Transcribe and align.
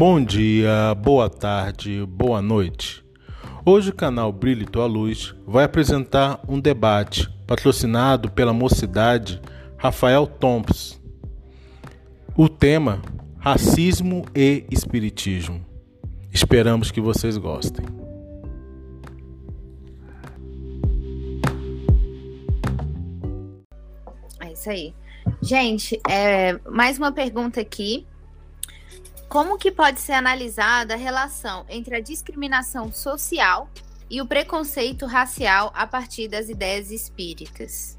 Bom 0.00 0.24
dia, 0.24 0.94
boa 0.94 1.28
tarde, 1.28 2.06
boa 2.06 2.40
noite. 2.40 3.04
Hoje 3.66 3.90
o 3.90 3.94
canal 3.94 4.32
Brilho 4.32 4.64
Tua 4.66 4.86
Luz 4.86 5.34
vai 5.46 5.64
apresentar 5.64 6.40
um 6.48 6.58
debate 6.58 7.28
patrocinado 7.46 8.30
pela 8.30 8.50
mocidade 8.50 9.38
Rafael 9.76 10.26
Thompson. 10.26 10.96
O 12.34 12.48
tema: 12.48 13.02
Racismo 13.38 14.24
e 14.34 14.64
Espiritismo. 14.70 15.62
Esperamos 16.32 16.90
que 16.90 17.02
vocês 17.02 17.36
gostem. 17.36 17.84
É 24.40 24.50
isso 24.50 24.70
aí. 24.70 24.94
Gente, 25.42 26.00
é, 26.08 26.58
mais 26.70 26.96
uma 26.96 27.12
pergunta 27.12 27.60
aqui 27.60 28.06
como 29.30 29.56
que 29.56 29.70
pode 29.70 30.00
ser 30.00 30.14
analisada 30.14 30.94
a 30.94 30.96
relação 30.96 31.64
entre 31.68 31.94
a 31.94 32.00
discriminação 32.00 32.92
social 32.92 33.70
e 34.10 34.20
o 34.20 34.26
preconceito 34.26 35.06
racial 35.06 35.70
a 35.72 35.86
partir 35.86 36.26
das 36.26 36.48
ideias 36.48 36.90
espíritas? 36.90 37.96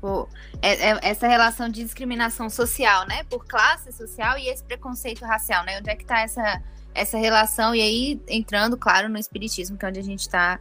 Pô, 0.00 0.28
é, 0.60 0.90
é, 0.90 0.98
essa 1.02 1.28
relação 1.28 1.68
de 1.68 1.80
discriminação 1.80 2.50
social, 2.50 3.06
né, 3.06 3.22
por 3.30 3.46
classe 3.46 3.92
social 3.92 4.36
e 4.36 4.48
esse 4.48 4.64
preconceito 4.64 5.24
racial, 5.24 5.64
né? 5.64 5.78
Onde 5.78 5.90
é 5.90 5.94
que 5.94 6.02
está 6.02 6.22
essa, 6.22 6.60
essa 6.92 7.16
relação? 7.16 7.72
E 7.72 7.80
aí, 7.80 8.20
entrando, 8.26 8.76
claro, 8.76 9.08
no 9.08 9.16
espiritismo, 9.16 9.78
que 9.78 9.86
é 9.86 9.88
onde 9.88 10.00
a 10.00 10.04
gente 10.04 10.22
está, 10.22 10.58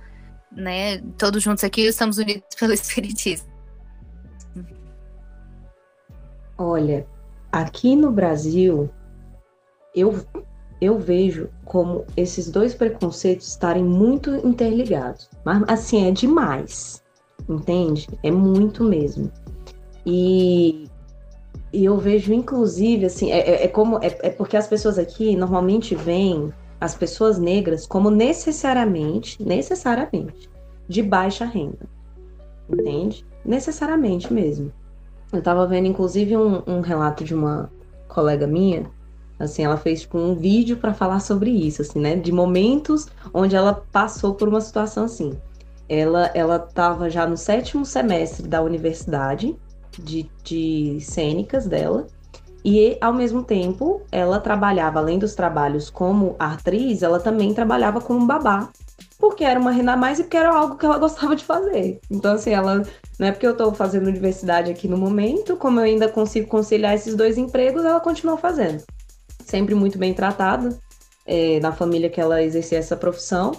né, 0.51 0.99
todos 1.17 1.41
juntos 1.41 1.63
aqui, 1.63 1.81
estamos 1.87 2.20
unidos 2.20 2.43
pelo 2.55 2.71
espiritismo. 2.73 3.49
Olha, 6.55 7.07
aqui 7.51 7.95
no 7.95 8.12
Brasil, 8.12 8.89
eu, 9.95 10.20
eu 10.79 10.98
vejo 10.98 11.49
como 11.65 12.05
esses 12.15 12.49
dois 12.49 12.73
preconceitos 12.73 13.48
estarem 13.48 13.84
muito 13.84 14.35
interligados. 14.45 15.29
Mas, 15.43 15.63
assim, 15.67 16.07
é 16.07 16.11
demais, 16.11 17.03
entende? 17.49 18.07
É 18.23 18.31
muito 18.31 18.84
mesmo. 18.84 19.31
E, 20.05 20.89
e 21.73 21.85
eu 21.85 21.98
vejo, 21.98 22.34
inclusive, 22.34 23.05
assim, 23.05 23.31
é, 23.31 23.39
é, 23.39 23.63
é 23.65 23.67
como. 23.67 23.98
É, 23.98 24.17
é 24.21 24.29
porque 24.29 24.57
as 24.57 24.67
pessoas 24.67 24.98
aqui 24.98 25.35
normalmente 25.35 25.95
veem 25.95 26.51
as 26.79 26.95
pessoas 26.95 27.37
negras 27.37 27.85
como 27.85 28.09
necessariamente, 28.09 29.41
necessariamente, 29.43 30.49
de 30.87 31.04
baixa 31.04 31.45
renda. 31.45 31.87
Entende? 32.67 33.26
Necessariamente 33.45 34.33
mesmo. 34.33 34.71
Eu 35.32 35.40
estava 35.40 35.65
vendo, 35.65 35.87
inclusive, 35.87 36.35
um, 36.35 36.62
um, 36.68 36.82
relato 36.82 37.24
de 37.24 37.34
uma 37.34 37.71
colega 38.07 38.46
minha. 38.46 38.85
Assim, 39.40 39.63
ela 39.63 39.77
fez 39.77 40.01
tipo, 40.01 40.18
um 40.18 40.35
vídeo 40.35 40.77
para 40.77 40.93
falar 40.93 41.20
sobre 41.20 41.49
isso, 41.49 41.82
assim, 41.82 41.99
né? 41.99 42.15
De 42.15 42.32
momentos 42.32 43.07
onde 43.34 43.55
ela 43.55 43.73
passou 43.91 44.35
por 44.35 44.48
uma 44.48 44.62
situação 44.62 45.05
assim. 45.05 45.34
Ela 45.90 46.29
ela 46.35 46.57
estava 46.57 47.10
já 47.10 47.26
no 47.26 47.35
sétimo 47.35 47.85
semestre 47.85 48.48
da 48.48 48.62
universidade 48.62 49.55
de, 49.98 50.29
de 50.43 50.99
cênicas 51.01 51.66
dela. 51.66 52.07
E, 52.63 52.95
ao 53.01 53.12
mesmo 53.12 53.43
tempo, 53.43 54.04
ela 54.12 54.40
trabalhava, 54.40 54.99
além 54.99 55.18
dos 55.18 55.34
trabalhos 55.34 55.90
como 55.90 56.35
atriz, 56.38 57.01
ela 57.01 57.20
também 57.20 57.54
trabalhava 57.55 57.99
como 57.99 58.27
babá 58.27 58.70
porque 59.21 59.43
era 59.43 59.59
uma 59.59 59.71
renda 59.71 59.93
a 59.93 59.97
mais 59.97 60.19
e 60.19 60.23
porque 60.23 60.35
era 60.35 60.49
algo 60.49 60.75
que 60.75 60.85
ela 60.85 60.97
gostava 60.99 61.35
de 61.35 61.45
fazer. 61.45 62.01
Então, 62.09 62.33
assim, 62.33 62.51
ela. 62.51 62.83
Não 63.19 63.27
é 63.27 63.31
porque 63.31 63.45
eu 63.45 63.51
estou 63.51 63.71
fazendo 63.73 64.07
universidade 64.07 64.72
aqui 64.72 64.88
no 64.88 64.97
momento, 64.97 65.55
como 65.55 65.79
eu 65.79 65.83
ainda 65.83 66.09
consigo 66.09 66.47
conciliar 66.47 66.95
esses 66.95 67.16
dois 67.16 67.38
empregos, 67.38 67.85
ela 67.85 67.99
continua 67.99 68.35
fazendo. 68.35 68.83
Sempre 69.45 69.75
muito 69.75 69.99
bem 69.99 70.11
tratada 70.11 70.75
é, 71.25 71.59
na 71.59 71.72
família 71.72 72.09
que 72.09 72.19
ela 72.19 72.41
exercia 72.41 72.79
essa 72.79 72.97
profissão. 72.97 73.51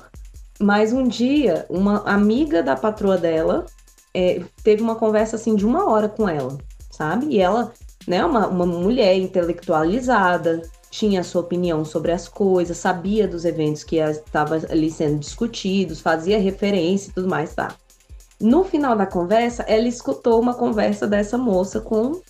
Mas 0.60 0.92
um 0.92 1.06
dia, 1.06 1.64
uma 1.70 2.02
amiga 2.04 2.60
da 2.60 2.74
patroa 2.74 3.16
dela 3.16 3.64
é, 4.12 4.42
teve 4.64 4.82
uma 4.82 4.96
conversa 4.96 5.36
assim 5.36 5.54
de 5.54 5.64
uma 5.64 5.88
hora 5.88 6.08
com 6.08 6.28
ela, 6.28 6.58
sabe? 6.90 7.26
E 7.26 7.40
ela, 7.40 7.72
né, 8.06 8.24
uma, 8.24 8.48
uma 8.48 8.66
mulher 8.66 9.16
intelectualizada, 9.16 10.62
tinha 10.92 11.22
a 11.22 11.24
sua 11.24 11.40
opinião 11.40 11.86
sobre 11.86 12.12
as 12.12 12.28
coisas, 12.28 12.76
sabia 12.76 13.26
dos 13.26 13.46
eventos 13.46 13.82
que 13.82 13.96
estavam 13.96 14.60
ali 14.68 14.90
sendo 14.90 15.18
discutidos, 15.18 16.02
fazia 16.02 16.38
referência 16.38 17.08
e 17.08 17.14
tudo 17.14 17.28
mais, 17.28 17.54
tá? 17.54 17.74
No 18.38 18.62
final 18.62 18.94
da 18.94 19.06
conversa, 19.06 19.62
ela 19.62 19.88
escutou 19.88 20.38
uma 20.38 20.52
conversa 20.52 21.06
dessa 21.06 21.38
moça 21.38 21.80
com, 21.80 22.20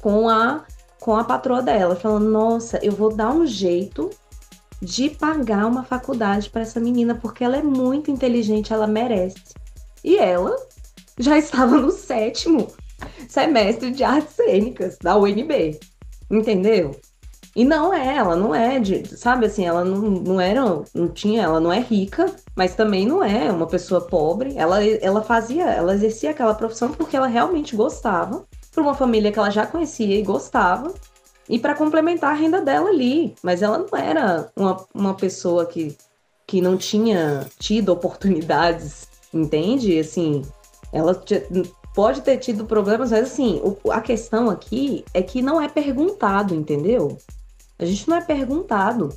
com, 0.00 0.28
a, 0.28 0.64
com 1.00 1.16
a 1.16 1.24
patroa 1.24 1.60
dela, 1.60 1.96
falando: 1.96 2.30
Nossa, 2.30 2.78
eu 2.80 2.92
vou 2.92 3.12
dar 3.12 3.32
um 3.32 3.44
jeito 3.44 4.08
de 4.80 5.10
pagar 5.10 5.66
uma 5.66 5.82
faculdade 5.82 6.48
para 6.48 6.62
essa 6.62 6.78
menina, 6.78 7.12
porque 7.16 7.42
ela 7.42 7.56
é 7.56 7.62
muito 7.62 8.08
inteligente, 8.08 8.72
ela 8.72 8.86
merece. 8.86 9.42
E 10.04 10.16
ela 10.16 10.54
já 11.18 11.36
estava 11.38 11.76
no 11.76 11.90
sétimo 11.90 12.68
semestre 13.28 13.90
de 13.90 14.04
artes 14.04 14.36
cênicas 14.36 14.96
da 15.02 15.16
UNB. 15.16 15.80
Entendeu? 16.30 16.92
E 17.56 17.64
não 17.64 17.92
é, 17.92 18.16
ela 18.18 18.36
não 18.36 18.54
é 18.54 18.78
de, 18.78 19.16
sabe 19.16 19.46
assim, 19.46 19.64
ela 19.64 19.82
não, 19.82 19.98
não 19.98 20.38
era, 20.38 20.62
não 20.94 21.08
tinha, 21.08 21.42
ela 21.42 21.58
não 21.58 21.72
é 21.72 21.80
rica, 21.80 22.30
mas 22.54 22.74
também 22.74 23.06
não 23.06 23.24
é 23.24 23.50
uma 23.50 23.66
pessoa 23.66 24.02
pobre. 24.02 24.52
Ela, 24.54 24.84
ela 24.84 25.22
fazia, 25.22 25.64
ela 25.64 25.94
exercia 25.94 26.32
aquela 26.32 26.52
profissão 26.52 26.92
porque 26.92 27.16
ela 27.16 27.26
realmente 27.26 27.74
gostava, 27.74 28.44
por 28.74 28.82
uma 28.82 28.94
família 28.94 29.32
que 29.32 29.38
ela 29.38 29.48
já 29.48 29.66
conhecia 29.66 30.18
e 30.18 30.22
gostava, 30.22 30.92
e 31.48 31.58
para 31.58 31.74
complementar 31.74 32.32
a 32.32 32.36
renda 32.36 32.60
dela 32.60 32.90
ali. 32.90 33.34
Mas 33.42 33.62
ela 33.62 33.78
não 33.78 33.98
era 33.98 34.50
uma, 34.54 34.86
uma 34.94 35.14
pessoa 35.14 35.64
que, 35.64 35.96
que 36.46 36.60
não 36.60 36.76
tinha 36.76 37.46
tido 37.58 37.88
oportunidades, 37.88 39.08
entende? 39.32 39.98
Assim, 39.98 40.42
ela 40.92 41.18
pode 41.94 42.20
ter 42.20 42.36
tido 42.36 42.66
problemas, 42.66 43.12
mas 43.12 43.32
assim, 43.32 43.62
a 43.90 44.02
questão 44.02 44.50
aqui 44.50 45.06
é 45.14 45.22
que 45.22 45.40
não 45.40 45.58
é 45.58 45.70
perguntado, 45.70 46.54
entendeu? 46.54 47.16
A 47.78 47.84
gente 47.84 48.08
não 48.08 48.16
é 48.16 48.20
perguntado. 48.20 49.16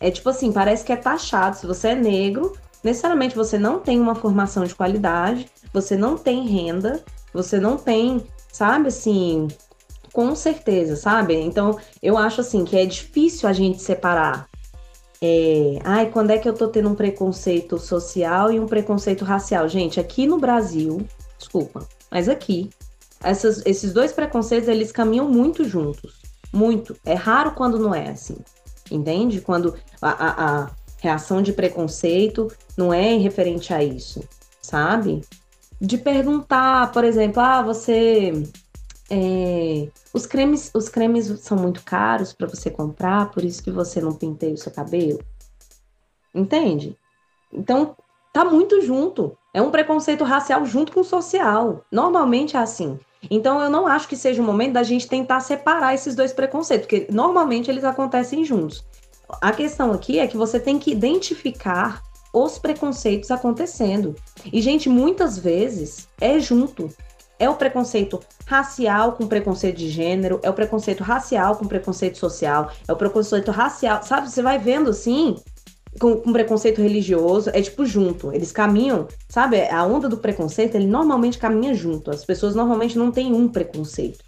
É 0.00 0.10
tipo 0.10 0.28
assim, 0.28 0.52
parece 0.52 0.84
que 0.84 0.92
é 0.92 0.96
taxado. 0.96 1.56
Se 1.56 1.66
você 1.66 1.88
é 1.88 1.94
negro, 1.94 2.52
necessariamente 2.82 3.34
você 3.34 3.58
não 3.58 3.80
tem 3.80 4.00
uma 4.00 4.14
formação 4.14 4.64
de 4.64 4.74
qualidade, 4.74 5.48
você 5.72 5.96
não 5.96 6.16
tem 6.16 6.46
renda, 6.46 7.02
você 7.32 7.58
não 7.58 7.76
tem, 7.76 8.24
sabe 8.52 8.88
assim, 8.88 9.48
com 10.12 10.34
certeza, 10.34 10.96
sabe? 10.96 11.34
Então, 11.34 11.78
eu 12.02 12.16
acho 12.16 12.40
assim 12.40 12.64
que 12.64 12.76
é 12.76 12.86
difícil 12.86 13.48
a 13.48 13.52
gente 13.52 13.82
separar. 13.82 14.48
É, 15.20 15.78
ai, 15.84 16.10
quando 16.10 16.30
é 16.30 16.38
que 16.38 16.48
eu 16.48 16.54
tô 16.54 16.68
tendo 16.68 16.90
um 16.90 16.94
preconceito 16.94 17.78
social 17.78 18.52
e 18.52 18.60
um 18.60 18.66
preconceito 18.66 19.24
racial? 19.24 19.68
Gente, 19.68 19.98
aqui 19.98 20.26
no 20.26 20.38
Brasil, 20.38 21.06
desculpa, 21.38 21.86
mas 22.10 22.28
aqui, 22.28 22.70
essas, 23.22 23.64
esses 23.64 23.92
dois 23.92 24.12
preconceitos, 24.12 24.68
eles 24.68 24.92
caminham 24.92 25.28
muito 25.28 25.64
juntos. 25.64 26.25
Muito. 26.52 26.96
É 27.04 27.14
raro 27.14 27.52
quando 27.52 27.78
não 27.78 27.94
é 27.94 28.10
assim. 28.10 28.36
Entende? 28.90 29.40
Quando 29.40 29.74
a, 30.00 30.10
a, 30.10 30.62
a 30.62 30.70
reação 30.98 31.42
de 31.42 31.52
preconceito 31.52 32.48
não 32.76 32.92
é 32.92 33.16
referente 33.16 33.72
a 33.72 33.82
isso, 33.82 34.22
sabe? 34.60 35.22
De 35.80 35.98
perguntar, 35.98 36.92
por 36.92 37.04
exemplo, 37.04 37.40
ah, 37.40 37.62
você. 37.62 38.32
É, 39.08 39.88
os 40.12 40.26
cremes 40.26 40.70
os 40.74 40.88
cremes 40.88 41.26
são 41.40 41.56
muito 41.56 41.84
caros 41.84 42.32
para 42.32 42.48
você 42.48 42.68
comprar, 42.70 43.30
por 43.30 43.44
isso 43.44 43.62
que 43.62 43.70
você 43.70 44.00
não 44.00 44.12
penteia 44.12 44.54
o 44.54 44.58
seu 44.58 44.72
cabelo. 44.72 45.20
Entende? 46.34 46.96
Então, 47.52 47.96
tá 48.32 48.44
muito 48.44 48.82
junto. 48.82 49.36
É 49.54 49.62
um 49.62 49.70
preconceito 49.70 50.24
racial 50.24 50.66
junto 50.66 50.92
com 50.92 51.00
o 51.00 51.04
social. 51.04 51.84
Normalmente 51.90 52.56
é 52.56 52.60
assim. 52.60 52.98
Então, 53.30 53.60
eu 53.60 53.70
não 53.70 53.86
acho 53.86 54.08
que 54.08 54.16
seja 54.16 54.42
o 54.42 54.44
momento 54.44 54.74
da 54.74 54.82
gente 54.82 55.08
tentar 55.08 55.40
separar 55.40 55.94
esses 55.94 56.14
dois 56.14 56.32
preconceitos, 56.32 56.86
porque 56.86 57.06
normalmente 57.10 57.70
eles 57.70 57.84
acontecem 57.84 58.44
juntos. 58.44 58.84
A 59.40 59.52
questão 59.52 59.92
aqui 59.92 60.18
é 60.18 60.26
que 60.26 60.36
você 60.36 60.60
tem 60.60 60.78
que 60.78 60.90
identificar 60.90 62.02
os 62.32 62.58
preconceitos 62.58 63.30
acontecendo. 63.30 64.14
E, 64.52 64.60
gente, 64.60 64.88
muitas 64.88 65.38
vezes 65.38 66.08
é 66.20 66.38
junto. 66.38 66.90
É 67.38 67.48
o 67.50 67.54
preconceito 67.54 68.20
racial 68.46 69.12
com 69.12 69.26
preconceito 69.26 69.76
de 69.76 69.90
gênero, 69.90 70.40
é 70.42 70.48
o 70.48 70.54
preconceito 70.54 71.02
racial 71.02 71.56
com 71.56 71.66
preconceito 71.66 72.16
social, 72.16 72.70
é 72.88 72.92
o 72.92 72.96
preconceito 72.96 73.50
racial, 73.50 74.02
sabe? 74.02 74.30
Você 74.30 74.40
vai 74.40 74.58
vendo 74.58 74.90
assim, 74.90 75.36
com, 75.98 76.16
com, 76.16 76.32
preconceito 76.32 76.80
religioso, 76.80 77.50
é 77.52 77.60
tipo 77.60 77.84
junto. 77.84 78.32
Eles 78.32 78.52
caminham, 78.52 79.06
sabe? 79.28 79.60
A 79.68 79.84
onda 79.84 80.08
do 80.08 80.18
preconceito, 80.18 80.74
ele 80.74 80.86
normalmente 80.86 81.38
caminha 81.38 81.74
junto. 81.74 82.10
As 82.10 82.24
pessoas 82.24 82.54
normalmente 82.54 82.98
não 82.98 83.10
têm 83.10 83.32
um 83.34 83.48
preconceito. 83.48 84.24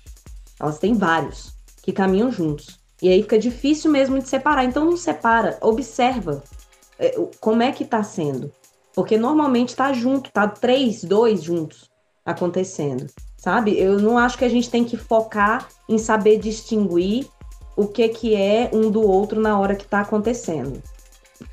Elas 0.60 0.78
têm 0.78 0.94
vários 0.94 1.52
que 1.82 1.92
caminham 1.92 2.30
juntos. 2.30 2.78
E 3.00 3.08
aí 3.08 3.22
fica 3.22 3.38
difícil 3.38 3.90
mesmo 3.90 4.18
de 4.18 4.28
separar. 4.28 4.64
Então 4.64 4.84
não 4.84 4.96
separa, 4.96 5.58
observa 5.60 6.42
é, 6.98 7.14
como 7.40 7.62
é 7.62 7.72
que 7.72 7.84
tá 7.84 8.02
sendo. 8.02 8.52
Porque 8.94 9.16
normalmente 9.16 9.76
tá 9.76 9.92
junto, 9.92 10.30
tá 10.30 10.48
três, 10.48 11.04
dois 11.04 11.42
juntos 11.42 11.88
acontecendo, 12.26 13.06
sabe? 13.36 13.78
Eu 13.78 13.98
não 13.98 14.18
acho 14.18 14.36
que 14.36 14.44
a 14.44 14.48
gente 14.48 14.68
tem 14.68 14.84
que 14.84 14.96
focar 14.96 15.68
em 15.88 15.96
saber 15.98 16.38
distinguir 16.38 17.26
o 17.76 17.86
que, 17.86 18.08
que 18.08 18.34
é 18.34 18.68
um 18.72 18.90
do 18.90 19.00
outro 19.00 19.40
na 19.40 19.58
hora 19.58 19.76
que 19.76 19.84
está 19.84 20.00
acontecendo. 20.00 20.82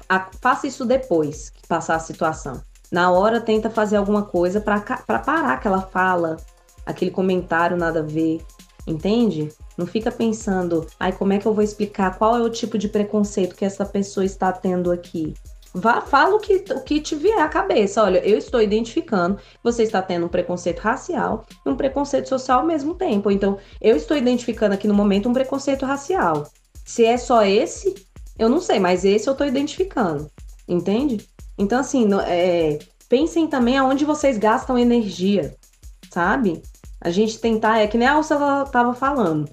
A, 0.07 0.27
faça 0.41 0.67
isso 0.67 0.85
depois 0.85 1.49
que 1.49 1.67
passar 1.67 1.95
a 1.95 1.99
situação. 1.99 2.61
Na 2.91 3.11
hora, 3.11 3.41
tenta 3.41 3.69
fazer 3.69 3.97
alguma 3.97 4.23
coisa 4.23 4.61
para 4.61 4.79
parar 4.79 5.53
aquela 5.53 5.81
fala, 5.81 6.37
aquele 6.85 7.11
comentário 7.11 7.75
nada 7.75 7.99
a 7.99 8.03
ver, 8.03 8.41
entende? 8.85 9.49
Não 9.77 9.85
fica 9.85 10.11
pensando, 10.11 10.85
ai, 10.99 11.11
como 11.11 11.33
é 11.33 11.39
que 11.39 11.45
eu 11.45 11.53
vou 11.53 11.63
explicar 11.63 12.17
qual 12.17 12.37
é 12.37 12.41
o 12.41 12.49
tipo 12.49 12.77
de 12.77 12.87
preconceito 12.87 13.55
que 13.55 13.65
essa 13.65 13.85
pessoa 13.85 14.25
está 14.25 14.51
tendo 14.51 14.91
aqui? 14.91 15.33
Vá, 15.77 15.99
fala 15.99 16.35
o 16.35 16.39
que, 16.39 16.63
o 16.71 16.81
que 16.83 17.01
te 17.01 17.15
vier 17.15 17.37
à 17.37 17.49
cabeça. 17.49 18.01
Olha, 18.01 18.25
eu 18.25 18.37
estou 18.37 18.61
identificando, 18.61 19.37
você 19.61 19.83
está 19.83 20.01
tendo 20.01 20.25
um 20.25 20.29
preconceito 20.29 20.79
racial 20.79 21.45
e 21.65 21.69
um 21.69 21.75
preconceito 21.75 22.29
social 22.29 22.61
ao 22.61 22.65
mesmo 22.65 22.95
tempo. 22.95 23.29
Então, 23.29 23.57
eu 23.81 23.97
estou 23.97 24.15
identificando 24.15 24.73
aqui 24.73 24.87
no 24.87 24.93
momento 24.93 25.27
um 25.27 25.33
preconceito 25.33 25.85
racial. 25.85 26.47
Se 26.85 27.03
é 27.03 27.17
só 27.17 27.43
esse, 27.43 27.93
eu 28.37 28.49
não 28.49 28.59
sei, 28.59 28.79
mas 28.79 29.05
esse 29.05 29.27
eu 29.27 29.33
estou 29.33 29.47
identificando. 29.47 30.29
Entende? 30.67 31.27
Então, 31.57 31.79
assim, 31.79 32.07
é, 32.27 32.79
pensem 33.07 33.47
também 33.47 33.77
aonde 33.77 34.03
vocês 34.03 34.37
gastam 34.37 34.77
energia, 34.77 35.55
sabe? 36.11 36.61
A 36.99 37.09
gente 37.09 37.39
tentar, 37.39 37.79
é 37.79 37.87
que 37.87 37.97
nem 37.97 38.07
a 38.07 38.13
Alça 38.13 38.35
estava 38.65 38.93
falando, 38.93 39.49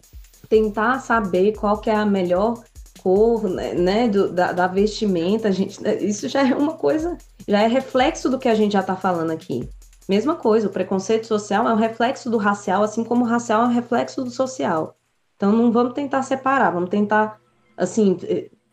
tentar 0.49 1.01
saber 1.01 1.53
qual 1.57 1.79
que 1.79 1.91
é 1.91 1.95
a 1.95 2.07
melhor 2.07 2.63
cor, 3.03 3.49
né, 3.49 3.75
né, 3.75 4.09
do, 4.09 4.33
da, 4.33 4.53
da, 4.53 4.67
vestimenta, 4.67 5.49
a 5.49 5.51
gente, 5.51 5.83
né, 5.83 5.97
isso 5.97 6.29
já 6.29 6.49
é 6.49 6.55
uma 6.55 6.75
coisa, 6.75 7.19
já 7.49 7.63
é 7.63 7.67
reflexo 7.67 8.31
do 8.31 8.39
que 8.39 8.49
a 8.49 8.55
gente 8.55 8.73
já 8.73 8.81
está 8.81 8.95
falando 8.95 9.33
aqui. 9.33 9.69
Mesma 10.09 10.35
coisa, 10.35 10.69
o 10.69 10.71
preconceito 10.71 11.27
social 11.27 11.69
é 11.69 11.73
um 11.73 11.77
reflexo 11.77 12.31
do 12.31 12.37
racial, 12.37 12.83
assim 12.83 13.03
como 13.03 13.25
o 13.25 13.29
racial 13.29 13.63
é 13.63 13.67
um 13.67 13.73
reflexo 13.73 14.23
do 14.23 14.31
social. 14.31 14.97
Então 15.37 15.53
não 15.53 15.73
vamos 15.73 15.95
tentar 15.95 16.23
separar, 16.23 16.71
vamos 16.71 16.91
tentar, 16.91 17.41
assim, 17.77 18.17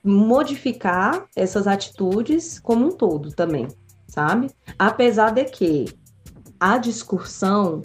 modificar 0.03 1.25
essas 1.35 1.67
atitudes 1.67 2.59
como 2.59 2.87
um 2.87 2.91
todo 2.91 3.31
também, 3.31 3.67
sabe? 4.07 4.49
Apesar 4.77 5.31
de 5.31 5.45
que 5.45 5.85
a 6.59 6.77
discussão 6.77 7.81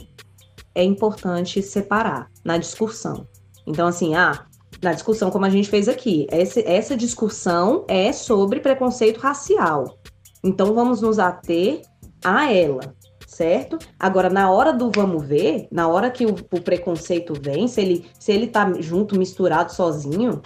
é 0.75 0.83
importante 0.83 1.63
separar 1.63 2.31
na 2.45 2.59
discussão. 2.59 3.27
Então, 3.67 3.87
assim, 3.87 4.15
ah, 4.15 4.47
na 4.83 4.93
discussão 4.93 5.31
como 5.31 5.47
a 5.47 5.51
gente 5.51 5.69
fez 5.69 5.89
aqui. 5.89 6.27
Essa, 6.31 6.61
essa 6.61 6.97
discussão 6.97 7.85
é 7.89 8.13
sobre 8.13 8.61
preconceito 8.61 9.19
racial. 9.19 9.99
Então 10.43 10.75
vamos 10.75 11.01
nos 11.01 11.19
ater 11.19 11.83
a 12.23 12.53
ela, 12.53 12.95
certo? 13.27 13.79
Agora, 13.99 14.29
na 14.29 14.51
hora 14.51 14.73
do 14.73 14.91
vamos 14.95 15.27
ver, 15.27 15.67
na 15.73 15.89
hora 15.89 16.11
que 16.11 16.27
o, 16.27 16.35
o 16.35 16.61
preconceito 16.61 17.33
vem, 17.41 17.67
se 17.67 17.81
ele, 17.81 18.07
se 18.21 18.31
ele 18.31 18.47
tá 18.47 18.71
junto, 18.79 19.19
misturado, 19.19 19.73
sozinho, 19.73 20.43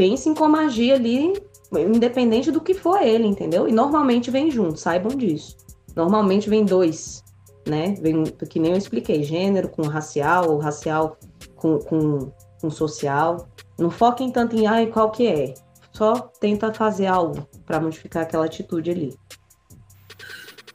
pense 0.00 0.30
em 0.30 0.34
como 0.34 0.56
agir 0.56 0.92
ali, 0.92 1.34
independente 1.70 2.50
do 2.50 2.62
que 2.62 2.72
for 2.72 3.02
ele, 3.02 3.26
entendeu? 3.26 3.68
E 3.68 3.72
normalmente 3.72 4.30
vem 4.30 4.50
junto, 4.50 4.80
saibam 4.80 5.14
disso. 5.14 5.58
Normalmente 5.94 6.48
vem 6.48 6.64
dois, 6.64 7.22
né? 7.68 7.94
Vem, 8.00 8.24
que 8.24 8.58
nem 8.58 8.72
eu 8.72 8.78
expliquei, 8.78 9.22
gênero 9.22 9.68
com 9.68 9.82
racial, 9.82 10.52
ou 10.52 10.58
racial 10.58 11.18
com, 11.54 11.78
com 11.78 12.32
com 12.60 12.70
social. 12.70 13.46
Não 13.78 13.90
foquem 13.90 14.30
tanto 14.30 14.56
em 14.56 14.66
ai, 14.66 14.86
qual 14.86 15.10
que 15.10 15.26
é. 15.26 15.54
Só 15.92 16.14
tenta 16.14 16.72
fazer 16.72 17.06
algo 17.06 17.46
para 17.66 17.78
modificar 17.78 18.22
aquela 18.22 18.46
atitude 18.46 18.90
ali. 18.90 19.14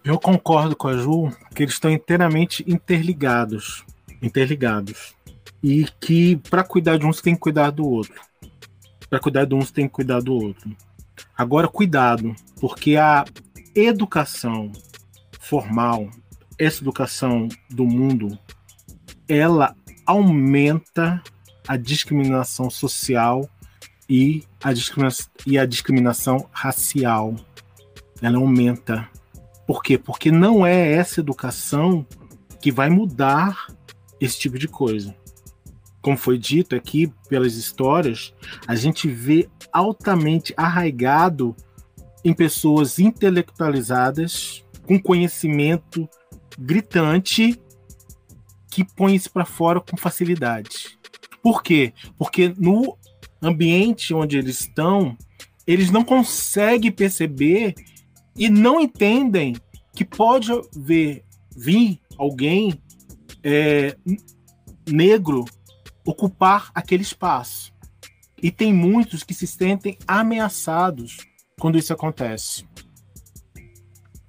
Eu 0.04 0.20
concordo 0.20 0.76
com 0.76 0.88
a 0.88 0.98
Ju 0.98 1.32
que 1.56 1.64
eles 1.64 1.74
estão 1.74 1.90
inteiramente 1.90 2.64
interligados, 2.68 3.84
interligados. 4.22 5.16
E 5.64 5.88
que 6.00 6.36
para 6.36 6.64
cuidar 6.64 6.98
de 6.98 7.06
um 7.08 7.14
você 7.14 7.24
tem 7.24 7.34
que 7.34 7.40
cuidar 7.40 7.72
do 7.72 7.90
outro. 7.90 8.22
Para 9.10 9.20
cuidar 9.20 9.46
de 9.46 9.56
um 9.56 9.62
você 9.62 9.74
tem 9.74 9.88
que 9.88 9.94
cuidar 9.94 10.22
do 10.22 10.34
outro. 10.34 10.76
Agora 11.38 11.68
cuidado, 11.68 12.36
porque 12.60 12.96
a 12.96 13.26
educação 13.74 14.72
formal, 15.40 16.10
essa 16.58 16.82
educação 16.82 17.48
do 17.70 17.86
mundo, 17.86 18.38
ela 19.28 19.76
aumenta 20.06 21.22
a 21.68 21.78
discriminação 21.78 22.70
social 22.70 23.50
e 24.10 24.44
a, 24.64 24.72
discriminação, 24.72 25.28
e 25.46 25.58
a 25.58 25.66
discriminação 25.66 26.48
racial. 26.52 27.36
Ela 28.22 28.38
aumenta. 28.38 29.10
Por 29.68 29.84
quê? 29.84 29.98
Porque 29.98 30.32
não 30.32 30.66
é 30.66 30.94
essa 30.94 31.20
educação 31.20 32.06
que 32.62 32.72
vai 32.72 32.90
mudar 32.90 33.68
esse 34.20 34.40
tipo 34.40 34.58
de 34.58 34.68
coisa. 34.68 35.16
Como 36.06 36.16
foi 36.16 36.38
dito 36.38 36.76
aqui 36.76 37.12
pelas 37.28 37.56
histórias, 37.56 38.32
a 38.68 38.76
gente 38.76 39.08
vê 39.08 39.50
altamente 39.74 40.54
arraigado 40.56 41.56
em 42.24 42.32
pessoas 42.32 43.00
intelectualizadas, 43.00 44.64
com 44.84 45.02
conhecimento 45.02 46.08
gritante, 46.60 47.60
que 48.70 48.84
põe 48.84 49.16
isso 49.16 49.32
para 49.32 49.46
fora 49.46 49.82
com 49.82 49.98
facilidade. 49.98 50.96
Por 51.42 51.64
quê? 51.64 51.92
Porque 52.20 52.54
no 52.56 52.96
ambiente 53.42 54.14
onde 54.14 54.38
eles 54.38 54.60
estão, 54.60 55.18
eles 55.66 55.90
não 55.90 56.04
conseguem 56.04 56.92
perceber 56.92 57.74
e 58.38 58.48
não 58.48 58.80
entendem 58.80 59.56
que 59.96 60.06
pode 60.06 60.52
ver 60.78 61.26
vir 61.58 62.00
alguém 62.16 62.80
é, 63.44 63.98
negro 64.88 65.46
ocupar 66.06 66.70
aquele 66.74 67.04
espaço. 67.04 67.74
E 68.42 68.52
tem 68.52 68.74
muitos 68.74 69.24
que 69.24 69.34
se 69.34 69.48
sentem 69.48 69.98
ameaçados 70.08 71.18
quando 71.60 71.78
isso 71.78 71.92
acontece. 71.94 72.68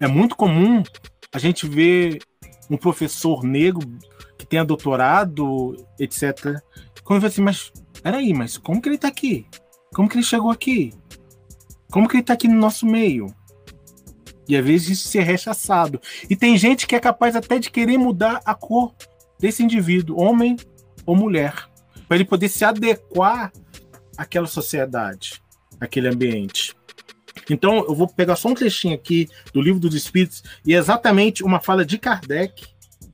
É 0.01 0.07
muito 0.07 0.37
comum 0.37 0.83
a 1.33 1.39
gente 1.39 1.69
ver 1.69 2.23
um 2.71 2.77
professor 2.77 3.43
negro 3.45 3.87
que 4.39 4.47
tenha 4.47 4.65
doutorado, 4.65 5.77
etc., 5.99 6.61
quando 7.05 7.21
falei 7.21 7.33
assim, 7.33 7.43
mas 7.43 7.73
peraí, 8.03 8.33
mas 8.33 8.59
como 8.59 8.83
que 8.83 8.89
ele 8.89 8.99
tá 8.99 9.09
aqui? 9.09 9.47
Como 9.95 10.09
que 10.09 10.17
ele 10.17 10.25
chegou 10.25 10.51
aqui? 10.51 10.93
Como 11.91 12.09
que 12.09 12.17
ele 12.17 12.23
tá 12.25 12.33
aqui 12.33 12.49
no 12.49 12.57
nosso 12.57 12.85
meio? 12.85 13.27
E 14.49 14.57
às 14.57 14.65
vezes 14.65 14.99
isso 14.99 15.09
ser 15.09 15.23
rechaçado. 15.23 16.01
E 16.29 16.37
tem 16.37 16.57
gente 16.57 16.87
que 16.87 16.95
é 16.95 17.01
capaz 17.01 17.37
até 17.37 17.59
de 17.59 17.71
querer 17.71 17.99
mudar 17.99 18.41
a 18.45 18.55
cor 18.55 18.95
desse 19.39 19.63
indivíduo, 19.63 20.21
homem 20.21 20.57
ou 21.05 21.15
mulher, 21.15 21.69
para 22.09 22.17
ele 22.17 22.25
poder 22.25 22.49
se 22.49 22.65
adequar 22.65 23.53
àquela 24.17 24.47
sociedade, 24.47 25.43
àquele 25.81 26.09
ambiente. 26.09 26.75
Então, 27.49 27.85
eu 27.87 27.95
vou 27.95 28.09
pegar 28.09 28.37
só 28.37 28.49
um 28.49 28.55
trechinho 28.55 28.95
aqui 28.95 29.29
do 29.53 29.61
Livro 29.61 29.81
dos 29.81 29.95
Espíritos, 29.95 30.43
e 30.65 30.75
é 30.75 30.79
exatamente 30.79 31.45
uma 31.45 31.61
fala 31.61 31.85
de 31.85 31.99
Kardec, 31.99 32.67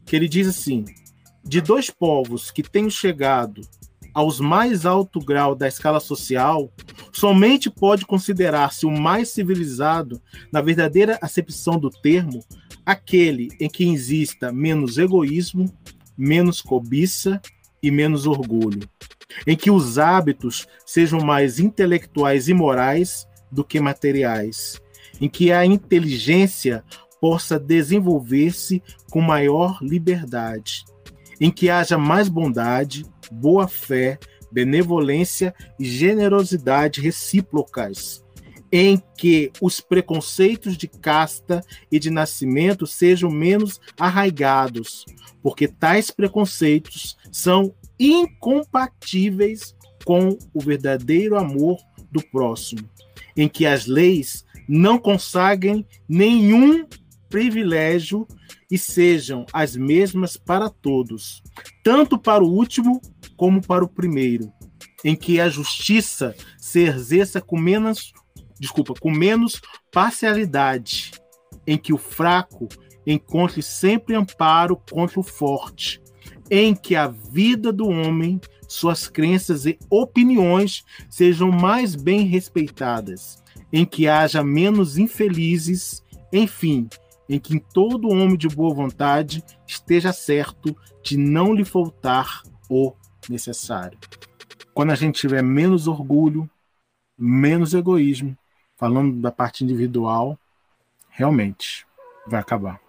que 0.06 0.16
ele 0.16 0.28
diz 0.28 0.46
assim: 0.46 0.84
de 1.44 1.60
dois 1.60 1.90
povos 1.90 2.50
que 2.50 2.62
tenham 2.62 2.90
chegado 2.90 3.60
aos 4.14 4.38
mais 4.40 4.84
alto 4.84 5.20
grau 5.20 5.54
da 5.54 5.66
escala 5.66 5.98
social, 5.98 6.70
somente 7.12 7.70
pode 7.70 8.04
considerar-se 8.04 8.84
o 8.86 8.90
mais 8.90 9.30
civilizado, 9.30 10.20
na 10.52 10.60
verdadeira 10.60 11.18
acepção 11.22 11.78
do 11.78 11.90
termo, 11.90 12.44
aquele 12.84 13.48
em 13.58 13.68
que 13.68 13.84
exista 13.84 14.52
menos 14.52 14.98
egoísmo, 14.98 15.72
menos 16.16 16.60
cobiça 16.60 17.40
e 17.82 17.90
menos 17.90 18.26
orgulho, 18.26 18.88
em 19.46 19.56
que 19.56 19.70
os 19.70 19.98
hábitos 19.98 20.66
sejam 20.86 21.20
mais 21.20 21.58
intelectuais 21.58 22.48
e 22.48 22.54
morais 22.54 23.26
do 23.50 23.64
que 23.64 23.80
materiais, 23.80 24.80
em 25.20 25.28
que 25.28 25.52
a 25.52 25.64
inteligência 25.64 26.84
possa 27.20 27.58
desenvolver-se 27.58 28.82
com 29.10 29.20
maior 29.20 29.78
liberdade, 29.80 30.84
em 31.40 31.50
que 31.50 31.70
haja 31.70 31.96
mais 31.98 32.28
bondade, 32.28 33.04
boa 33.30 33.68
fé, 33.68 34.18
benevolência 34.50 35.54
e 35.78 35.84
generosidade 35.84 37.00
recíprocas, 37.00 38.24
em 38.72 39.00
que 39.18 39.52
os 39.60 39.80
preconceitos 39.80 40.78
de 40.78 40.88
casta 40.88 41.62
e 41.90 41.98
de 41.98 42.10
nascimento 42.10 42.86
sejam 42.86 43.30
menos 43.30 43.78
arraigados, 44.00 45.04
porque 45.42 45.68
tais 45.68 46.10
preconceitos 46.10 47.18
são 47.30 47.74
incompatíveis 48.00 49.76
com 50.06 50.38
o 50.54 50.60
verdadeiro 50.60 51.36
amor 51.36 51.78
do 52.10 52.22
próximo, 52.22 52.88
em 53.36 53.46
que 53.46 53.66
as 53.66 53.86
leis 53.86 54.44
não 54.66 54.98
consagrem 54.98 55.86
nenhum 56.08 56.86
privilégio 57.28 58.26
e 58.70 58.78
sejam 58.78 59.44
as 59.52 59.76
mesmas 59.76 60.36
para 60.36 60.70
todos, 60.70 61.42
tanto 61.82 62.18
para 62.18 62.42
o 62.42 62.50
último 62.50 63.00
como 63.36 63.60
para 63.60 63.84
o 63.84 63.88
primeiro, 63.88 64.50
em 65.04 65.14
que 65.14 65.40
a 65.40 65.48
justiça 65.48 66.34
se 66.58 66.80
exerça 66.80 67.40
com 67.40 67.58
menos, 67.58 68.12
desculpa, 68.62 68.94
com 68.94 69.10
menos 69.10 69.60
parcialidade, 69.90 71.10
em 71.66 71.76
que 71.76 71.92
o 71.92 71.98
fraco 71.98 72.68
encontre 73.04 73.60
sempre 73.60 74.14
amparo 74.14 74.76
contra 74.76 75.18
o 75.18 75.22
forte, 75.24 76.00
em 76.48 76.72
que 76.72 76.94
a 76.94 77.08
vida 77.08 77.72
do 77.72 77.88
homem 77.88 78.40
suas 78.68 79.08
crenças 79.08 79.66
e 79.66 79.76
opiniões 79.90 80.84
sejam 81.10 81.50
mais 81.50 81.96
bem 81.96 82.24
respeitadas, 82.24 83.42
em 83.72 83.84
que 83.84 84.06
haja 84.06 84.44
menos 84.44 84.96
infelizes, 84.96 86.00
enfim, 86.32 86.88
em 87.28 87.40
que 87.40 87.58
todo 87.58 88.08
homem 88.08 88.36
de 88.36 88.48
boa 88.48 88.72
vontade 88.72 89.42
esteja 89.66 90.12
certo 90.12 90.76
de 91.02 91.16
não 91.16 91.52
lhe 91.52 91.64
faltar 91.64 92.42
o 92.70 92.92
necessário. 93.28 93.98
Quando 94.72 94.92
a 94.92 94.94
gente 94.94 95.20
tiver 95.20 95.42
menos 95.42 95.88
orgulho, 95.88 96.48
menos 97.18 97.74
egoísmo, 97.74 98.36
falando 98.82 99.20
da 99.20 99.30
parte 99.30 99.62
individual, 99.62 100.36
realmente 101.08 101.86
vai 102.26 102.40
acabar. 102.40 102.80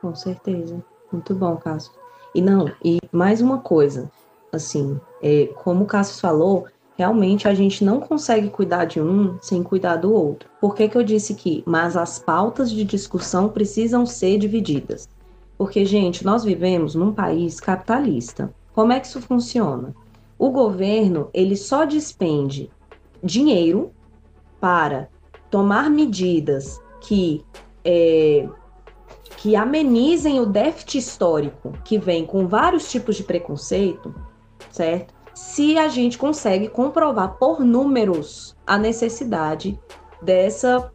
Com 0.00 0.14
certeza. 0.14 0.82
Muito 1.12 1.34
bom, 1.34 1.54
Cássio. 1.58 1.92
E 2.34 2.40
não, 2.40 2.72
e 2.82 2.98
mais 3.12 3.42
uma 3.42 3.58
coisa, 3.58 4.10
assim, 4.50 4.98
é, 5.22 5.48
como 5.62 5.84
o 5.84 5.86
Cássio 5.86 6.18
falou, 6.18 6.66
realmente 6.96 7.46
a 7.46 7.52
gente 7.52 7.84
não 7.84 8.00
consegue 8.00 8.48
cuidar 8.48 8.86
de 8.86 9.02
um 9.02 9.38
sem 9.42 9.62
cuidar 9.62 9.96
do 9.96 10.14
outro. 10.14 10.48
Por 10.62 10.74
que, 10.74 10.88
que 10.88 10.96
eu 10.96 11.04
disse 11.04 11.34
que? 11.34 11.62
Mas 11.66 11.94
as 11.94 12.18
pautas 12.18 12.70
de 12.70 12.82
discussão 12.82 13.50
precisam 13.50 14.06
ser 14.06 14.38
divididas. 14.38 15.10
Porque, 15.58 15.84
gente, 15.84 16.24
nós 16.24 16.42
vivemos 16.42 16.94
num 16.94 17.12
país 17.12 17.60
capitalista. 17.60 18.50
Como 18.74 18.94
é 18.94 18.98
que 18.98 19.06
isso 19.06 19.20
funciona? 19.20 19.94
O 20.38 20.48
governo, 20.48 21.28
ele 21.34 21.54
só 21.54 21.84
despende 21.84 22.70
dinheiro 23.22 23.92
para 24.58 25.10
tomar 25.50 25.90
medidas 25.90 26.80
que 27.00 27.44
é, 27.84 28.48
que 29.36 29.54
amenizem 29.54 30.40
o 30.40 30.46
déficit 30.46 30.98
histórico 30.98 31.72
que 31.84 31.96
vem 31.96 32.26
com 32.26 32.48
vários 32.48 32.90
tipos 32.90 33.16
de 33.16 33.22
preconceito, 33.22 34.12
certo? 34.70 35.14
Se 35.32 35.78
a 35.78 35.86
gente 35.88 36.18
consegue 36.18 36.68
comprovar 36.68 37.36
por 37.38 37.60
números 37.60 38.56
a 38.66 38.76
necessidade 38.76 39.78
dessa 40.20 40.90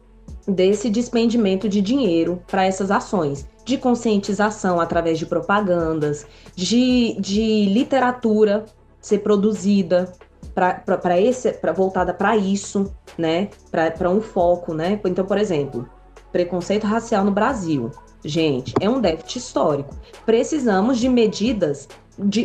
desse 0.46 0.90
despendimento 0.90 1.68
de 1.70 1.80
dinheiro 1.80 2.42
para 2.46 2.66
essas 2.66 2.90
ações 2.90 3.48
de 3.64 3.78
conscientização 3.78 4.78
através 4.78 5.18
de 5.18 5.24
propagandas, 5.24 6.26
de, 6.54 7.16
de 7.18 7.64
literatura 7.64 8.66
ser 9.00 9.20
produzida 9.20 10.12
para 10.54 11.20
esse 11.20 11.52
para 11.52 11.72
voltada 11.72 12.14
para 12.14 12.36
isso, 12.36 12.94
né? 13.18 13.48
Para 13.70 14.10
um 14.10 14.20
foco, 14.20 14.72
né? 14.72 15.00
Então, 15.04 15.24
por 15.24 15.38
exemplo, 15.38 15.88
preconceito 16.32 16.86
racial 16.86 17.24
no 17.24 17.32
Brasil. 17.32 17.90
Gente, 18.24 18.74
é 18.80 18.88
um 18.88 19.00
déficit 19.00 19.38
histórico. 19.38 19.94
Precisamos 20.24 20.98
de 20.98 21.08
medidas 21.08 21.88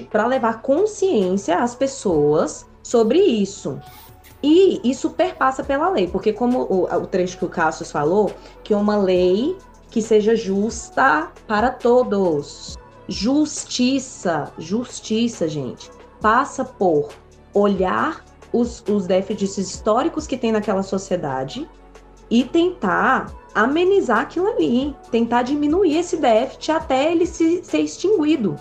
para 0.09 0.25
levar 0.25 0.61
consciência 0.61 1.59
às 1.59 1.75
pessoas 1.75 2.67
sobre 2.83 3.19
isso. 3.19 3.79
E 4.41 4.79
isso 4.83 5.09
perpassa 5.11 5.63
pela 5.63 5.89
lei, 5.89 6.07
porque 6.07 6.31
como 6.31 6.61
o, 6.63 6.83
o 6.83 7.07
trecho 7.07 7.37
que 7.37 7.45
o 7.45 7.49
Cassius 7.49 7.91
falou, 7.91 8.31
que 8.63 8.73
é 8.73 8.77
uma 8.77 8.97
lei 8.97 9.57
que 9.89 10.01
seja 10.01 10.35
justa 10.35 11.31
para 11.47 11.69
todos. 11.69 12.77
Justiça, 13.07 14.51
justiça, 14.57 15.47
gente, 15.47 15.89
passa 16.21 16.63
por 16.63 17.09
olhar 17.53 18.23
os, 18.51 18.83
os 18.89 19.05
déficits 19.05 19.57
históricos 19.57 20.25
que 20.25 20.37
tem 20.37 20.51
naquela 20.51 20.83
sociedade 20.83 21.67
e 22.29 22.43
tentar 22.43 23.33
amenizar 23.55 24.19
aquilo 24.19 24.47
ali, 24.47 24.95
tentar 25.11 25.43
diminuir 25.43 25.97
esse 25.97 26.17
déficit 26.17 26.71
até 26.71 27.11
ele 27.11 27.25
se, 27.25 27.63
ser 27.63 27.79
extinguido, 27.79 28.55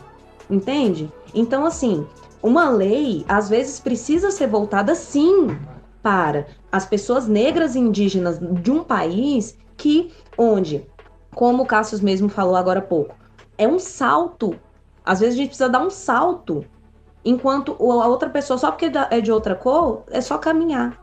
entende? 0.49 1.13
Então, 1.35 1.65
assim, 1.65 2.07
uma 2.43 2.71
lei 2.71 3.25
às 3.29 3.49
vezes 3.49 3.79
precisa 3.81 4.31
ser 4.31 4.47
voltada 4.47 4.95
sim 4.95 5.59
para 6.03 6.47
as 6.73 6.87
pessoas 6.87 7.27
negras 7.27 7.75
e 7.75 7.79
indígenas 7.79 8.39
de 8.39 8.71
um 8.71 8.83
país 8.83 9.59
que, 9.77 10.11
onde, 10.37 10.87
como 11.35 11.63
o 11.63 11.67
Cassius 11.67 12.01
mesmo 12.01 12.29
falou 12.29 12.57
agora 12.57 12.79
há 12.79 12.83
pouco, 12.83 13.15
é 13.57 13.69
um 13.69 13.79
salto. 13.79 14.59
Às 15.05 15.21
vezes 15.21 15.35
a 15.35 15.39
gente 15.39 15.49
precisa 15.49 15.69
dar 15.69 15.81
um 15.81 15.91
salto, 15.91 16.65
enquanto 17.29 17.73
a 17.81 18.07
outra 18.07 18.29
pessoa, 18.31 18.59
só 18.59 18.71
porque 18.71 18.91
é 19.11 19.21
de 19.21 19.31
outra 19.31 19.55
cor, 19.55 20.03
é 20.11 20.21
só 20.21 20.39
caminhar, 20.39 20.99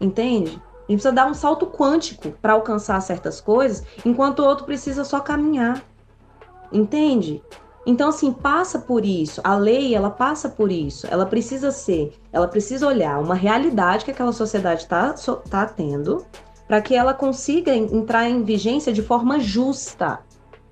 entende? 0.00 0.60
gente 0.92 1.00
precisa 1.00 1.12
dar 1.12 1.26
um 1.26 1.34
salto 1.34 1.66
quântico 1.66 2.30
para 2.40 2.52
alcançar 2.52 3.00
certas 3.00 3.40
coisas, 3.40 3.84
enquanto 4.04 4.40
o 4.40 4.44
outro 4.44 4.64
precisa 4.64 5.04
só 5.04 5.20
caminhar. 5.20 5.82
Entende? 6.70 7.42
Então, 7.84 8.10
assim, 8.10 8.32
passa 8.32 8.78
por 8.78 9.04
isso. 9.04 9.40
A 9.42 9.56
lei, 9.56 9.94
ela 9.94 10.10
passa 10.10 10.48
por 10.48 10.70
isso. 10.70 11.06
Ela 11.10 11.26
precisa 11.26 11.70
ser, 11.70 12.14
ela 12.32 12.46
precisa 12.46 12.86
olhar 12.86 13.18
uma 13.20 13.34
realidade 13.34 14.04
que 14.04 14.10
aquela 14.10 14.32
sociedade 14.32 14.82
está 14.82 15.14
tá 15.50 15.66
tendo, 15.66 16.24
para 16.68 16.80
que 16.80 16.94
ela 16.94 17.12
consiga 17.12 17.74
entrar 17.74 18.28
em 18.28 18.44
vigência 18.44 18.92
de 18.92 19.02
forma 19.02 19.40
justa. 19.40 20.20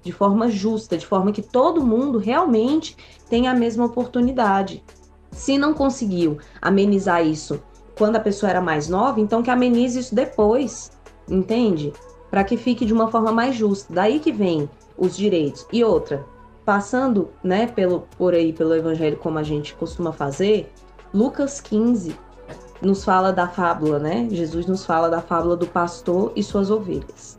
De 0.03 0.13
forma 0.13 0.49
justa, 0.49 0.97
de 0.97 1.07
forma 1.07 1.33
que 1.33 1.43
todo 1.43 1.85
mundo 1.85 2.19
realmente 2.19 2.97
tenha 3.29 3.51
a 3.51 3.55
mesma 3.55 3.85
oportunidade. 3.85 4.83
Se 5.31 5.59
não 5.59 5.75
conseguiu 5.75 6.39
amenizar 6.61 7.25
isso 7.25 7.63
quando 7.97 8.17
a 8.17 8.21
pessoa 8.21 8.49
era 8.49 8.61
mais 8.61 8.89
nova, 8.89 9.21
então 9.21 9.43
que 9.43 9.51
amenize 9.51 9.99
isso 9.99 10.15
depois, 10.15 10.91
entende? 11.29 11.93
Para 12.31 12.45
que 12.45 12.57
fique 12.57 12.87
de 12.87 12.93
uma 12.93 13.11
forma 13.11 13.31
mais 13.31 13.55
justa. 13.55 13.93
Daí 13.93 14.19
que 14.19 14.33
vem 14.33 14.69
os 14.97 15.17
direitos. 15.17 15.67
E 15.73 15.85
outra, 15.85 16.25
passando, 16.65 17.31
né, 17.43 17.67
pelo 17.67 18.07
por 18.17 18.35
aí 18.35 18.53
pelo 18.53 18.75
evangelho 18.75 19.17
como 19.17 19.39
a 19.39 19.43
gente 19.43 19.75
costuma 19.75 20.13
fazer, 20.13 20.73
Lucas 21.13 21.61
15 21.61 22.17
nos 22.81 23.05
fala 23.05 23.33
da 23.33 23.49
fábula, 23.49 23.99
né? 23.99 24.29
Jesus 24.31 24.67
nos 24.67 24.87
fala 24.87 25.11
da 25.11 25.21
fábula 25.21 25.57
do 25.57 25.67
pastor 25.67 26.33
e 26.35 26.43
suas 26.43 26.71
ovelhas. 26.71 27.37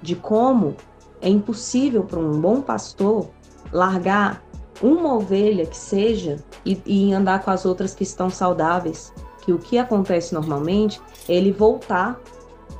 De 0.00 0.14
como 0.14 0.76
é 1.20 1.28
impossível 1.28 2.04
para 2.04 2.18
um 2.18 2.40
bom 2.40 2.60
pastor 2.60 3.28
largar 3.72 4.42
uma 4.82 5.14
ovelha 5.14 5.66
que 5.66 5.76
seja 5.76 6.36
e, 6.64 6.80
e 6.86 7.12
andar 7.12 7.42
com 7.42 7.50
as 7.50 7.66
outras 7.66 7.94
que 7.94 8.02
estão 8.02 8.30
saudáveis 8.30 9.12
que 9.42 9.52
o 9.52 9.58
que 9.58 9.78
acontece 9.78 10.34
normalmente 10.34 11.00
é 11.28 11.34
ele 11.34 11.52
voltar 11.52 12.20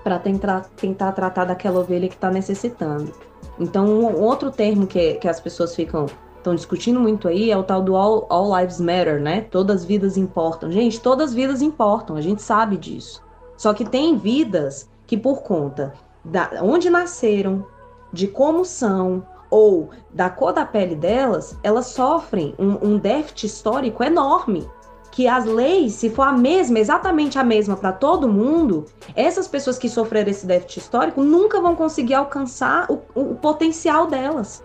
para 0.04 0.18
tentar, 0.18 0.68
tentar 0.76 1.12
tratar 1.12 1.46
daquela 1.46 1.80
ovelha 1.80 2.08
que 2.08 2.14
está 2.14 2.30
necessitando. 2.30 3.12
Então, 3.58 3.86
um 3.86 4.22
outro 4.22 4.50
termo 4.50 4.86
que, 4.86 5.14
que 5.14 5.26
as 5.26 5.40
pessoas 5.40 5.74
ficam 5.74 6.06
estão 6.36 6.54
discutindo 6.54 7.00
muito 7.00 7.26
aí 7.26 7.50
é 7.50 7.56
o 7.56 7.64
tal 7.64 7.82
do 7.82 7.96
all, 7.96 8.26
all 8.30 8.56
Lives 8.58 8.80
Matter, 8.80 9.20
né? 9.20 9.42
Todas 9.50 9.78
as 9.78 9.84
vidas 9.84 10.16
importam. 10.16 10.70
Gente, 10.70 11.00
todas 11.00 11.30
as 11.30 11.34
vidas 11.34 11.62
importam, 11.62 12.16
a 12.16 12.20
gente 12.20 12.42
sabe 12.42 12.76
disso. 12.76 13.22
Só 13.56 13.74
que 13.74 13.84
tem 13.84 14.16
vidas 14.16 14.88
que, 15.06 15.16
por 15.16 15.42
conta 15.42 15.92
da 16.24 16.50
onde 16.62 16.88
nasceram, 16.88 17.66
de 18.12 18.26
como 18.26 18.64
são, 18.64 19.22
ou 19.50 19.90
da 20.10 20.28
cor 20.28 20.52
da 20.52 20.64
pele 20.64 20.94
delas, 20.94 21.56
elas 21.62 21.86
sofrem 21.86 22.54
um, 22.58 22.94
um 22.94 22.98
déficit 22.98 23.46
histórico 23.46 24.02
enorme 24.02 24.68
que 25.10 25.26
as 25.26 25.44
leis, 25.44 25.94
se 25.94 26.10
for 26.10 26.22
a 26.22 26.32
mesma, 26.32 26.78
exatamente 26.78 27.38
a 27.40 27.42
mesma 27.42 27.76
para 27.76 27.90
todo 27.90 28.28
mundo, 28.28 28.84
essas 29.16 29.48
pessoas 29.48 29.76
que 29.76 29.88
sofreram 29.88 30.30
esse 30.30 30.46
déficit 30.46 30.78
histórico 30.78 31.24
nunca 31.24 31.60
vão 31.60 31.74
conseguir 31.74 32.14
alcançar 32.14 32.86
o, 32.88 33.02
o 33.14 33.34
potencial 33.34 34.06
delas. 34.06 34.62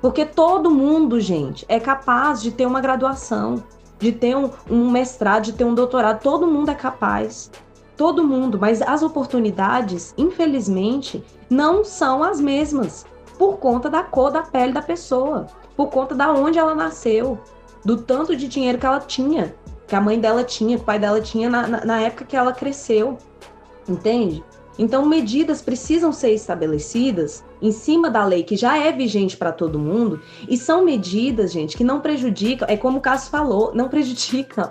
Porque 0.00 0.24
todo 0.24 0.70
mundo, 0.70 1.18
gente, 1.18 1.66
é 1.68 1.80
capaz 1.80 2.40
de 2.40 2.52
ter 2.52 2.66
uma 2.66 2.80
graduação, 2.80 3.64
de 3.98 4.12
ter 4.12 4.36
um, 4.36 4.48
um 4.70 4.90
mestrado, 4.90 5.46
de 5.46 5.52
ter 5.52 5.64
um 5.64 5.74
doutorado. 5.74 6.22
Todo 6.22 6.46
mundo 6.46 6.70
é 6.70 6.74
capaz. 6.76 7.50
Todo 7.98 8.24
mundo. 8.24 8.58
Mas 8.58 8.80
as 8.80 9.02
oportunidades, 9.02 10.14
infelizmente, 10.16 11.22
não 11.50 11.84
são 11.84 12.22
as 12.22 12.40
mesmas. 12.40 13.04
Por 13.36 13.58
conta 13.58 13.90
da 13.90 14.02
cor 14.02 14.30
da 14.30 14.42
pele 14.42 14.72
da 14.72 14.80
pessoa. 14.80 15.46
Por 15.76 15.88
conta 15.88 16.14
da 16.14 16.32
onde 16.32 16.58
ela 16.58 16.74
nasceu 16.74 17.38
do 17.84 17.96
tanto 17.96 18.34
de 18.34 18.48
dinheiro 18.48 18.78
que 18.78 18.86
ela 18.86 19.00
tinha, 19.00 19.54
que 19.86 19.94
a 19.94 20.00
mãe 20.00 20.18
dela 20.18 20.44
tinha, 20.44 20.76
que 20.76 20.82
o 20.82 20.86
pai 20.86 20.98
dela 20.98 21.20
tinha 21.20 21.48
na, 21.48 21.66
na, 21.66 21.84
na 21.84 22.00
época 22.00 22.24
que 22.24 22.36
ela 22.36 22.52
cresceu. 22.52 23.18
Entende? 23.88 24.44
Então, 24.78 25.04
medidas 25.04 25.60
precisam 25.60 26.12
ser 26.12 26.32
estabelecidas 26.32 27.44
em 27.60 27.72
cima 27.72 28.08
da 28.08 28.24
lei 28.24 28.44
que 28.44 28.56
já 28.56 28.78
é 28.78 28.92
vigente 28.92 29.36
para 29.36 29.50
todo 29.50 29.78
mundo 29.78 30.20
e 30.48 30.56
são 30.56 30.84
medidas, 30.84 31.50
gente, 31.50 31.76
que 31.76 31.82
não 31.82 32.00
prejudicam, 32.00 32.68
é 32.70 32.76
como 32.76 32.98
o 32.98 33.00
Cássio 33.00 33.30
falou, 33.30 33.72
não 33.74 33.88
prejudicam 33.90 34.70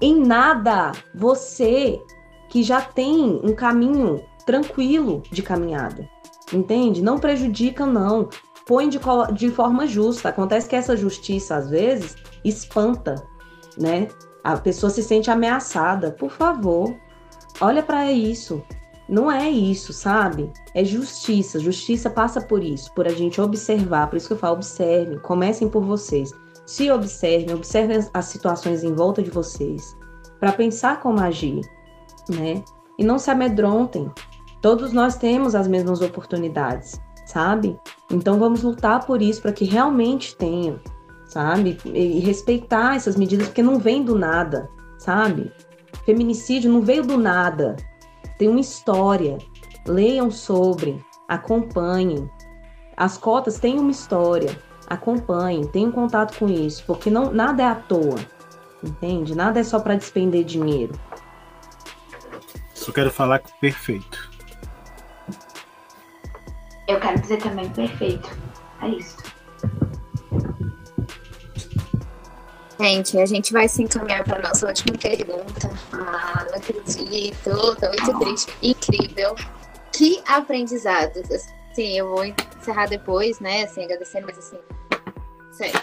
em 0.00 0.20
nada 0.20 0.92
você 1.12 2.00
que 2.48 2.62
já 2.62 2.80
tem 2.80 3.40
um 3.42 3.54
caminho 3.54 4.24
tranquilo 4.46 5.22
de 5.30 5.42
caminhada. 5.42 6.08
Entende? 6.52 7.02
Não 7.02 7.18
prejudica, 7.18 7.84
não. 7.84 8.28
Põe 8.66 8.88
de, 8.88 8.98
de 9.34 9.50
forma 9.50 9.86
justa. 9.86 10.30
Acontece 10.30 10.68
que 10.68 10.76
essa 10.76 10.96
justiça, 10.96 11.56
às 11.56 11.68
vezes, 11.68 12.16
espanta, 12.44 13.14
né? 13.76 14.08
A 14.42 14.56
pessoa 14.56 14.90
se 14.90 15.02
sente 15.02 15.30
ameaçada. 15.30 16.10
Por 16.12 16.30
favor, 16.30 16.94
olha 17.60 17.82
para 17.82 18.10
isso. 18.10 18.62
Não 19.08 19.32
é 19.32 19.48
isso, 19.48 19.92
sabe? 19.92 20.52
É 20.74 20.84
justiça. 20.84 21.58
Justiça 21.58 22.10
passa 22.10 22.42
por 22.42 22.62
isso, 22.62 22.92
por 22.94 23.06
a 23.06 23.10
gente 23.10 23.40
observar. 23.40 24.08
Por 24.08 24.16
isso 24.16 24.28
que 24.28 24.34
eu 24.34 24.38
falo, 24.38 24.56
observem, 24.56 25.18
comecem 25.18 25.68
por 25.68 25.82
vocês. 25.82 26.30
se 26.66 26.90
observem, 26.90 27.54
observem 27.54 27.98
as, 28.12 28.26
situações 28.26 28.84
em 28.84 28.94
volta 28.94 29.22
de 29.22 29.30
vocês, 29.30 29.96
para 30.38 30.52
pensar 30.52 31.00
como 31.00 31.18
agir, 31.18 31.62
né? 32.28 32.62
E 32.98 33.04
não 33.04 33.18
se 33.18 33.30
amedrontem. 33.30 34.10
Todos 34.60 34.92
nós 34.92 35.16
temos 35.16 35.54
as 35.54 35.68
mesmas 35.68 36.00
oportunidades, 36.00 37.00
sabe? 37.26 37.78
Então 38.10 38.38
vamos 38.38 38.62
lutar 38.62 39.06
por 39.06 39.22
isso, 39.22 39.40
para 39.40 39.52
que 39.52 39.64
realmente 39.64 40.36
tenham, 40.36 40.80
sabe? 41.26 41.78
E 41.84 42.18
respeitar 42.20 42.96
essas 42.96 43.16
medidas, 43.16 43.46
porque 43.48 43.62
não 43.62 43.78
vem 43.78 44.02
do 44.02 44.18
nada, 44.18 44.68
sabe? 44.98 45.52
Feminicídio 46.04 46.72
não 46.72 46.80
veio 46.80 47.04
do 47.04 47.16
nada. 47.16 47.76
Tem 48.38 48.48
uma 48.48 48.60
história. 48.60 49.38
Leiam 49.86 50.30
sobre, 50.30 51.04
acompanhem. 51.28 52.28
As 52.96 53.16
cotas 53.16 53.58
têm 53.58 53.78
uma 53.78 53.90
história. 53.90 54.58
Acompanhem, 54.88 55.66
tenham 55.66 55.92
contato 55.92 56.38
com 56.38 56.48
isso, 56.48 56.82
porque 56.86 57.10
não 57.10 57.30
nada 57.30 57.62
é 57.62 57.66
à 57.66 57.74
toa. 57.74 58.16
Entende? 58.82 59.34
Nada 59.34 59.60
é 59.60 59.62
só 59.62 59.78
para 59.80 59.96
despender 59.96 60.44
dinheiro. 60.44 60.94
Só 62.88 62.92
quero 62.94 63.10
falar 63.10 63.40
que 63.40 63.52
perfeito. 63.60 64.30
Eu 66.88 66.98
quero 66.98 67.20
dizer 67.20 67.36
também 67.36 67.68
perfeito. 67.68 68.30
É 68.80 68.88
isso. 68.88 69.18
Gente, 72.80 73.18
a 73.18 73.26
gente 73.26 73.52
vai 73.52 73.68
se 73.68 73.82
encaminhar 73.82 74.24
para 74.24 74.40
nossa 74.40 74.68
última 74.68 74.96
pergunta. 74.96 75.70
Ah, 75.92 76.46
não 76.48 76.54
acredito, 76.54 77.76
tô 77.76 77.88
muito 77.88 78.20
triste. 78.20 78.54
Incrível. 78.62 79.36
Que 79.92 80.22
aprendizados. 80.26 81.30
Assim, 81.30 81.98
eu 81.98 82.08
vou 82.08 82.24
encerrar 82.24 82.86
depois, 82.86 83.38
né? 83.38 83.64
Assim, 83.64 83.84
agradecendo, 83.84 84.28
mas 84.28 84.38
assim, 84.38 84.58
sério. 85.52 85.78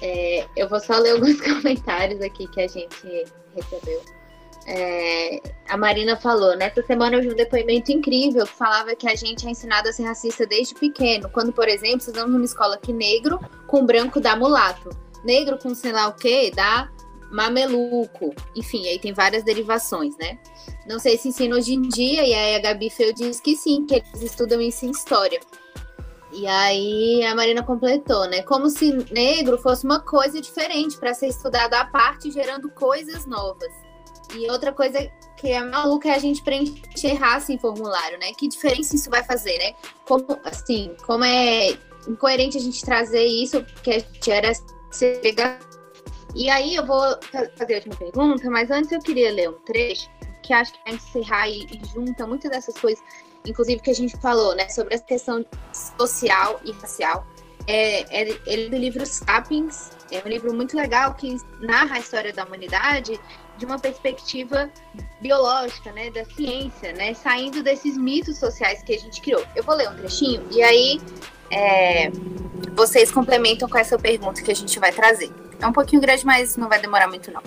É, 0.00 0.46
eu 0.56 0.70
vou 0.70 0.80
só 0.80 0.96
ler 0.96 1.10
alguns 1.10 1.38
comentários 1.44 2.22
aqui 2.22 2.48
que 2.48 2.62
a 2.62 2.66
gente 2.66 3.26
recebeu. 3.54 4.23
É, 4.66 5.42
a 5.68 5.76
Marina 5.76 6.16
falou, 6.16 6.56
nessa 6.56 6.82
semana 6.82 7.16
eu 7.16 7.20
vi 7.20 7.30
um 7.30 7.36
depoimento 7.36 7.92
incrível 7.92 8.46
que 8.46 8.52
falava 8.52 8.96
que 8.96 9.06
a 9.06 9.14
gente 9.14 9.46
é 9.46 9.50
ensinado 9.50 9.88
a 9.88 9.92
ser 9.92 10.04
racista 10.04 10.46
desde 10.46 10.74
pequeno, 10.74 11.28
quando, 11.28 11.52
por 11.52 11.68
exemplo, 11.68 11.98
estudamos 11.98 12.32
numa 12.32 12.44
escola 12.44 12.78
que 12.78 12.92
negro 12.92 13.38
com 13.66 13.84
branco 13.84 14.20
dá 14.20 14.34
mulato, 14.34 14.88
negro 15.22 15.58
com 15.58 15.74
sei 15.74 15.92
lá 15.92 16.08
o 16.08 16.14
que 16.14 16.50
dá 16.50 16.90
mameluco, 17.30 18.32
enfim, 18.54 18.86
aí 18.86 18.98
tem 18.98 19.12
várias 19.12 19.42
derivações, 19.42 20.16
né? 20.16 20.38
Não 20.86 20.98
sei 20.98 21.18
se 21.18 21.28
ensina 21.28 21.56
hoje 21.56 21.74
em 21.74 21.82
dia, 21.82 22.24
e 22.24 22.32
aí 22.32 22.54
a 22.54 22.60
Gabi 22.60 22.88
Feu 22.88 23.12
diz 23.12 23.40
que 23.40 23.56
sim, 23.56 23.84
que 23.84 23.96
eles 23.96 24.22
estudam 24.22 24.60
isso 24.60 24.86
em 24.86 24.90
história. 24.90 25.40
E 26.32 26.46
aí 26.46 27.24
a 27.24 27.34
Marina 27.34 27.62
completou, 27.62 28.28
né? 28.28 28.42
Como 28.42 28.70
se 28.70 28.92
negro 29.12 29.58
fosse 29.58 29.84
uma 29.84 30.00
coisa 30.00 30.40
diferente 30.40 30.96
para 30.96 31.12
ser 31.12 31.28
estudado 31.28 31.74
à 31.74 31.84
parte, 31.84 32.30
gerando 32.30 32.70
coisas 32.70 33.26
novas. 33.26 33.83
E 34.36 34.50
outra 34.50 34.72
coisa 34.72 35.10
que 35.36 35.50
é 35.50 35.62
maluca 35.62 36.08
é 36.08 36.14
a 36.14 36.18
gente 36.18 36.42
preencher 36.42 37.14
raça 37.14 37.52
em 37.52 37.58
formulário, 37.58 38.18
né? 38.18 38.32
Que 38.36 38.48
diferença 38.48 38.96
isso 38.96 39.10
vai 39.10 39.22
fazer, 39.22 39.58
né? 39.58 39.74
Como, 40.06 40.26
assim, 40.44 40.94
como 41.06 41.24
é 41.24 41.76
incoerente 42.08 42.56
a 42.56 42.60
gente 42.60 42.84
trazer 42.84 43.24
isso, 43.24 43.62
porque 43.64 43.90
a 43.90 43.98
gente 43.98 44.30
era 44.30 44.52
cega. 44.90 45.58
E 46.34 46.50
aí 46.50 46.74
eu 46.74 46.84
vou 46.84 47.00
fazer 47.56 47.74
a 47.74 47.76
última 47.76 47.96
pergunta, 47.96 48.50
mas 48.50 48.70
antes 48.70 48.90
eu 48.90 49.00
queria 49.00 49.32
ler 49.32 49.50
um 49.50 49.58
trecho 49.60 50.10
que 50.42 50.52
acho 50.52 50.72
que 50.72 50.78
vai 50.84 50.94
encerrar 50.94 51.48
e, 51.48 51.64
e 51.64 51.80
junta 51.92 52.26
muitas 52.26 52.50
dessas 52.50 52.74
coisas, 52.74 53.02
inclusive 53.46 53.80
que 53.80 53.90
a 53.90 53.94
gente 53.94 54.16
falou, 54.18 54.54
né? 54.54 54.68
Sobre 54.68 54.94
essa 54.94 55.04
questão 55.04 55.44
social 55.72 56.60
e 56.64 56.72
racial. 56.72 57.26
É, 57.66 58.00
é, 58.14 58.38
ele 58.46 58.66
é 58.66 58.68
do 58.68 58.76
livro 58.76 59.06
Sapiens, 59.06 59.90
é 60.10 60.22
um 60.24 60.28
livro 60.28 60.52
muito 60.52 60.76
legal 60.76 61.14
que 61.14 61.36
narra 61.60 61.96
a 61.96 61.98
história 61.98 62.32
da 62.32 62.44
humanidade 62.44 63.18
de 63.56 63.64
uma 63.64 63.78
perspectiva 63.78 64.70
biológica, 65.20 65.92
né, 65.92 66.10
da 66.10 66.24
ciência, 66.24 66.92
né, 66.92 67.14
saindo 67.14 67.62
desses 67.62 67.96
mitos 67.96 68.38
sociais 68.38 68.82
que 68.82 68.94
a 68.94 68.98
gente 68.98 69.20
criou. 69.20 69.44
Eu 69.54 69.62
vou 69.62 69.74
ler 69.74 69.88
um 69.88 69.94
trechinho 69.96 70.46
e 70.50 70.62
aí 70.62 71.00
é, 71.50 72.10
vocês 72.74 73.10
complementam 73.10 73.68
com 73.68 73.78
essa 73.78 73.98
pergunta 73.98 74.42
que 74.42 74.50
a 74.50 74.56
gente 74.56 74.78
vai 74.78 74.92
trazer. 74.92 75.30
É 75.60 75.66
um 75.66 75.72
pouquinho 75.72 76.02
grande, 76.02 76.26
mas 76.26 76.56
não 76.56 76.68
vai 76.68 76.80
demorar 76.80 77.08
muito 77.08 77.30
não. 77.30 77.42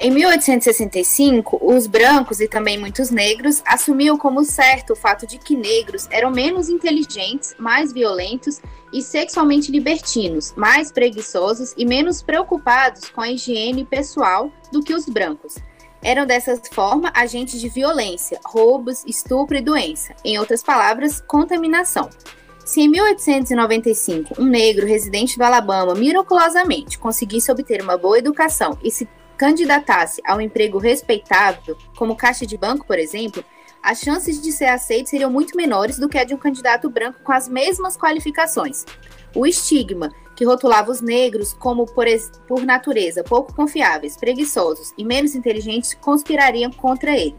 Em 0.00 0.10
1865, 0.10 1.58
os 1.62 1.86
brancos 1.86 2.40
e 2.40 2.48
também 2.48 2.76
muitos 2.76 3.10
negros 3.10 3.62
assumiam 3.64 4.18
como 4.18 4.44
certo 4.44 4.92
o 4.92 4.96
fato 4.96 5.24
de 5.24 5.38
que 5.38 5.56
negros 5.56 6.08
eram 6.10 6.32
menos 6.32 6.68
inteligentes, 6.68 7.54
mais 7.58 7.92
violentos 7.92 8.60
e 8.92 9.00
sexualmente 9.00 9.70
libertinos, 9.70 10.52
mais 10.56 10.90
preguiçosos 10.90 11.72
e 11.76 11.86
menos 11.86 12.22
preocupados 12.22 13.08
com 13.08 13.20
a 13.20 13.30
higiene 13.30 13.84
pessoal 13.84 14.50
do 14.72 14.82
que 14.82 14.92
os 14.92 15.06
brancos. 15.06 15.54
Eram 16.02 16.26
dessa 16.26 16.60
forma 16.72 17.12
agentes 17.14 17.60
de 17.60 17.68
violência, 17.68 18.38
roubos, 18.44 19.04
estupro 19.06 19.56
e 19.56 19.62
doença. 19.62 20.14
Em 20.24 20.38
outras 20.38 20.62
palavras, 20.62 21.22
contaminação. 21.26 22.10
Se 22.64 22.80
em 22.80 22.88
1895 22.88 24.40
um 24.40 24.44
negro 24.44 24.86
residente 24.86 25.38
do 25.38 25.44
Alabama 25.44 25.94
miraculosamente 25.94 26.98
conseguisse 26.98 27.50
obter 27.50 27.80
uma 27.82 27.96
boa 27.96 28.18
educação 28.18 28.78
e 28.82 28.90
se 28.90 29.08
candidatasse 29.36 30.20
a 30.24 30.34
um 30.36 30.40
emprego 30.40 30.78
respeitável, 30.78 31.76
como 31.96 32.16
caixa 32.16 32.46
de 32.46 32.56
banco, 32.56 32.86
por 32.86 32.98
exemplo, 32.98 33.44
as 33.82 34.00
chances 34.00 34.40
de 34.40 34.50
ser 34.50 34.66
aceito 34.66 35.10
seriam 35.10 35.30
muito 35.30 35.56
menores 35.56 35.98
do 35.98 36.08
que 36.08 36.16
a 36.16 36.24
de 36.24 36.34
um 36.34 36.38
candidato 36.38 36.88
branco 36.88 37.20
com 37.22 37.32
as 37.32 37.48
mesmas 37.48 37.96
qualificações. 37.96 38.84
O 39.34 39.46
estigma, 39.46 40.10
que 40.34 40.44
rotulava 40.44 40.90
os 40.90 41.00
negros 41.00 41.52
como, 41.52 41.84
por, 41.86 42.06
por 42.48 42.62
natureza, 42.64 43.22
pouco 43.22 43.54
confiáveis, 43.54 44.16
preguiçosos 44.16 44.92
e 44.96 45.04
menos 45.04 45.34
inteligentes, 45.34 45.94
conspirariam 45.94 46.70
contra 46.70 47.16
ele. 47.16 47.36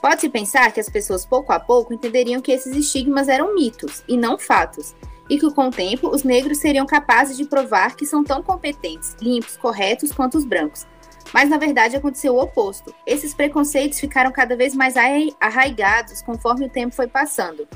Pode-se 0.00 0.28
pensar 0.28 0.72
que 0.72 0.80
as 0.80 0.88
pessoas, 0.88 1.24
pouco 1.24 1.52
a 1.52 1.60
pouco, 1.60 1.92
entenderiam 1.92 2.40
que 2.40 2.50
esses 2.50 2.74
estigmas 2.74 3.28
eram 3.28 3.54
mitos 3.54 4.02
e 4.08 4.16
não 4.16 4.38
fatos, 4.38 4.94
e 5.28 5.38
que, 5.38 5.50
com 5.52 5.68
o 5.68 5.70
tempo, 5.70 6.08
os 6.08 6.24
negros 6.24 6.58
seriam 6.58 6.86
capazes 6.86 7.36
de 7.36 7.44
provar 7.44 7.94
que 7.94 8.06
são 8.06 8.24
tão 8.24 8.42
competentes, 8.42 9.14
limpos, 9.20 9.56
corretos 9.56 10.10
quanto 10.10 10.36
os 10.36 10.44
brancos, 10.44 10.86
mas 11.32 11.48
na 11.48 11.56
verdade 11.56 11.96
aconteceu 11.96 12.34
o 12.34 12.40
oposto. 12.40 12.94
Esses 13.06 13.34
preconceitos 13.34 13.98
ficaram 13.98 14.30
cada 14.32 14.56
vez 14.56 14.74
mais 14.74 14.94
arraigados 15.40 16.22
conforme 16.22 16.66
o 16.66 16.70
tempo 16.70 16.94
foi 16.94 17.06
passando. 17.06 17.66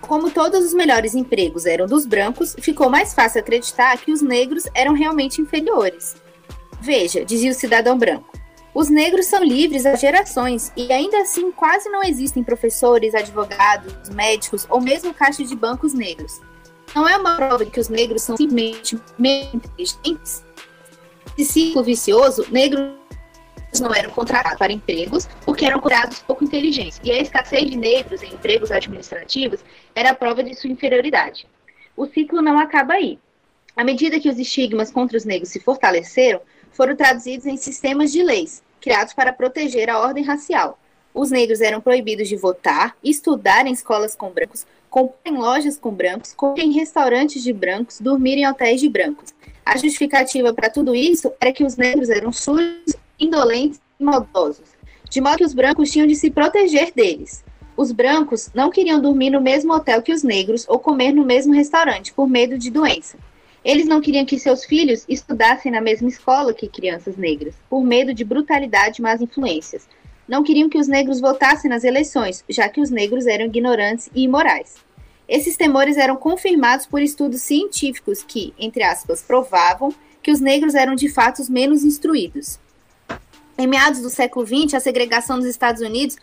Como 0.00 0.30
todos 0.30 0.64
os 0.64 0.74
melhores 0.74 1.14
empregos 1.14 1.64
eram 1.64 1.86
dos 1.86 2.04
brancos, 2.04 2.54
ficou 2.60 2.90
mais 2.90 3.14
fácil 3.14 3.40
acreditar 3.40 3.96
que 3.98 4.12
os 4.12 4.20
negros 4.20 4.64
eram 4.74 4.92
realmente 4.92 5.40
inferiores. 5.40 6.16
Veja, 6.80 7.24
dizia 7.24 7.50
o 7.50 7.54
cidadão 7.54 7.96
branco, 7.96 8.34
os 8.74 8.90
negros 8.90 9.26
são 9.26 9.42
livres 9.42 9.86
há 9.86 9.94
gerações 9.94 10.72
e 10.76 10.92
ainda 10.92 11.18
assim 11.18 11.52
quase 11.52 11.88
não 11.88 12.02
existem 12.02 12.42
professores, 12.42 13.14
advogados, 13.14 14.08
médicos 14.10 14.66
ou 14.68 14.80
mesmo 14.80 15.14
caixas 15.14 15.48
de 15.48 15.54
bancos 15.54 15.94
negros. 15.94 16.40
Não 16.92 17.08
é 17.08 17.16
uma 17.16 17.36
prova 17.36 17.64
de 17.64 17.70
que 17.70 17.78
os 17.78 17.88
negros 17.88 18.22
são 18.22 18.36
simplesmente 18.36 19.00
menos 19.16 19.54
inteligentes? 19.54 20.44
Esse 21.36 21.52
ciclo 21.52 21.82
vicioso, 21.82 22.46
negros 22.50 22.94
não 23.80 23.92
eram 23.92 24.10
contratados 24.10 24.56
para 24.58 24.72
empregos 24.72 25.28
porque 25.44 25.66
eram 25.66 25.80
curados 25.80 26.20
pouco 26.20 26.44
inteligentes. 26.44 27.00
E 27.02 27.10
a 27.10 27.20
escassez 27.20 27.68
de 27.68 27.76
negros 27.76 28.22
em 28.22 28.32
empregos 28.32 28.70
administrativos 28.70 29.60
era 29.94 30.10
a 30.10 30.14
prova 30.14 30.44
de 30.44 30.54
sua 30.54 30.70
inferioridade. 30.70 31.46
O 31.96 32.06
ciclo 32.06 32.40
não 32.40 32.58
acaba 32.58 32.94
aí. 32.94 33.18
À 33.76 33.82
medida 33.82 34.20
que 34.20 34.28
os 34.28 34.38
estigmas 34.38 34.92
contra 34.92 35.16
os 35.16 35.24
negros 35.24 35.50
se 35.50 35.58
fortaleceram, 35.58 36.40
foram 36.70 36.94
traduzidos 36.94 37.46
em 37.46 37.56
sistemas 37.56 38.12
de 38.12 38.22
leis, 38.22 38.62
criados 38.80 39.12
para 39.12 39.32
proteger 39.32 39.90
a 39.90 39.98
ordem 39.98 40.22
racial. 40.22 40.78
Os 41.12 41.30
negros 41.30 41.60
eram 41.60 41.80
proibidos 41.80 42.28
de 42.28 42.36
votar, 42.36 42.96
estudar 43.02 43.66
em 43.66 43.72
escolas 43.72 44.14
com 44.14 44.30
brancos, 44.30 44.66
comprar 44.88 45.32
em 45.32 45.36
lojas 45.36 45.76
com 45.76 45.90
brancos, 45.90 46.32
comer 46.32 46.62
em 46.62 46.72
restaurantes 46.72 47.42
de 47.42 47.52
brancos, 47.52 48.00
dormir 48.00 48.38
em 48.38 48.48
hotéis 48.48 48.80
de 48.80 48.88
brancos. 48.88 49.34
A 49.64 49.78
justificativa 49.78 50.52
para 50.52 50.68
tudo 50.68 50.94
isso 50.94 51.32
era 51.40 51.52
que 51.52 51.64
os 51.64 51.76
negros 51.76 52.10
eram 52.10 52.30
sujos, 52.32 52.94
indolentes 53.18 53.80
e 53.98 54.04
maldosos, 54.04 54.68
de 55.08 55.20
modo 55.20 55.38
que 55.38 55.44
os 55.44 55.54
brancos 55.54 55.90
tinham 55.90 56.06
de 56.06 56.14
se 56.14 56.30
proteger 56.30 56.92
deles. 56.94 57.42
Os 57.76 57.90
brancos 57.90 58.50
não 58.54 58.70
queriam 58.70 59.00
dormir 59.00 59.30
no 59.30 59.40
mesmo 59.40 59.72
hotel 59.72 60.02
que 60.02 60.12
os 60.12 60.22
negros 60.22 60.66
ou 60.68 60.78
comer 60.78 61.12
no 61.12 61.24
mesmo 61.24 61.54
restaurante 61.54 62.12
por 62.12 62.28
medo 62.28 62.58
de 62.58 62.70
doença. 62.70 63.16
Eles 63.64 63.86
não 63.86 64.02
queriam 64.02 64.26
que 64.26 64.38
seus 64.38 64.64
filhos 64.64 65.06
estudassem 65.08 65.72
na 65.72 65.80
mesma 65.80 66.08
escola 66.08 66.52
que 66.52 66.68
crianças 66.68 67.16
negras, 67.16 67.54
por 67.68 67.82
medo 67.82 68.12
de 68.12 68.22
brutalidade 68.22 69.00
e 69.00 69.02
más 69.02 69.22
influências. 69.22 69.88
Não 70.28 70.44
queriam 70.44 70.68
que 70.68 70.78
os 70.78 70.86
negros 70.86 71.20
votassem 71.20 71.70
nas 71.70 71.84
eleições, 71.84 72.44
já 72.48 72.68
que 72.68 72.80
os 72.80 72.90
negros 72.90 73.26
eram 73.26 73.46
ignorantes 73.46 74.10
e 74.14 74.24
imorais. 74.24 74.76
Esses 75.28 75.56
temores 75.56 75.96
eram 75.96 76.16
confirmados 76.16 76.86
por 76.86 77.00
estudos 77.00 77.40
científicos 77.40 78.22
que, 78.22 78.52
entre 78.58 78.82
aspas, 78.82 79.22
provavam 79.22 79.94
que 80.22 80.30
os 80.30 80.40
negros 80.40 80.74
eram 80.74 80.94
de 80.94 81.08
fato 81.08 81.40
os 81.40 81.48
menos 81.48 81.84
instruídos. 81.84 82.58
Em 83.56 83.66
meados 83.66 84.00
do 84.00 84.10
século 84.10 84.46
XX, 84.46 84.74
a 84.74 84.80
segregação 84.80 85.38
dos 85.38 85.46
Estados 85.46 85.80
Unidos, 85.80 86.16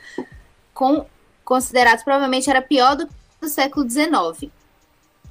com, 0.73 1.05
considerados 1.43 2.03
provavelmente, 2.03 2.49
era 2.49 2.61
pior 2.61 2.95
do 2.95 3.07
que 3.07 3.13
do 3.41 3.49
século 3.49 3.89
XIX. 3.89 4.51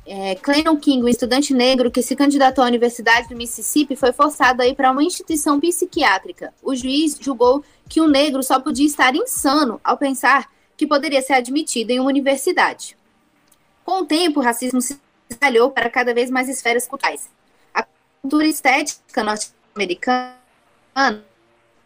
é, 0.04 0.34
Clayton 0.34 0.76
King, 0.76 1.04
um 1.04 1.08
estudante 1.08 1.54
negro 1.54 1.90
que 1.90 2.02
se 2.02 2.16
candidatou 2.16 2.64
à 2.64 2.66
Universidade 2.66 3.28
do 3.28 3.36
Mississippi, 3.36 3.94
foi 3.94 4.12
forçado 4.12 4.62
a 4.62 4.66
ir 4.66 4.74
para 4.74 4.90
uma 4.90 5.04
instituição 5.04 5.60
psiquiátrica. 5.60 6.52
O 6.62 6.74
juiz 6.74 7.16
julgou 7.20 7.62
que 7.88 8.00
um 8.00 8.08
negro 8.08 8.42
só 8.42 8.58
podia 8.58 8.86
estar 8.86 9.14
insano 9.14 9.80
ao 9.84 9.96
pensar 9.96 10.50
que 10.76 10.86
poderia 10.86 11.22
ser 11.22 11.34
admitido 11.34 11.90
em 11.90 12.00
uma 12.00 12.08
universidade. 12.08 12.96
Com 13.90 14.02
o 14.02 14.06
tempo, 14.06 14.38
o 14.38 14.42
racismo 14.42 14.80
se 14.80 15.00
espalhou 15.28 15.68
para 15.72 15.90
cada 15.90 16.14
vez 16.14 16.30
mais 16.30 16.48
esferas 16.48 16.86
culturais. 16.86 17.28
A 17.74 17.84
cultura 18.22 18.46
estética 18.46 19.24
norte-americana, 19.24 20.36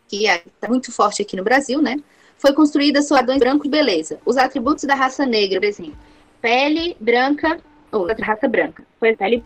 que 0.07 0.29
é 0.29 0.43
muito 0.69 0.93
forte 0.93 1.23
aqui 1.23 1.35
no 1.35 1.43
Brasil, 1.43 1.81
né, 1.81 1.97
foi 2.37 2.53
construída 2.53 3.01
sobre 3.01 3.23
padrões 3.23 3.41
branco 3.41 3.67
e 3.67 3.71
beleza. 3.71 4.21
Os 4.27 4.37
atributos 4.37 4.85
da 4.85 4.95
raça 4.95 5.25
negra, 5.25 5.59
por 5.59 5.67
exemplo, 5.67 5.97
pele 6.43 6.95
branca, 7.01 7.59
ou 7.91 8.07
da 8.07 8.23
raça 8.23 8.47
branca, 8.47 8.85
foi 9.01 9.17
pele 9.17 9.43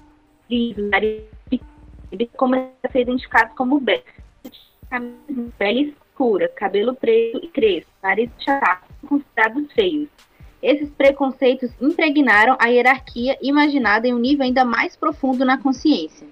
nariz 0.91 1.23
como 2.37 2.57
a 2.57 2.91
ser 2.91 3.03
identificado 3.03 3.55
como 3.55 3.79
belo. 3.79 4.03
Pele 5.57 5.97
escura, 6.11 6.49
cabelo 6.49 6.93
preto 6.97 7.39
e 7.41 7.47
crespo, 7.47 7.93
nariz 8.03 8.29
chato, 8.41 8.93
considerados 9.07 9.73
feios. 9.73 10.09
Esses 10.63 10.91
preconceitos 10.91 11.71
impregnaram 11.81 12.57
a 12.59 12.67
hierarquia 12.67 13.39
imaginada 13.41 14.09
em 14.09 14.15
um 14.15 14.19
nível 14.19 14.45
ainda 14.45 14.65
mais 14.65 14.97
profundo 14.97 15.45
na 15.45 15.57
consciência. 15.57 16.27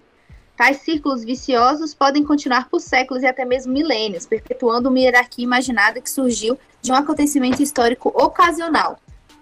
Tais 0.57 0.79
círculos 0.79 1.23
viciosos 1.23 1.95
podem 1.95 2.25
continuar 2.25 2.69
por 2.69 2.81
séculos 2.81 3.23
e 3.23 3.27
até 3.27 3.45
mesmo 3.45 3.73
milênios, 3.73 4.27
perpetuando 4.27 4.89
uma 4.89 4.99
hierarquia 4.99 5.45
imaginada 5.45 6.01
que 6.01 6.11
surgiu 6.11 6.59
de 6.81 6.91
um 6.91 6.95
acontecimento 6.95 7.62
histórico 7.62 8.09
ocasional. 8.09 8.99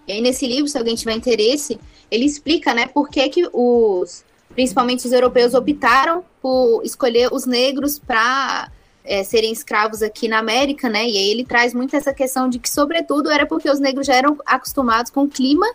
E 0.07 0.11
aí, 0.11 0.21
nesse 0.21 0.45
livro, 0.45 0.67
se 0.67 0.77
alguém 0.77 0.93
tiver 0.93 1.13
interesse, 1.13 1.79
ele 2.11 2.25
explica 2.25 2.73
né, 2.73 2.85
por 2.85 3.09
que, 3.09 3.27
que 3.29 3.49
os, 3.51 4.23
principalmente 4.53 5.05
os 5.05 5.11
europeus, 5.11 5.53
optaram 5.53 6.23
por 6.41 6.83
escolher 6.83 7.33
os 7.33 7.45
negros 7.45 7.97
para 7.97 8.69
é, 9.05 9.23
serem 9.23 9.51
escravos 9.51 10.01
aqui 10.01 10.27
na 10.27 10.39
América, 10.39 10.89
né? 10.89 11.05
E 11.05 11.17
aí 11.17 11.29
ele 11.31 11.45
traz 11.45 11.73
muito 11.73 11.95
essa 11.95 12.13
questão 12.13 12.49
de 12.49 12.59
que, 12.59 12.69
sobretudo, 12.69 13.31
era 13.31 13.45
porque 13.45 13.69
os 13.69 13.79
negros 13.79 14.07
já 14.07 14.15
eram 14.15 14.37
acostumados 14.45 15.11
com 15.11 15.23
o 15.23 15.29
clima, 15.29 15.65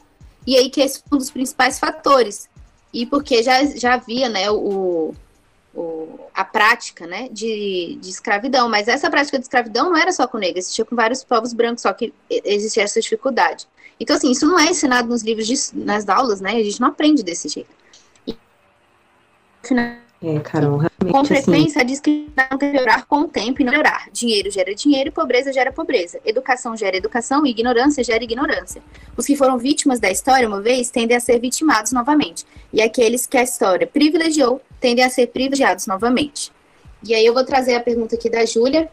e 0.47 0.57
aí 0.57 0.69
que 0.69 0.81
esse 0.81 0.99
é 0.99 1.15
um 1.15 1.19
dos 1.19 1.31
principais 1.31 1.79
fatores. 1.79 2.49
E 2.93 3.07
porque 3.07 3.43
já, 3.43 3.65
já 3.65 3.95
havia, 3.95 4.29
né, 4.29 4.51
o, 4.51 5.15
o, 5.75 6.19
a 6.35 6.45
prática, 6.45 7.07
né, 7.07 7.29
de, 7.31 7.97
de 8.01 8.11
escravidão. 8.11 8.69
Mas 8.69 8.89
essa 8.89 9.09
prática 9.09 9.39
de 9.39 9.45
escravidão 9.45 9.91
não 9.91 9.97
era 9.97 10.13
só 10.13 10.27
com 10.27 10.39
negros, 10.39 10.65
existia 10.65 10.85
com 10.85 10.97
vários 10.97 11.23
povos 11.23 11.53
brancos, 11.53 11.83
só 11.83 11.93
que 11.93 12.13
existia 12.29 12.83
essa 12.83 13.01
dificuldade. 13.01 13.69
Então, 13.99 14.17
assim, 14.17 14.31
isso 14.31 14.47
não 14.47 14.59
é 14.59 14.71
ensinado 14.71 15.09
nos 15.09 15.23
livros, 15.23 15.47
de, 15.47 15.55
nas 15.75 16.09
aulas, 16.09 16.41
né? 16.41 16.53
A 16.53 16.65
gente 16.65 16.81
não 16.81 16.89
aprende 16.89 17.23
desse 17.23 17.49
jeito. 17.49 17.71
E, 18.27 18.37
é, 20.23 20.39
Carol, 20.41 20.77
realmente, 20.77 21.13
Com 21.13 21.25
frequência, 21.25 21.79
assim... 21.79 21.87
diz 21.87 22.01
que 22.01 22.31
não 22.37 22.59
piorar 22.59 23.07
com 23.07 23.21
o 23.23 23.29
tempo 23.29 23.63
e 23.63 23.65
não 23.65 23.73
melhorar. 23.73 24.09
Dinheiro 24.13 24.51
gera 24.51 24.75
dinheiro, 24.75 25.11
pobreza 25.11 25.51
gera 25.51 25.73
pobreza. 25.73 26.21
Educação 26.27 26.77
gera 26.77 26.97
educação 26.97 27.47
e 27.47 27.51
ignorância 27.51 28.05
gera 28.05 28.23
ignorância. 28.23 28.83
Os 29.17 29.25
que 29.25 29.35
foram 29.35 29.57
vítimas 29.57 29.99
da 29.99 30.11
história 30.11 30.47
uma 30.47 30.61
vez 30.61 30.91
tendem 30.91 31.17
a 31.17 31.21
ser 31.21 31.39
vitimados 31.41 31.93
novamente. 31.93 32.45
E 32.71 32.83
aqueles 32.83 33.27
que 33.27 33.39
a 33.39 33.43
história 33.43 33.87
privilegiou 33.87 34.61
tendem 34.79 35.03
a 35.03 35.09
ser 35.09 35.29
privilegiados 35.29 35.87
novamente. 35.87 36.53
E 37.03 37.15
aí 37.15 37.25
eu 37.25 37.33
vou 37.33 37.45
trazer 37.45 37.75
a 37.75 37.81
pergunta 37.81 38.15
aqui 38.15 38.29
da 38.29 38.45
Júlia, 38.45 38.91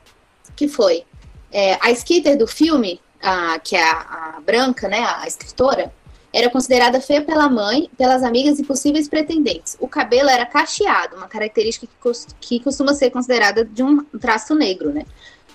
que 0.55 0.69
foi: 0.69 1.03
é, 1.51 1.77
a 1.81 1.91
Skitter 1.91 2.37
do 2.37 2.47
filme, 2.47 3.01
a, 3.21 3.59
que 3.59 3.75
é 3.75 3.83
a, 3.83 4.35
a 4.37 4.41
branca, 4.41 4.87
né, 4.87 5.05
a 5.05 5.27
escritora, 5.27 5.91
era 6.33 6.49
considerada 6.49 6.99
feia 6.99 7.21
pela 7.21 7.49
mãe, 7.49 7.89
pelas 7.97 8.23
amigas 8.23 8.59
e 8.59 8.63
possíveis 8.63 9.07
pretendentes. 9.07 9.77
O 9.79 9.87
cabelo 9.87 10.29
era 10.29 10.45
cacheado, 10.45 11.15
uma 11.15 11.27
característica 11.27 11.87
que, 12.39 12.59
costuma 12.59 12.93
ser 12.93 13.09
considerada 13.09 13.63
de 13.65 13.81
um 13.81 14.03
traço 14.19 14.53
negro, 14.53 14.91
né? 14.91 15.05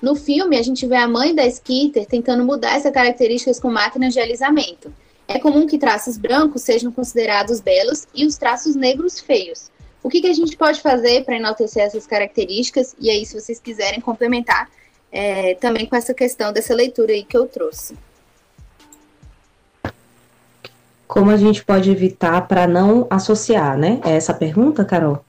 No 0.00 0.16
filme, 0.16 0.58
a 0.58 0.62
gente 0.62 0.87
vê 0.87 0.96
a 0.96 1.06
mãe 1.06 1.35
da 1.35 1.46
Skitter 1.46 2.06
tentando 2.06 2.44
mudar 2.44 2.76
essas 2.76 2.92
características 2.92 3.61
com 3.61 3.70
máquinas 3.70 4.12
de 4.12 4.20
alisamento. 4.20 4.92
É 5.28 5.38
comum 5.38 5.66
que 5.66 5.78
traços 5.78 6.18
brancos 6.18 6.62
sejam 6.62 6.90
considerados 6.90 7.61
belos 7.61 8.08
e 8.12 8.26
os 8.26 8.37
traços 8.37 8.74
negros 8.74 9.20
feios. 9.20 9.70
O 10.02 10.08
que, 10.08 10.20
que 10.20 10.26
a 10.26 10.32
gente 10.32 10.56
pode 10.56 10.80
fazer 10.80 11.24
para 11.24 11.37
enaltecer 11.37 11.85
essas 11.85 12.06
características? 12.06 12.96
E 12.98 13.08
aí, 13.08 13.24
se 13.24 13.40
vocês 13.40 13.61
quiserem 13.61 14.00
complementar 14.00 14.68
é, 15.12 15.54
também 15.54 15.87
com 15.87 15.94
essa 15.94 16.12
questão 16.12 16.52
dessa 16.52 16.74
leitura 16.74 17.12
aí 17.12 17.22
que 17.22 17.37
eu 17.37 17.46
trouxe. 17.46 17.94
Como 21.12 21.31
a 21.31 21.37
gente 21.37 21.62
pode 21.62 21.90
evitar 21.90 22.48
para 22.48 22.66
não 22.66 23.07
associar, 23.11 23.77
né? 23.77 24.01
É 24.03 24.12
essa 24.12 24.33
a 24.33 24.35
pergunta, 24.35 24.83
Carol? 24.83 25.22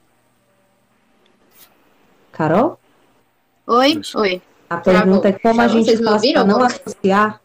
Carol? 2.32 2.80
Oi, 3.67 4.00
oi. 4.15 4.41
A 4.69 4.78
pergunta 4.78 5.28
é 5.28 5.34
como 5.34 5.60
a 5.60 5.67
gente 5.67 6.02
faz 6.02 6.32
para 6.32 6.46
não 6.46 6.63
associar? 6.63 7.41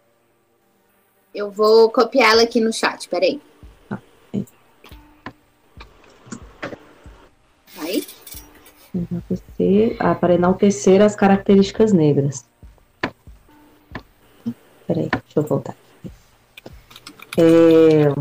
Eu 1.34 1.50
vou 1.50 1.90
copiá-la 1.90 2.42
aqui 2.42 2.60
no 2.60 2.72
chat, 2.72 3.08
peraí. 3.08 3.42
Ah, 3.90 3.98
Aí. 7.80 8.06
Ah, 9.98 10.14
para 10.14 10.34
enaltecer 10.34 11.02
as 11.02 11.16
características 11.16 11.92
negras. 11.92 12.46
Peraí, 14.86 15.08
deixa 15.10 15.40
eu 15.40 15.42
voltar. 15.42 15.74
É... 17.38 18.12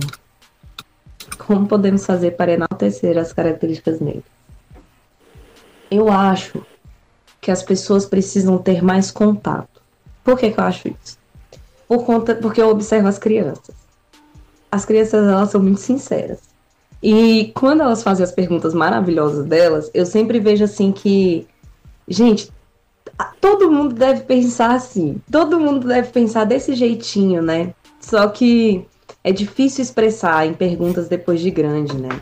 Como 1.40 1.68
podemos 1.68 2.06
fazer 2.06 2.32
para 2.32 2.52
enaltecer 2.52 3.18
as 3.18 3.34
características 3.34 4.00
negras? 4.00 4.24
Eu 5.90 6.12
acho 6.12 6.64
que 7.42 7.50
as 7.50 7.64
pessoas 7.64 8.06
precisam 8.06 8.58
ter 8.60 8.84
mais 8.84 9.10
contato. 9.10 9.82
Por 10.24 10.38
que, 10.38 10.52
que 10.52 10.60
eu 10.60 10.64
acho 10.64 10.90
isso? 10.90 11.18
Por 11.88 12.06
conta, 12.06 12.36
porque 12.36 12.62
eu 12.62 12.70
observo 12.70 13.08
as 13.08 13.18
crianças. 13.18 13.74
As 14.72 14.86
crianças 14.86 15.26
elas 15.28 15.50
são 15.50 15.62
muito 15.62 15.80
sinceras. 15.80 16.42
E 17.02 17.52
quando 17.56 17.82
elas 17.82 18.04
fazem 18.04 18.24
as 18.24 18.32
perguntas 18.32 18.74
maravilhosas 18.74 19.46
delas, 19.46 19.90
eu 19.94 20.06
sempre 20.06 20.40
vejo 20.40 20.66
assim 20.66 20.92
que, 20.92 21.48
gente, 22.08 22.52
todo 23.40 23.72
mundo 23.72 23.96
deve 23.96 24.22
pensar 24.22 24.76
assim. 24.76 25.22
Todo 25.32 25.60
mundo 25.60 25.88
deve 25.88 26.10
pensar 26.10 26.44
desse 26.44 26.76
jeitinho, 26.76 27.42
né? 27.42 27.74
Só 28.00 28.28
que 28.28 28.86
é 29.28 29.32
difícil 29.34 29.82
expressar 29.82 30.48
em 30.48 30.54
perguntas 30.54 31.10
depois 31.10 31.42
de 31.42 31.52
grande, 31.52 31.98
né? 31.98 32.22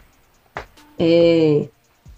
É, 0.98 1.68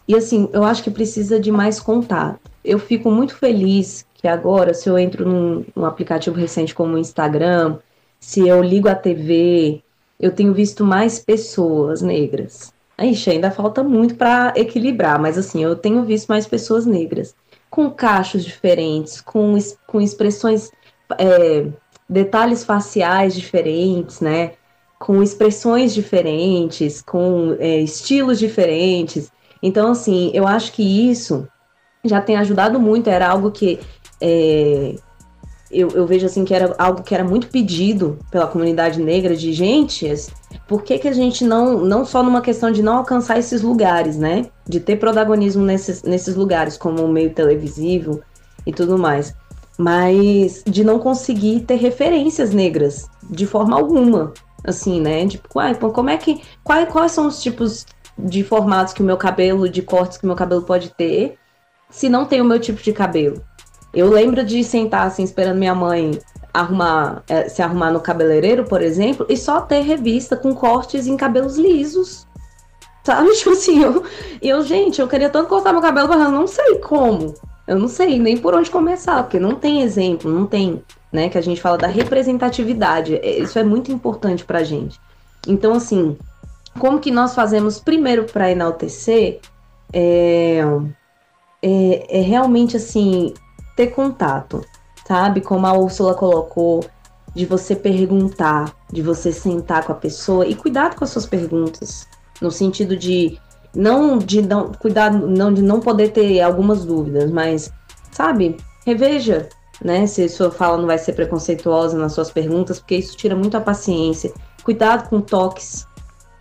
e 0.08 0.16
assim, 0.16 0.48
eu 0.54 0.64
acho 0.64 0.82
que 0.82 0.90
precisa 0.90 1.38
de 1.38 1.52
mais 1.52 1.78
contato. 1.78 2.40
Eu 2.64 2.80
fico 2.80 3.12
muito 3.12 3.36
feliz 3.36 4.06
que 4.14 4.30
agora, 4.30 4.74
se 4.74 4.88
eu 4.88 4.98
entro 4.98 5.28
num, 5.28 5.66
num 5.76 5.84
aplicativo 5.84 6.38
recente 6.38 6.74
como 6.74 6.96
o 6.96 6.98
Instagram, 6.98 7.80
se 8.18 8.48
eu 8.48 8.64
ligo 8.64 8.88
a 8.88 8.96
TV, 8.96 9.84
eu 10.18 10.32
tenho 10.32 10.54
visto 10.54 10.86
mais 10.86 11.20
pessoas 11.20 12.02
negras. 12.02 12.74
Ixi, 12.98 13.32
ainda 13.32 13.52
falta 13.52 13.84
muito 13.84 14.16
para 14.16 14.54
equilibrar, 14.56 15.20
mas 15.20 15.38
assim, 15.38 15.62
eu 15.62 15.76
tenho 15.76 16.06
visto 16.06 16.30
mais 16.30 16.48
pessoas 16.48 16.86
negras, 16.86 17.36
com 17.70 17.92
cachos 17.92 18.46
diferentes, 18.46 19.20
com, 19.20 19.58
com 19.86 20.00
expressões, 20.00 20.72
é, 21.20 21.68
detalhes 22.08 22.64
faciais 22.64 23.36
diferentes, 23.36 24.22
né? 24.22 24.54
Com 25.00 25.22
expressões 25.22 25.94
diferentes, 25.94 27.02
com 27.02 27.56
é, 27.60 27.80
estilos 27.80 28.40
diferentes. 28.40 29.32
Então, 29.62 29.92
assim, 29.92 30.32
eu 30.34 30.48
acho 30.48 30.72
que 30.74 31.10
isso 31.10 31.48
já 32.04 32.22
tem 32.22 32.38
ajudado 32.38 32.80
muito. 32.80 33.10
Era 33.10 33.30
algo 33.30 33.52
que 33.52 33.80
é, 34.20 34.96
eu, 35.70 35.90
eu, 35.90 36.08
vejo 36.08 36.26
assim 36.26 36.44
que 36.44 36.54
era 36.54 36.74
algo 36.78 37.04
que 37.04 37.14
era 37.14 37.24
muito 37.24 37.48
pedido 37.48 38.18
pela 38.32 38.48
comunidade 38.48 39.02
negra 39.02 39.36
de 39.36 39.54
gente. 39.54 40.10
Por 40.68 40.82
que, 40.84 40.98
que 40.98 41.08
a 41.08 41.14
gente 41.14 41.44
não, 41.44 41.80
não 41.80 42.06
só 42.06 42.24
numa 42.24 42.42
questão 42.42 42.72
de 42.72 42.82
não 42.82 42.98
alcançar 42.98 43.38
esses 43.38 43.62
lugares, 43.62 44.18
né? 44.18 44.48
De 44.68 44.80
ter 44.80 44.96
protagonismo 44.96 45.64
nesses, 45.64 46.04
nesses 46.04 46.36
lugares, 46.36 46.78
como 46.78 47.04
o 47.04 47.12
meio 47.12 47.32
televisivo 47.32 48.22
e 48.66 48.74
tudo 48.74 48.98
mais. 48.98 49.36
Mas 49.78 50.64
de 50.66 50.84
não 50.84 50.98
conseguir 50.98 51.62
ter 51.62 51.76
referências 51.76 52.52
negras 52.52 53.08
de 53.30 53.46
forma 53.46 53.78
alguma 53.78 54.34
assim, 54.64 55.02
né? 55.02 55.28
Tipo, 55.28 55.48
uai, 55.56 55.76
como 55.76 56.10
é 56.10 56.18
que. 56.18 56.42
Quais, 56.64 56.92
quais 56.92 57.12
são 57.12 57.28
os 57.28 57.42
tipos 57.42 57.86
de 58.18 58.44
formatos 58.44 58.94
que 58.94 59.02
o 59.02 59.06
meu 59.06 59.18
cabelo, 59.18 59.70
de 59.70 59.82
cortes 59.82 60.18
que 60.18 60.24
o 60.24 60.28
meu 60.28 60.36
cabelo 60.36 60.64
pode 60.64 60.90
ter, 60.90 61.38
se 61.90 62.10
não 62.10 62.26
tem 62.26 62.42
o 62.42 62.46
meu 62.46 62.60
tipo 62.60 62.82
de 62.82 62.94
cabelo? 62.94 63.44
Eu 63.94 64.10
lembro 64.10 64.44
de 64.44 64.64
sentar 64.64 65.08
assim, 65.08 65.24
esperando 65.24 65.58
minha 65.58 65.76
mãe 65.76 66.20
arrumar, 66.54 67.24
é, 67.28 67.48
se 67.48 67.62
arrumar 67.62 67.92
no 67.92 68.00
cabeleireiro, 68.00 68.66
por 68.66 68.82
exemplo, 68.82 69.26
e 69.30 69.38
só 69.38 69.62
ter 69.62 69.82
revista 69.82 70.36
com 70.36 70.54
cortes 70.56 71.08
em 71.08 71.16
cabelos 71.16 71.58
lisos. 71.58 72.28
Sabe? 73.04 73.32
Tipo 73.38 73.52
assim, 73.52 73.84
eu, 73.84 74.04
eu, 74.42 74.64
gente, 74.64 75.00
eu 75.00 75.08
queria 75.08 75.30
tanto 75.30 75.48
cortar 75.48 75.72
meu 75.72 75.82
cabelo, 75.82 76.10
mas 76.10 76.22
eu 76.22 76.32
não 76.32 76.48
sei 76.48 76.80
como. 76.80 77.34
Eu 77.68 77.78
não 77.78 77.88
sei 77.88 78.18
nem 78.18 78.38
por 78.38 78.56
onde 78.56 78.72
começar, 78.72 79.24
porque 79.24 79.40
não 79.40 79.56
tem 79.56 79.82
exemplo, 79.82 80.32
não 80.32 80.46
tem 80.46 80.82
né? 81.12 81.30
Que 81.30 81.38
a 81.38 81.42
gente 81.42 81.62
fala 81.62 81.78
da 81.78 81.88
representatividade. 81.88 83.16
É, 83.16 83.40
isso 83.40 83.58
é 83.58 83.64
muito 83.64 83.92
importante 83.92 84.46
para 84.46 84.60
a 84.60 84.64
gente. 84.64 85.00
Então, 85.48 85.74
assim, 85.74 86.18
como 86.80 87.00
que 87.00 87.12
nós 87.12 87.34
fazemos 87.34 87.80
primeiro 87.80 88.26
para 88.26 88.52
enaltecer 88.52 89.40
é, 89.94 90.62
é, 91.62 92.20
é, 92.20 92.22
realmente 92.22 92.78
assim 92.78 93.34
ter 93.76 93.88
contato, 93.88 94.64
sabe? 95.08 95.42
Como 95.42 95.66
a 95.66 95.74
Úrsula 95.74 96.14
colocou, 96.14 96.84
de 97.34 97.46
você 97.46 97.76
perguntar, 97.76 98.74
de 98.92 99.02
você 99.02 99.32
sentar 99.32 99.84
com 99.84 99.92
a 99.92 99.96
pessoa 99.96 100.46
e 100.48 100.56
cuidado 100.56 100.96
com 100.96 101.04
as 101.04 101.12
suas 101.12 101.26
perguntas, 101.26 102.08
no 102.42 102.50
sentido 102.50 102.98
de 102.98 103.40
não 103.76 104.18
de 104.18 104.42
não 104.42 104.72
cuidar 104.72 105.12
não 105.12 105.54
de 105.54 105.62
não 105.62 105.80
poder 105.80 106.10
ter 106.10 106.42
algumas 106.42 106.84
dúvidas, 106.84 107.30
mas 107.30 107.72
sabe, 108.12 108.58
reveja, 108.86 109.48
né? 109.84 110.08
Se 110.08 110.28
sua 110.30 110.52
fala 110.52 110.78
não 110.78 110.88
vai 110.88 110.98
ser 110.98 111.14
preconceituosa 111.14 111.98
nas 111.98 112.14
suas 112.14 112.32
perguntas, 112.32 112.80
porque 112.80 112.96
isso 112.96 113.16
tira 113.16 113.36
muito 113.36 113.56
a 113.56 113.62
paciência. 113.62 114.34
Cuidado 114.64 115.10
com 115.10 115.22
toques, 115.22 115.86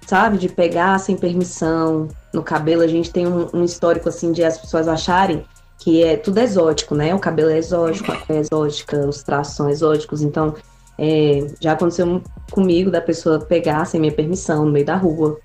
sabe? 0.07 0.38
De 0.38 0.49
pegar 0.49 0.99
sem 0.99 1.16
permissão 1.16 2.09
no 2.33 2.42
cabelo. 2.42 2.83
A 2.83 2.88
gente 2.88 3.11
tem 3.11 3.27
um, 3.27 3.49
um 3.53 3.64
histórico 3.64 4.09
assim 4.09 4.33
de 4.33 4.42
as 4.42 4.59
pessoas 4.59 4.88
acharem 4.88 5.44
que 5.79 6.03
é 6.03 6.16
tudo 6.16 6.38
exótico, 6.38 6.94
né? 6.94 7.14
O 7.14 7.18
cabelo 7.18 7.51
é 7.51 7.59
exótico, 7.59 8.11
a 8.11 8.20
é 8.29 8.38
exótica, 8.38 9.07
os 9.07 9.22
traços 9.22 9.57
são 9.57 9.68
exóticos. 9.68 10.22
Então, 10.22 10.55
é, 10.99 11.46
já 11.61 11.72
aconteceu 11.72 12.22
comigo 12.51 12.90
da 12.90 13.01
pessoa 13.01 13.38
pegar 13.40 13.85
sem 13.85 14.01
minha 14.01 14.12
permissão 14.12 14.64
no 14.64 14.72
meio 14.72 14.87
da 14.87 14.96
rua. 14.96 15.38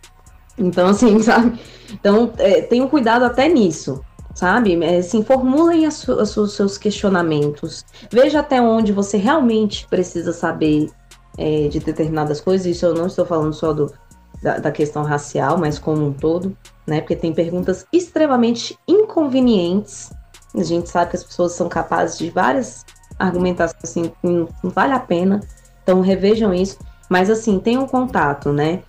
Então, 0.58 0.88
assim, 0.88 1.20
sabe? 1.24 1.60
Então, 1.92 2.32
é, 2.38 2.62
tenham 2.62 2.88
cuidado 2.88 3.26
até 3.26 3.48
nisso, 3.48 4.04
sabe? 4.34 4.84
Assim, 4.86 5.24
formulem 5.24 5.88
os 5.88 6.54
seus 6.54 6.78
questionamentos. 6.78 7.86
Veja 8.10 8.40
até 8.40 8.62
onde 8.62 8.92
você 8.92 9.18
realmente 9.18 9.88
precisa 9.88 10.34
saber 10.34 10.90
é, 11.38 11.68
de 11.68 11.80
determinadas 11.80 12.42
coisas. 12.42 12.66
Isso 12.66 12.86
eu 12.86 12.94
não 12.94 13.08
estou 13.08 13.26
falando 13.26 13.54
só 13.54 13.74
do, 13.74 13.94
da, 14.42 14.58
da, 14.58 14.72
questão 14.72 15.04
racial, 15.04 15.58
mas 15.58 15.78
como 15.78 16.06
um 16.06 16.14
todo, 16.14 16.56
né? 16.86 17.02
Porque 17.02 17.16
tem 17.16 17.34
perguntas 17.34 17.86
extremamente 17.92 18.78
inconvenientes. 18.88 20.12
A 20.56 20.64
gente 20.64 20.90
sabe 20.90 21.12
que 21.12 21.18
as 21.18 21.24
pessoas 21.24 21.54
são 21.54 21.70
capazes 21.70 22.18
de 22.18 22.30
várias 22.30 22.86
argumentações 23.18 23.84
assim, 23.84 24.04
que 24.04 24.28
não, 24.28 24.48
não 24.64 24.72
vale 24.72 24.94
a 24.94 25.00
pena. 25.00 25.42
Então 25.84 26.02
revejam 26.02 26.54
isso. 26.54 26.78
Mas 27.10 27.30
assim, 27.30 27.60
tenham 27.60 27.86
contato, 27.88 28.54
né? 28.54 28.84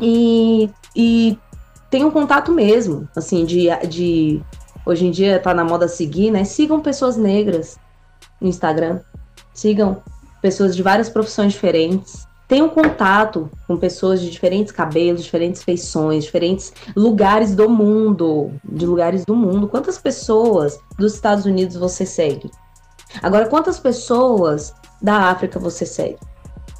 E, 0.00 0.70
e 0.96 1.38
tenham 1.90 2.10
contato 2.10 2.52
mesmo, 2.52 3.08
assim, 3.14 3.44
de, 3.44 3.68
de 3.86 4.42
hoje 4.88 5.06
em 5.06 5.10
dia 5.10 5.38
tá 5.38 5.54
na 5.54 5.64
moda 5.64 5.86
seguir, 5.86 6.30
né? 6.30 6.44
Sigam 6.44 6.80
pessoas 6.80 7.16
negras 7.16 7.78
no 8.40 8.48
Instagram. 8.48 9.00
Sigam 9.54 10.02
pessoas 10.40 10.74
de 10.74 10.82
várias 10.82 11.08
profissões 11.08 11.52
diferentes 11.52 12.28
tenham 12.48 12.70
contato 12.70 13.50
com 13.66 13.76
pessoas 13.76 14.22
de 14.22 14.30
diferentes 14.30 14.72
cabelos, 14.72 15.22
diferentes 15.22 15.62
feições, 15.62 16.24
diferentes 16.24 16.72
lugares 16.96 17.54
do 17.54 17.68
mundo, 17.68 18.50
de 18.64 18.86
lugares 18.86 19.24
do 19.26 19.36
mundo. 19.36 19.68
Quantas 19.68 19.98
pessoas 19.98 20.80
dos 20.98 21.14
Estados 21.14 21.44
Unidos 21.44 21.76
você 21.76 22.06
segue? 22.06 22.50
Agora, 23.22 23.46
quantas 23.46 23.78
pessoas 23.78 24.74
da 25.00 25.28
África 25.28 25.58
você 25.58 25.84
segue? 25.84 26.18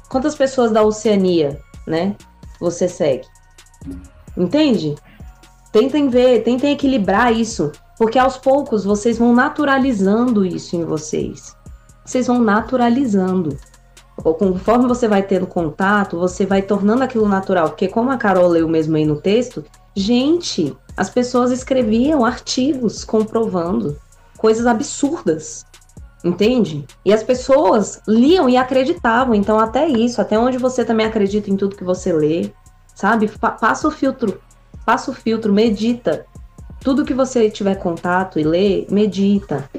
Quantas 0.09 0.33
pessoas 0.33 0.71
da 0.71 0.81
Oceania, 0.81 1.61
né? 1.85 2.15
Você 2.59 2.89
segue? 2.89 3.27
Entende? 4.35 4.95
Tentem 5.71 6.09
ver, 6.09 6.43
tentem 6.43 6.73
equilibrar 6.73 7.31
isso, 7.31 7.71
porque 7.99 8.17
aos 8.17 8.37
poucos 8.37 8.85
vocês 8.85 9.17
vão 9.17 9.33
naturalizando 9.33 10.45
isso 10.45 10.77
em 10.77 10.85
vocês. 10.85 11.53
Vocês 12.05 12.27
vão 12.27 12.41
naturalizando 12.41 13.57
conforme 14.37 14.87
você 14.87 15.07
vai 15.07 15.23
tendo 15.23 15.47
contato, 15.47 16.17
você 16.17 16.45
vai 16.45 16.61
tornando 16.61 17.03
aquilo 17.03 17.27
natural. 17.27 17.69
Porque 17.69 17.87
como 17.87 18.09
a 18.09 18.17
Carol 18.17 18.47
leu 18.47 18.67
mesmo 18.67 18.95
aí 18.95 19.05
no 19.05 19.21
texto, 19.21 19.65
gente, 19.95 20.75
as 20.95 21.09
pessoas 21.09 21.51
escreviam 21.51 22.25
artigos 22.25 23.03
comprovando 23.03 23.97
coisas 24.37 24.65
absurdas. 24.65 25.65
Entende? 26.23 26.85
E 27.05 27.13
as 27.13 27.23
pessoas 27.23 28.01
liam 28.07 28.49
e 28.49 28.57
acreditavam. 28.57 29.35
Então, 29.35 29.59
até 29.59 29.87
isso, 29.87 30.21
até 30.21 30.39
onde 30.39 30.57
você 30.57 30.83
também 30.83 31.05
acredita 31.05 31.49
em 31.49 31.55
tudo 31.55 31.75
que 31.75 31.83
você 31.83 32.11
lê, 32.11 32.51
sabe? 32.93 33.29
passa 33.39 33.87
o 33.87 33.91
filtro, 33.91 34.41
passa 34.85 35.11
o 35.11 35.13
filtro, 35.13 35.53
medita. 35.53 36.25
Tudo 36.81 37.05
que 37.05 37.13
você 37.13 37.49
tiver 37.49 37.75
contato 37.75 38.39
e 38.39 38.43
lê, 38.43 38.87
medita. 38.89 39.69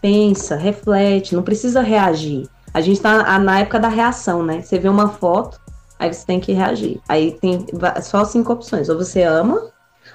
Pensa, 0.00 0.56
reflete, 0.56 1.34
não 1.34 1.42
precisa 1.42 1.80
reagir. 1.80 2.48
A 2.74 2.80
gente 2.80 3.00
tá 3.00 3.38
na 3.38 3.60
época 3.60 3.78
da 3.78 3.88
reação, 3.88 4.42
né? 4.42 4.62
Você 4.62 4.78
vê 4.78 4.88
uma 4.88 5.08
foto, 5.08 5.60
aí 5.98 6.12
você 6.12 6.26
tem 6.26 6.40
que 6.40 6.52
reagir. 6.52 7.00
Aí 7.08 7.32
tem 7.32 7.66
só 8.02 8.24
cinco 8.24 8.52
opções. 8.52 8.88
Ou 8.88 8.96
você 8.96 9.22
ama, 9.22 9.70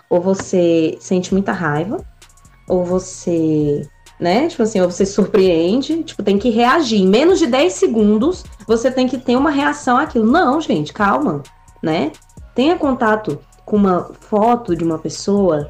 ou 0.10 0.20
você 0.20 0.98
sente 1.00 1.34
muita 1.34 1.52
raiva, 1.52 2.04
ou 2.68 2.84
você, 2.84 3.88
né? 4.20 4.48
Tipo 4.48 4.64
assim, 4.64 4.82
ou 4.82 4.90
você 4.90 5.06
surpreende, 5.06 6.04
tipo, 6.04 6.24
tem 6.24 6.38
que 6.38 6.50
reagir. 6.50 7.02
Em 7.02 7.08
menos 7.08 7.40
de 7.40 7.48
10 7.48 7.72
segundos, 7.74 8.44
você 8.68 8.92
tem 8.92 9.08
que 9.08 9.18
ter 9.18 9.38
uma 9.38 9.52
reação 9.52 9.98
àquilo. 9.98 10.30
Não, 10.30 10.60
gente, 10.60 10.92
calma, 10.92 11.44
né? 11.82 12.12
Tenha 12.54 12.76
contato 12.76 13.40
com 13.66 13.76
uma 13.78 14.12
foto 14.20 14.76
de 14.76 14.84
uma 14.84 14.98
pessoa 14.98 15.70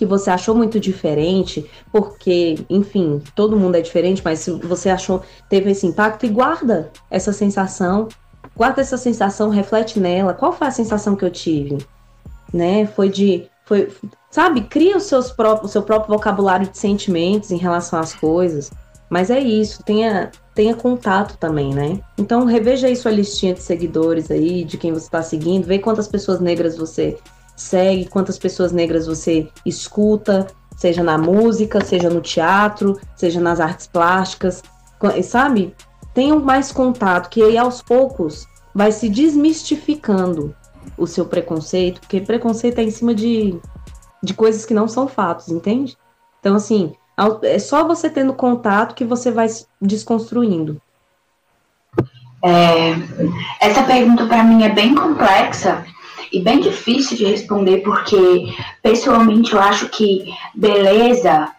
que 0.00 0.06
você 0.06 0.30
achou 0.30 0.54
muito 0.54 0.80
diferente, 0.80 1.70
porque, 1.92 2.64
enfim, 2.70 3.22
todo 3.34 3.54
mundo 3.54 3.74
é 3.74 3.82
diferente, 3.82 4.22
mas 4.24 4.38
se 4.38 4.50
você 4.50 4.88
achou, 4.88 5.22
teve 5.50 5.72
esse 5.72 5.86
impacto, 5.86 6.24
e 6.24 6.30
guarda 6.30 6.90
essa 7.10 7.34
sensação, 7.34 8.08
guarda 8.56 8.80
essa 8.80 8.96
sensação, 8.96 9.50
reflete 9.50 10.00
nela. 10.00 10.32
Qual 10.32 10.54
foi 10.54 10.68
a 10.68 10.70
sensação 10.70 11.14
que 11.14 11.22
eu 11.22 11.30
tive? 11.30 11.76
Né? 12.50 12.86
Foi 12.86 13.10
de. 13.10 13.46
Foi, 13.66 13.92
sabe, 14.30 14.62
cria 14.62 14.96
os 14.96 15.02
seus 15.02 15.30
próprios, 15.30 15.68
o 15.68 15.72
seu 15.72 15.82
próprio 15.82 16.14
vocabulário 16.14 16.66
de 16.66 16.78
sentimentos 16.78 17.50
em 17.50 17.58
relação 17.58 18.00
às 18.00 18.14
coisas. 18.14 18.70
Mas 19.10 19.28
é 19.28 19.38
isso, 19.38 19.82
tenha, 19.82 20.30
tenha 20.54 20.74
contato 20.74 21.36
também, 21.36 21.74
né? 21.74 22.00
Então 22.16 22.46
reveja 22.46 22.86
aí 22.86 22.96
sua 22.96 23.10
listinha 23.10 23.52
de 23.52 23.60
seguidores 23.60 24.30
aí, 24.30 24.64
de 24.64 24.78
quem 24.78 24.94
você 24.94 25.04
está 25.04 25.20
seguindo, 25.20 25.66
vê 25.66 25.78
quantas 25.78 26.08
pessoas 26.08 26.40
negras 26.40 26.78
você 26.78 27.18
segue, 27.60 28.08
quantas 28.08 28.38
pessoas 28.38 28.72
negras 28.72 29.06
você 29.06 29.48
escuta, 29.64 30.46
seja 30.76 31.02
na 31.02 31.18
música, 31.18 31.84
seja 31.84 32.08
no 32.08 32.20
teatro, 32.20 32.98
seja 33.14 33.40
nas 33.40 33.60
artes 33.60 33.86
plásticas, 33.86 34.62
sabe? 35.22 35.74
Tenham 36.14 36.40
mais 36.40 36.72
contato, 36.72 37.28
que 37.28 37.42
aí 37.42 37.58
aos 37.58 37.82
poucos 37.82 38.46
vai 38.74 38.90
se 38.90 39.08
desmistificando 39.08 40.54
o 40.96 41.06
seu 41.06 41.26
preconceito, 41.26 42.00
porque 42.00 42.20
preconceito 42.20 42.78
é 42.78 42.82
em 42.82 42.90
cima 42.90 43.14
de, 43.14 43.58
de 44.22 44.34
coisas 44.34 44.64
que 44.64 44.74
não 44.74 44.88
são 44.88 45.06
fatos, 45.06 45.48
entende? 45.48 45.96
Então, 46.40 46.56
assim, 46.56 46.94
é 47.42 47.58
só 47.58 47.86
você 47.86 48.08
tendo 48.08 48.32
contato 48.32 48.94
que 48.94 49.04
você 49.04 49.30
vai 49.30 49.48
desconstruindo. 49.80 50.80
É, 52.42 52.92
essa 53.60 53.82
pergunta 53.82 54.26
para 54.26 54.42
mim 54.42 54.62
é 54.62 54.70
bem 54.70 54.94
complexa, 54.94 55.84
e 56.32 56.40
bem 56.40 56.60
difícil 56.60 57.16
de 57.16 57.24
responder, 57.24 57.78
porque 57.78 58.54
pessoalmente 58.82 59.52
eu 59.52 59.60
acho 59.60 59.88
que 59.88 60.32
beleza 60.54 61.52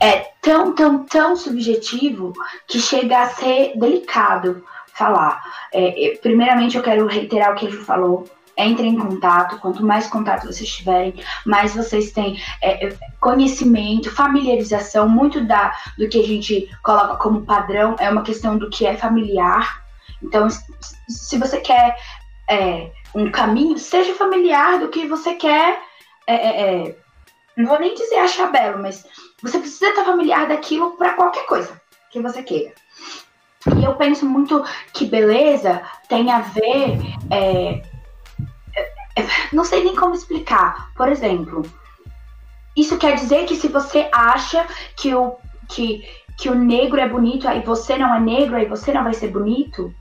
é 0.00 0.32
tão, 0.40 0.74
tão, 0.74 1.04
tão 1.04 1.36
subjetivo 1.36 2.32
que 2.66 2.80
chega 2.80 3.22
a 3.22 3.28
ser 3.28 3.72
delicado 3.76 4.64
falar. 4.94 5.40
É, 5.72 6.18
primeiramente, 6.20 6.76
eu 6.76 6.82
quero 6.82 7.06
reiterar 7.06 7.52
o 7.52 7.54
que 7.54 7.66
ele 7.66 7.76
falou. 7.76 8.28
Entrem 8.58 8.90
em 8.90 8.98
contato, 8.98 9.58
quanto 9.58 9.84
mais 9.84 10.08
contato 10.08 10.46
vocês 10.46 10.68
tiverem, 10.68 11.14
mais 11.46 11.74
vocês 11.74 12.12
têm 12.12 12.38
é, 12.60 12.86
é, 12.86 12.96
conhecimento, 13.18 14.10
familiarização. 14.10 15.08
Muito 15.08 15.46
da, 15.46 15.72
do 15.96 16.08
que 16.08 16.20
a 16.20 16.26
gente 16.26 16.68
coloca 16.82 17.16
como 17.16 17.46
padrão 17.46 17.96
é 17.98 18.10
uma 18.10 18.22
questão 18.22 18.58
do 18.58 18.68
que 18.68 18.84
é 18.84 18.96
familiar. 18.96 19.82
Então, 20.22 20.48
se 21.08 21.38
você 21.38 21.60
quer 21.60 21.96
é, 22.50 22.90
um 23.14 23.30
caminho, 23.30 23.78
seja 23.78 24.14
familiar 24.14 24.78
do 24.78 24.88
que 24.88 25.06
você 25.06 25.34
quer. 25.34 25.80
É, 26.26 26.34
é, 26.34 26.86
é, 26.88 26.96
não 27.56 27.66
vou 27.66 27.80
nem 27.80 27.94
dizer 27.94 28.16
achar 28.16 28.50
belo, 28.50 28.80
mas 28.80 29.06
você 29.42 29.58
precisa 29.58 29.88
estar 29.88 30.04
familiar 30.04 30.46
daquilo 30.48 30.92
para 30.92 31.14
qualquer 31.14 31.44
coisa 31.46 31.80
que 32.10 32.20
você 32.20 32.42
queira. 32.42 32.72
E 33.78 33.84
eu 33.84 33.94
penso 33.94 34.26
muito 34.26 34.64
que 34.92 35.06
beleza 35.06 35.82
tem 36.08 36.30
a 36.30 36.40
ver. 36.40 36.98
É, 37.30 37.82
é, 39.16 39.26
não 39.52 39.64
sei 39.64 39.84
nem 39.84 39.94
como 39.94 40.14
explicar. 40.14 40.92
Por 40.94 41.08
exemplo, 41.08 41.62
isso 42.76 42.98
quer 42.98 43.14
dizer 43.14 43.44
que 43.46 43.56
se 43.56 43.68
você 43.68 44.08
acha 44.12 44.66
que 44.96 45.14
o, 45.14 45.36
que, 45.68 46.08
que 46.38 46.48
o 46.48 46.54
negro 46.54 47.00
é 47.00 47.08
bonito, 47.08 47.46
aí 47.46 47.60
você 47.60 47.96
não 47.96 48.14
é 48.14 48.20
negro, 48.20 48.56
aí 48.56 48.66
você 48.66 48.92
não 48.92 49.04
vai 49.04 49.14
ser 49.14 49.28
bonito, 49.28 49.94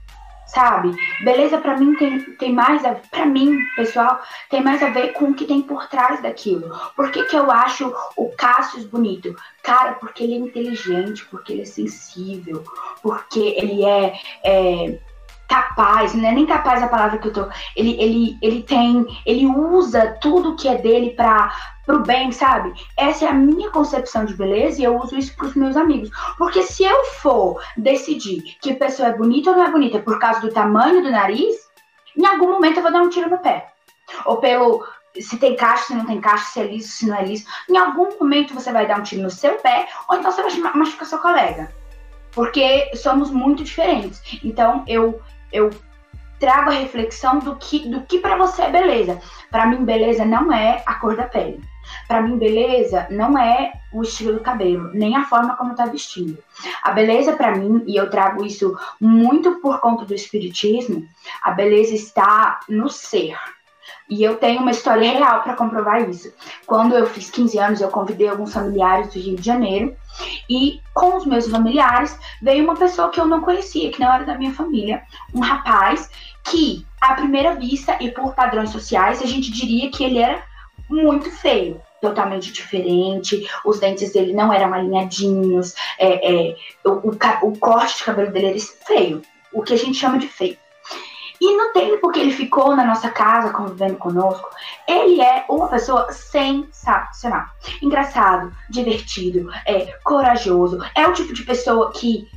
sabe? 0.53 0.95
Beleza 1.23 1.57
para 1.57 1.77
mim 1.77 1.95
tem, 1.95 2.19
tem 2.35 2.53
mais 2.53 2.83
a 2.83 2.95
para 3.09 3.25
mim, 3.25 3.57
pessoal, 3.75 4.21
tem 4.49 4.61
mais 4.61 4.83
a 4.83 4.89
ver 4.89 5.13
com 5.13 5.25
o 5.25 5.33
que 5.33 5.45
tem 5.45 5.61
por 5.61 5.87
trás 5.87 6.21
daquilo. 6.21 6.69
Por 6.95 7.11
que, 7.11 7.23
que 7.23 7.35
eu 7.35 7.49
acho 7.49 7.93
o 8.17 8.29
Cassius 8.35 8.85
bonito? 8.85 9.35
Cara, 9.63 9.93
porque 9.93 10.23
ele 10.23 10.33
é 10.33 10.37
inteligente, 10.37 11.25
porque 11.25 11.53
ele 11.53 11.61
é 11.61 11.65
sensível, 11.65 12.63
porque 13.01 13.39
ele 13.39 13.85
é, 13.85 14.13
é 14.43 14.99
capaz, 15.47 16.13
não 16.13 16.27
é 16.27 16.31
nem 16.31 16.45
capaz 16.45 16.81
a 16.81 16.87
palavra 16.87 17.17
que 17.17 17.27
eu 17.27 17.33
tô. 17.33 17.45
Ele, 17.75 18.01
ele, 18.01 18.37
ele 18.41 18.63
tem, 18.63 19.05
ele 19.25 19.45
usa 19.45 20.17
tudo 20.21 20.55
que 20.55 20.67
é 20.67 20.77
dele 20.77 21.11
para 21.11 21.53
pro 21.86 22.04
bem, 22.04 22.32
sabe? 22.32 22.74
Essa 22.98 23.26
é 23.26 23.28
a 23.30 23.34
minha 23.34 23.70
concepção 23.72 24.26
de 24.26 24.34
beleza 24.36 24.82
e 24.82 24.84
eu 24.84 24.98
uso 24.98 25.17
isso 25.17 25.36
pros 25.36 25.56
meus 25.56 25.76
amigos. 25.76 26.10
Porque 26.38 26.63
se 26.63 26.84
eu 26.84 27.06
for 27.06 27.62
decidir 27.78 28.41
que 28.62 28.72
a 28.72 28.76
pessoa 28.76 29.10
é 29.10 29.17
bonita 29.17 29.52
ou 29.52 29.58
não 29.58 29.65
é 29.65 29.72
bonita 29.72 30.00
por 30.00 30.20
causa 30.20 30.39
do 30.41 30.52
tamanho 30.52 31.02
do 31.02 31.12
nariz, 31.12 31.56
em 32.17 32.26
algum 32.26 32.52
momento 32.52 32.78
eu 32.78 32.84
vou 32.84 32.91
dar 32.91 33.02
um 33.02 33.10
tiro 33.10 33.30
no 33.30 33.39
pé. 33.39 33.67
Ou 34.26 34.38
pelo 34.38 34.86
se 35.20 35.38
tem 35.38 35.56
caixa, 35.56 35.88
se 35.88 35.94
não 35.94 36.06
tem 36.06 36.22
caixa, 36.22 36.46
se 36.46 36.60
é 36.60 36.63
liso, 36.63 36.88
se 36.88 37.06
não 37.08 37.15
é 37.15 37.26
liso. 37.26 37.46
Em 37.70 37.78
algum 37.78 38.17
momento 38.17 38.54
você 38.54 38.72
vai 38.72 38.88
dar 38.88 39.00
um 39.00 39.04
tiro 39.04 39.24
no 39.24 39.30
seu 39.30 39.56
pé, 39.56 39.88
ou 40.08 40.17
então 40.17 40.32
você 40.32 40.41
vai 40.41 40.74
machucar 40.74 41.06
seu 41.06 41.20
colega. 41.20 41.72
Porque 42.32 42.96
somos 42.96 43.30
muito 43.30 43.63
diferentes. 43.63 44.22
Então 44.44 44.84
eu 44.88 45.22
eu 45.52 45.70
trago 46.39 46.70
a 46.70 46.74
reflexão 46.74 47.39
do 47.39 47.56
que 47.58 47.89
do 47.89 48.02
que 48.02 48.20
para 48.20 48.38
você 48.38 48.63
é 48.63 48.70
beleza. 48.70 49.20
Para 49.50 49.65
mim 49.65 49.84
beleza 49.84 50.26
não 50.26 50.52
é 50.52 50.82
a 50.86 50.96
cor 50.96 51.15
da 51.15 51.24
pele. 51.24 51.62
Para 52.12 52.24
mim 52.24 52.38
beleza 52.38 53.08
não 53.10 53.38
é 53.38 53.71
o 53.89 54.02
estilo 54.02 54.34
do 54.34 54.41
cabelo, 54.41 54.91
nem 54.93 55.15
a 55.15 55.24
forma 55.24 55.56
como 55.56 55.76
tá 55.76 55.86
vestindo. 55.86 56.38
A 56.84 56.91
beleza 56.91 57.38
para 57.38 57.56
mim, 57.56 57.86
e 57.88 57.95
eu 57.95 58.10
trago 58.10 58.45
isso 58.45 58.78
muito 59.00 59.62
por 59.62 59.80
conta 59.80 60.04
do 60.04 60.13
espiritismo, 60.13 61.08
a 61.41 61.52
beleza 61.52 61.95
está 61.95 62.60
no 62.67 62.89
ser. 62.89 63.38
E 64.10 64.21
eu 64.21 64.36
tenho 64.36 64.60
uma 64.60 64.71
história 64.71 65.10
real 65.10 65.41
para 65.41 65.54
comprovar 65.54 66.10
isso. 66.10 66.34
Quando 66.65 66.95
eu 66.95 67.06
fiz 67.06 67.30
15 67.30 67.58
anos, 67.58 67.80
eu 67.80 67.88
convidei 67.88 68.28
alguns 68.28 68.54
familiares 68.54 69.13
do 69.13 69.17
Rio 69.17 69.38
de 69.38 69.45
Janeiro. 69.45 69.95
E 70.50 70.82
com 70.93 71.15
os 71.15 71.26
meus 71.26 71.47
familiares 71.47 72.19
veio 72.41 72.65
uma 72.65 72.76
pessoa 72.76 73.08
que 73.08 73.21
eu 73.21 73.26
não 73.26 73.39
conhecia, 73.39 73.89
que 73.89 74.02
não 74.02 74.13
era 74.13 74.26
da 74.26 74.38
minha 74.38 74.54
família. 74.54 75.02
Um 75.34 75.39
rapaz 75.39 76.10
que, 76.43 76.86
à 77.00 77.13
primeira 77.13 77.56
vista 77.56 77.95
e 78.02 78.12
por 78.12 78.36
padrões 78.36 78.71
sociais, 78.71 79.21
a 79.21 79.26
gente 79.26 79.50
diria 79.50 79.89
que 79.89 80.04
ele 80.04 80.19
era 80.19 80.43
muito 80.89 81.32
feio. 81.32 81.82
Totalmente 82.01 82.51
diferente, 82.51 83.47
os 83.63 83.79
dentes 83.79 84.11
dele 84.11 84.33
não 84.33 84.51
eram 84.51 84.73
alinhadinhos, 84.73 85.75
é, 85.99 86.49
é, 86.49 86.55
o, 86.83 87.09
o, 87.09 87.17
o 87.43 87.57
corte 87.59 87.97
de 87.97 88.03
cabelo 88.03 88.31
dele 88.31 88.47
era 88.47 88.59
feio, 88.59 89.21
o 89.53 89.61
que 89.61 89.73
a 89.73 89.77
gente 89.77 89.97
chama 89.97 90.17
de 90.17 90.27
feio. 90.27 90.57
E 91.41 91.57
no 91.57 91.73
tempo 91.73 92.11
que 92.11 92.19
ele 92.19 92.31
ficou 92.31 92.75
na 92.75 92.85
nossa 92.85 93.09
casa 93.09 93.51
convivendo 93.51 93.95
conosco, 93.95 94.47
ele 94.87 95.19
é 95.19 95.43
uma 95.49 95.67
pessoa 95.67 96.11
sensacional. 96.11 97.47
Engraçado, 97.81 98.55
divertido, 98.69 99.49
é, 99.65 99.97
corajoso. 100.03 100.77
É 100.95 101.07
o 101.07 101.13
tipo 101.13 101.33
de 101.33 101.41
pessoa 101.41 101.91
que 101.93 102.29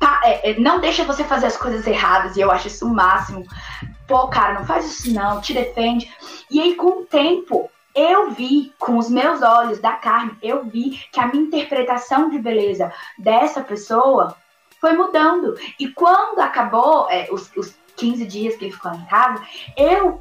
tá, 0.00 0.20
é, 0.24 0.50
é, 0.50 0.58
não 0.58 0.80
deixa 0.80 1.04
você 1.04 1.22
fazer 1.22 1.46
as 1.46 1.56
coisas 1.56 1.86
erradas 1.86 2.36
e 2.36 2.40
eu 2.40 2.50
acho 2.50 2.66
isso 2.66 2.84
o 2.84 2.92
máximo. 2.92 3.46
Pô, 4.08 4.26
cara, 4.26 4.58
não 4.58 4.66
faz 4.66 4.86
isso 4.86 5.14
não, 5.14 5.40
te 5.40 5.54
defende. 5.54 6.10
E 6.50 6.60
aí, 6.60 6.74
com 6.74 7.02
o 7.02 7.06
tempo, 7.06 7.70
eu 7.98 8.30
vi 8.30 8.72
com 8.78 8.96
os 8.96 9.10
meus 9.10 9.42
olhos 9.42 9.80
da 9.80 9.94
carne, 9.94 10.38
eu 10.40 10.64
vi 10.64 11.02
que 11.10 11.18
a 11.18 11.26
minha 11.26 11.42
interpretação 11.42 12.30
de 12.30 12.38
beleza 12.38 12.92
dessa 13.18 13.60
pessoa 13.60 14.36
foi 14.80 14.92
mudando. 14.92 15.56
E 15.80 15.88
quando 15.88 16.38
acabou 16.38 17.10
é, 17.10 17.26
os, 17.32 17.50
os 17.56 17.74
15 17.96 18.24
dias 18.24 18.54
que 18.54 18.66
ele 18.66 18.72
ficou 18.72 18.94
em 18.94 19.04
casa, 19.06 19.42
eu 19.76 20.20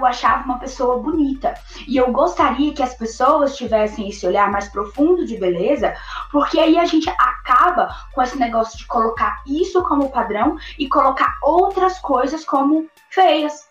o 0.00 0.04
achava 0.04 0.44
uma 0.44 0.58
pessoa 0.58 0.98
bonita. 0.98 1.54
E 1.86 1.96
eu 1.96 2.12
gostaria 2.12 2.74
que 2.74 2.82
as 2.82 2.94
pessoas 2.94 3.56
tivessem 3.56 4.08
esse 4.08 4.26
olhar 4.26 4.50
mais 4.50 4.68
profundo 4.68 5.24
de 5.24 5.38
beleza, 5.38 5.94
porque 6.30 6.58
aí 6.58 6.76
a 6.78 6.84
gente 6.84 7.08
acaba 7.08 7.88
com 8.12 8.20
esse 8.20 8.38
negócio 8.38 8.76
de 8.76 8.86
colocar 8.86 9.42
isso 9.46 9.82
como 9.84 10.10
padrão 10.10 10.58
e 10.78 10.88
colocar 10.88 11.38
outras 11.40 11.98
coisas 12.00 12.44
como 12.44 12.86
feias. 13.10 13.66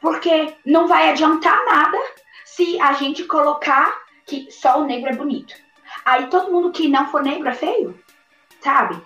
Porque 0.00 0.56
não 0.66 0.88
vai 0.88 1.10
adiantar 1.10 1.64
nada 1.66 1.98
se 2.56 2.80
a 2.80 2.92
gente 2.92 3.24
colocar 3.24 3.92
que 4.26 4.48
só 4.50 4.80
o 4.80 4.86
negro 4.86 5.10
é 5.10 5.16
bonito. 5.16 5.54
Aí 6.04 6.26
todo 6.28 6.52
mundo 6.52 6.70
que 6.70 6.88
não 6.88 7.06
for 7.08 7.22
negro 7.22 7.48
é 7.48 7.54
feio, 7.54 7.98
sabe? 8.60 9.00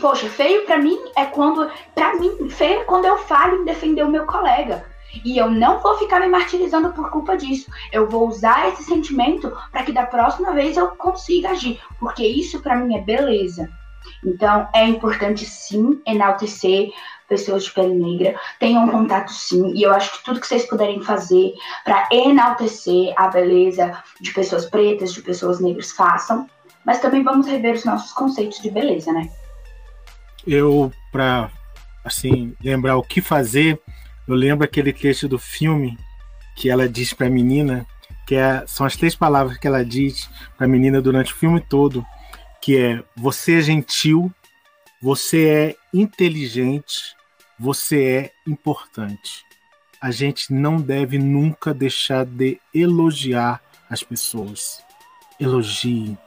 Poxa, 0.00 0.28
feio 0.28 0.64
para 0.64 0.78
mim 0.78 0.98
é 1.16 1.24
quando. 1.24 1.70
para 1.94 2.14
mim, 2.16 2.48
feio 2.50 2.80
é 2.80 2.84
quando 2.84 3.06
eu 3.06 3.18
falho 3.18 3.62
em 3.62 3.64
defender 3.64 4.02
o 4.04 4.10
meu 4.10 4.26
colega. 4.26 4.84
E 5.24 5.38
eu 5.38 5.48
não 5.48 5.78
vou 5.78 5.96
ficar 5.96 6.20
me 6.20 6.26
martirizando 6.26 6.92
por 6.92 7.10
culpa 7.10 7.36
disso. 7.36 7.70
Eu 7.92 8.08
vou 8.08 8.28
usar 8.28 8.68
esse 8.68 8.82
sentimento 8.82 9.56
para 9.70 9.84
que 9.84 9.92
da 9.92 10.04
próxima 10.06 10.52
vez 10.52 10.76
eu 10.76 10.88
consiga 10.88 11.50
agir. 11.50 11.80
Porque 12.00 12.26
isso 12.26 12.60
para 12.60 12.76
mim 12.76 12.96
é 12.96 13.00
beleza. 13.00 13.70
Então 14.24 14.68
é 14.74 14.84
importante 14.84 15.46
sim 15.46 16.02
enaltecer 16.06 16.90
pessoas 17.34 17.64
de 17.64 17.72
pele 17.72 17.94
negra. 17.94 18.38
Tenham 18.58 18.88
contato 18.88 19.32
sim. 19.32 19.72
E 19.74 19.82
eu 19.82 19.92
acho 19.92 20.18
que 20.18 20.24
tudo 20.24 20.40
que 20.40 20.46
vocês 20.46 20.66
puderem 20.66 21.02
fazer 21.02 21.54
para 21.84 22.08
enaltecer 22.10 23.12
a 23.16 23.28
beleza 23.28 24.02
de 24.20 24.32
pessoas 24.32 24.66
pretas, 24.66 25.12
de 25.12 25.22
pessoas 25.22 25.60
negras, 25.60 25.92
façam. 25.92 26.48
Mas 26.84 27.00
também 27.00 27.22
vamos 27.22 27.46
rever 27.46 27.74
os 27.74 27.84
nossos 27.84 28.12
conceitos 28.12 28.60
de 28.60 28.70
beleza, 28.70 29.12
né? 29.12 29.28
eu, 30.46 30.92
para 31.10 31.50
assim, 32.04 32.54
lembrar 32.62 32.96
o 32.96 33.02
que 33.02 33.20
fazer, 33.20 33.80
eu 34.28 34.34
lembro 34.34 34.64
aquele 34.64 34.92
trecho 34.92 35.28
do 35.28 35.38
filme 35.38 35.98
que 36.54 36.70
ela 36.70 36.88
diz 36.88 37.12
para 37.12 37.26
a 37.26 37.30
menina, 37.30 37.86
que 38.26 38.34
é, 38.34 38.64
são 38.66 38.86
as 38.86 38.96
três 38.96 39.14
palavras 39.14 39.58
que 39.58 39.66
ela 39.66 39.84
diz 39.84 40.28
para 40.56 40.66
a 40.66 40.68
menina 40.68 41.00
durante 41.00 41.32
o 41.32 41.36
filme 41.36 41.60
todo, 41.60 42.04
que 42.60 42.78
é 42.78 43.02
você 43.16 43.58
é 43.58 43.60
gentil, 43.62 44.32
você 45.02 45.48
é 45.48 45.76
inteligente, 45.92 47.14
você 47.58 48.04
é 48.04 48.50
importante. 48.50 49.44
A 50.00 50.10
gente 50.10 50.52
não 50.52 50.76
deve 50.76 51.18
nunca 51.18 51.72
deixar 51.72 52.24
de 52.24 52.60
elogiar 52.74 53.62
as 53.88 54.02
pessoas. 54.02 54.82
Elogie. 55.40 56.18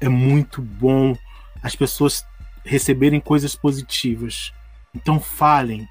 É 0.00 0.08
muito 0.08 0.60
bom. 0.60 1.16
As 1.62 1.76
pessoas 1.76 2.26
receberem 2.64 3.20
coisas 3.20 3.54
positivas. 3.54 4.52
Então 4.94 5.20
falem 5.20 5.88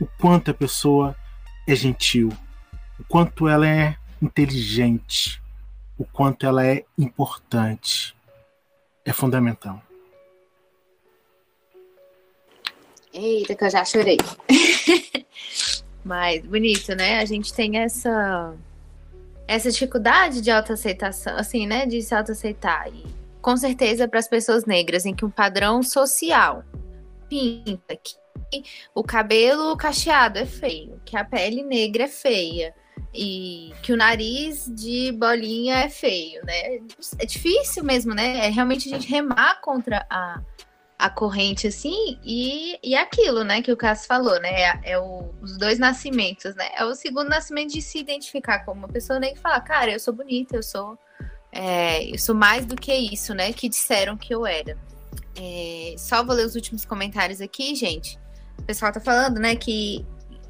o 0.00 0.06
quanto 0.06 0.50
a 0.50 0.54
pessoa 0.54 1.16
é 1.66 1.74
gentil, 1.74 2.32
o 2.98 3.04
quanto 3.04 3.48
ela 3.48 3.68
é 3.68 3.96
inteligente, 4.22 5.42
o 5.96 6.04
quanto 6.04 6.46
ela 6.46 6.64
é 6.64 6.84
importante. 6.96 8.16
É 9.04 9.12
fundamental. 9.12 9.82
Eita, 13.18 13.54
que 13.54 13.64
eu 13.64 13.70
já 13.70 13.84
chorei. 13.84 14.16
Mas 16.04 16.40
bonito, 16.46 16.94
né? 16.94 17.18
A 17.18 17.24
gente 17.24 17.52
tem 17.52 17.78
essa 17.78 18.54
essa 19.46 19.70
dificuldade 19.70 20.40
de 20.42 20.50
autoaceitação, 20.50 21.36
assim, 21.36 21.66
né? 21.66 21.84
De 21.86 22.00
se 22.02 22.14
autoaceitar. 22.14 22.88
E 22.88 23.04
com 23.40 23.56
certeza 23.56 24.06
para 24.06 24.20
as 24.20 24.28
pessoas 24.28 24.64
negras, 24.64 25.04
em 25.04 25.14
que 25.14 25.24
um 25.24 25.30
padrão 25.30 25.82
social 25.82 26.62
pinta 27.28 27.96
que 27.96 28.16
o 28.94 29.02
cabelo 29.02 29.76
cacheado 29.76 30.38
é 30.38 30.46
feio, 30.46 31.00
que 31.04 31.16
a 31.16 31.24
pele 31.24 31.62
negra 31.62 32.04
é 32.04 32.08
feia 32.08 32.74
e 33.12 33.72
que 33.82 33.92
o 33.92 33.96
nariz 33.96 34.70
de 34.74 35.12
bolinha 35.12 35.76
é 35.76 35.88
feio, 35.88 36.44
né? 36.44 36.76
É 37.18 37.26
difícil 37.26 37.82
mesmo, 37.84 38.14
né? 38.14 38.46
É 38.46 38.48
realmente 38.48 38.88
a 38.88 38.96
gente 38.96 39.08
remar 39.08 39.60
contra 39.60 40.06
a, 40.08 40.40
a 40.98 41.08
corrente 41.08 41.68
assim 41.68 42.18
e, 42.24 42.78
e 42.82 42.94
aquilo, 42.96 43.44
né? 43.44 43.62
Que 43.62 43.70
o 43.70 43.76
Cássio 43.76 44.08
falou, 44.08 44.40
né? 44.40 44.50
É, 44.50 44.80
é 44.92 44.98
o, 44.98 45.32
os 45.40 45.56
dois 45.56 45.78
nascimentos, 45.78 46.54
né? 46.56 46.70
É 46.76 46.84
o 46.84 46.94
segundo 46.94 47.28
nascimento 47.28 47.72
de 47.72 47.80
se 47.80 47.98
identificar 47.98 48.64
como 48.64 48.80
uma 48.80 48.88
pessoa 48.88 49.20
e 49.22 49.36
falar, 49.36 49.60
cara, 49.60 49.92
eu 49.92 50.00
sou 50.00 50.12
bonita, 50.12 50.56
eu 50.56 50.62
sou 50.62 50.98
é, 51.52 52.12
eu 52.12 52.18
sou 52.18 52.34
mais 52.34 52.66
do 52.66 52.76
que 52.76 52.92
isso, 52.92 53.32
né? 53.32 53.52
Que 53.52 53.68
disseram 53.68 54.16
que 54.16 54.34
eu 54.34 54.44
era. 54.44 54.76
É, 55.36 55.94
só 55.96 56.24
vou 56.24 56.34
ler 56.34 56.46
os 56.46 56.56
últimos 56.56 56.84
comentários 56.84 57.40
aqui, 57.40 57.74
gente. 57.74 58.18
O 58.58 58.62
pessoal 58.62 58.92
tá 58.92 59.00
falando, 59.00 59.38
né, 59.38 59.54
que, 59.54 60.04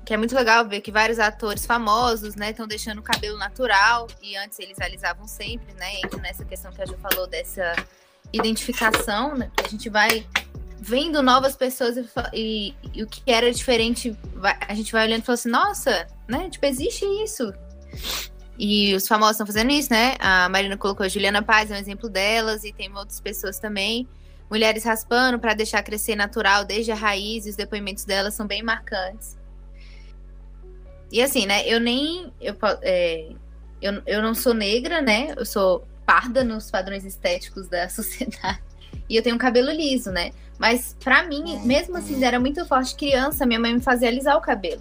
que 0.05 0.15
é 0.15 0.17
muito 0.17 0.35
legal 0.35 0.67
ver 0.67 0.81
que 0.81 0.91
vários 0.91 1.19
atores 1.19 1.67
famosos, 1.67 2.35
né, 2.35 2.51
estão 2.51 2.67
deixando 2.67 2.99
o 2.99 3.03
cabelo 3.03 3.37
natural 3.37 4.07
e 4.23 4.35
antes 4.37 4.59
eles 4.59 4.81
alisavam 4.81 5.29
sempre, 5.29 5.75
né? 5.75 6.01
Entra 6.03 6.19
nessa 6.21 6.45
questão 6.45 6.73
que 6.73 6.81
a 6.81 6.87
Ju 6.87 6.97
falou 6.99 7.27
dessa 7.27 7.75
identificação, 8.33 9.35
né? 9.37 9.51
A 9.65 9.69
gente 9.69 9.89
vai 9.89 10.27
vendo 10.81 11.23
novas 11.23 11.57
pessoas 11.57 11.97
e, 11.97 12.05
e, 12.33 12.75
e 12.95 13.03
o 13.03 13.07
que 13.07 13.23
era 13.27 13.53
diferente, 13.53 14.17
a 14.67 14.75
gente 14.75 14.93
vai 14.93 15.07
olhando 15.07 15.23
e 15.23 15.25
fala 15.25 15.35
assim, 15.35 15.51
nossa, 15.51 16.07
né? 16.29 16.49
Tipo, 16.49 16.67
existe 16.67 17.05
isso. 17.23 17.53
E 18.59 18.95
os 18.95 19.07
famosos 19.07 19.35
estão 19.35 19.47
fazendo 19.47 19.71
isso, 19.71 19.93
né? 19.93 20.17
A 20.19 20.49
Marina 20.49 20.77
colocou 20.77 21.07
a 21.07 21.09
Juliana 21.09 21.43
Paz, 21.43 21.71
é 21.71 21.75
um 21.75 21.79
exemplo 21.79 22.09
delas, 22.09 22.65
e 22.65 22.73
tem 22.73 22.93
outras 22.95 23.21
pessoas 23.21 23.59
também. 23.59 24.09
Mulheres 24.51 24.85
raspando 24.85 25.39
para 25.39 25.55
deixar 25.55 25.83
crescer 25.83 26.17
natural 26.17 26.65
desde 26.65 26.91
a 26.91 26.95
raiz, 26.95 27.47
e 27.47 27.51
os 27.51 27.57
depoimentos 27.57 28.05
delas 28.05 28.35
são 28.35 28.47
bem 28.47 28.63
marcantes. 28.63 29.37
E 31.13 31.23
assim, 31.23 31.47
né? 31.47 31.67
Eu 31.67 31.81
nem. 31.81 32.33
Eu, 32.41 32.57
é, 32.83 33.31
eu, 33.81 34.03
eu 34.07 34.23
não 34.23 34.35
sou 34.35 34.53
negra, 34.53 35.01
né? 35.01 35.35
Eu 35.37 35.47
sou 35.47 35.87
parda 36.09 36.43
nos 36.43 36.71
padrões 36.71 37.05
estéticos 37.05 37.69
da 37.69 37.87
sociedade. 37.91 38.63
E 39.11 39.15
eu 39.15 39.23
tenho 39.23 39.37
um 39.37 39.39
cabelo 39.39 39.71
liso, 39.71 40.11
né? 40.11 40.31
Mas 40.59 40.97
para 40.99 41.23
mim, 41.23 41.61
mesmo 41.65 41.99
assim, 41.99 42.25
era 42.25 42.41
muito 42.41 42.65
forte 42.65 42.97
criança, 42.97 43.45
minha 43.45 43.61
mãe 43.61 43.75
me 43.75 43.81
fazia 43.81 44.09
alisar 44.09 44.35
o 44.35 44.41
cabelo. 44.41 44.81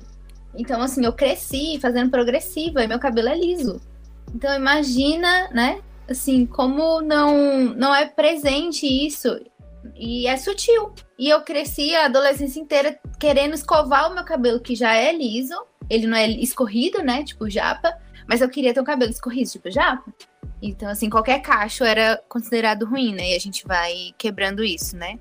Então, 0.55 0.82
assim, 0.82 1.03
eu 1.03 1.11
cresci 1.11 1.78
fazendo 1.82 2.09
progressiva 2.09 2.82
e 2.82 2.88
meu 2.88 2.97
cabelo 2.97 3.28
é 3.28 3.36
liso. 3.36 3.82
Então, 4.34 4.55
imagina, 4.55 5.49
né? 5.49 5.82
Assim, 6.09 6.45
como 6.45 7.01
não, 7.01 7.65
não 7.75 7.93
é 7.93 8.05
presente 8.05 8.88
isso. 8.88 9.39
E 9.95 10.28
é 10.28 10.38
sutil. 10.38 10.93
E 11.19 11.30
eu 11.30 11.41
cresci 11.41 11.93
a 11.93 12.05
adolescência 12.05 12.59
inteira 12.59 12.97
querendo 13.19 13.53
escovar 13.53 14.09
o 14.09 14.15
meu 14.15 14.23
cabelo, 14.23 14.61
que 14.61 14.75
já 14.75 14.95
é 14.95 15.11
liso. 15.11 15.55
Ele 15.89 16.07
não 16.07 16.17
é 16.17 16.30
escorrido, 16.30 17.03
né? 17.03 17.23
Tipo 17.23 17.49
japa. 17.49 17.97
Mas 18.28 18.41
eu 18.41 18.49
queria 18.49 18.73
ter 18.73 18.82
um 18.82 18.86
cabelo 18.86 19.11
escorrido, 19.11 19.49
tipo 19.49 19.69
japa. 19.69 20.11
Então, 20.61 20.89
assim, 20.89 21.09
qualquer 21.09 21.41
cacho 21.41 21.83
era 21.83 22.21
considerado 22.27 22.85
ruim, 22.85 23.13
né? 23.13 23.31
E 23.31 23.35
a 23.35 23.39
gente 23.39 23.65
vai 23.65 24.13
quebrando 24.17 24.63
isso, 24.63 24.95
né? 24.95 25.19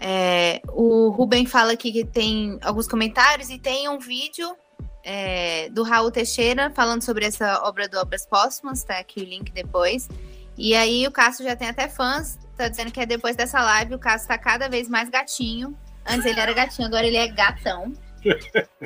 É, 0.00 0.60
o 0.68 1.08
Ruben 1.08 1.46
fala 1.46 1.72
aqui 1.72 1.90
que 1.90 2.04
tem 2.04 2.58
alguns 2.62 2.86
comentários 2.86 3.50
e 3.50 3.58
tem 3.58 3.88
um 3.88 3.98
vídeo 3.98 4.56
é, 5.04 5.68
do 5.70 5.82
Raul 5.82 6.10
Teixeira 6.10 6.70
falando 6.70 7.02
sobre 7.02 7.24
essa 7.24 7.62
obra 7.64 7.88
do 7.88 7.98
Obras 7.98 8.24
Póstumas, 8.24 8.84
tá 8.84 8.98
aqui 8.98 9.20
o 9.20 9.24
link 9.24 9.50
depois. 9.50 10.08
E 10.56 10.74
aí 10.74 11.06
o 11.06 11.10
Cássio 11.10 11.44
já 11.44 11.56
tem 11.56 11.68
até 11.68 11.88
fãs, 11.88 12.38
tá 12.56 12.68
dizendo 12.68 12.92
que 12.92 13.00
é 13.00 13.06
depois 13.06 13.34
dessa 13.34 13.60
live 13.60 13.94
o 13.94 13.98
Cássio 13.98 14.28
tá 14.28 14.38
cada 14.38 14.68
vez 14.68 14.88
mais 14.88 15.08
gatinho. 15.08 15.76
Antes 16.06 16.26
ele 16.26 16.38
era 16.38 16.52
gatinho, 16.52 16.86
agora 16.86 17.06
ele 17.06 17.16
é 17.16 17.26
gatão. 17.28 17.92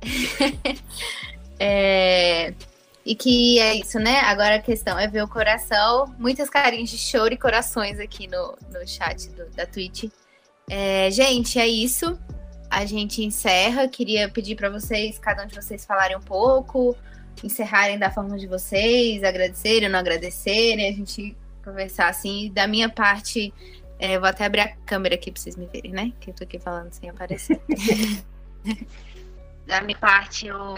é, 1.58 2.54
e 3.08 3.14
que 3.14 3.58
é 3.58 3.74
isso, 3.74 3.98
né? 3.98 4.20
Agora 4.20 4.56
a 4.56 4.60
questão 4.60 4.98
é 4.98 5.08
ver 5.08 5.22
o 5.22 5.28
coração. 5.28 6.14
Muitas 6.18 6.50
carinhas 6.50 6.90
de 6.90 6.98
choro 6.98 7.32
e 7.32 7.38
corações 7.38 7.98
aqui 7.98 8.26
no, 8.26 8.54
no 8.70 8.86
chat 8.86 9.30
do, 9.30 9.48
da 9.52 9.64
Twitch. 9.64 10.10
É, 10.68 11.10
gente, 11.10 11.58
é 11.58 11.66
isso. 11.66 12.18
A 12.68 12.84
gente 12.84 13.24
encerra. 13.24 13.88
Queria 13.88 14.28
pedir 14.28 14.56
para 14.56 14.68
vocês, 14.68 15.18
cada 15.18 15.42
um 15.42 15.46
de 15.46 15.54
vocês, 15.54 15.86
falarem 15.86 16.18
um 16.18 16.20
pouco, 16.20 16.94
encerrarem 17.42 17.98
da 17.98 18.10
forma 18.10 18.36
de 18.36 18.46
vocês, 18.46 19.24
agradecerem 19.24 19.86
ou 19.86 19.90
não 19.90 20.00
agradecerem, 20.00 20.86
a 20.86 20.92
gente 20.92 21.34
conversar 21.64 22.10
assim. 22.10 22.52
Da 22.52 22.66
minha 22.66 22.90
parte, 22.90 23.54
é, 23.98 24.18
vou 24.18 24.28
até 24.28 24.44
abrir 24.44 24.60
a 24.60 24.68
câmera 24.84 25.14
aqui 25.14 25.32
para 25.32 25.40
vocês 25.40 25.56
me 25.56 25.64
verem, 25.64 25.92
né? 25.92 26.12
Que 26.20 26.28
eu 26.28 26.34
tô 26.34 26.44
aqui 26.44 26.58
falando 26.58 26.92
sem 26.92 27.08
aparecer. 27.08 27.58
da 29.66 29.80
minha 29.80 29.96
parte, 29.96 30.46
eu 30.46 30.76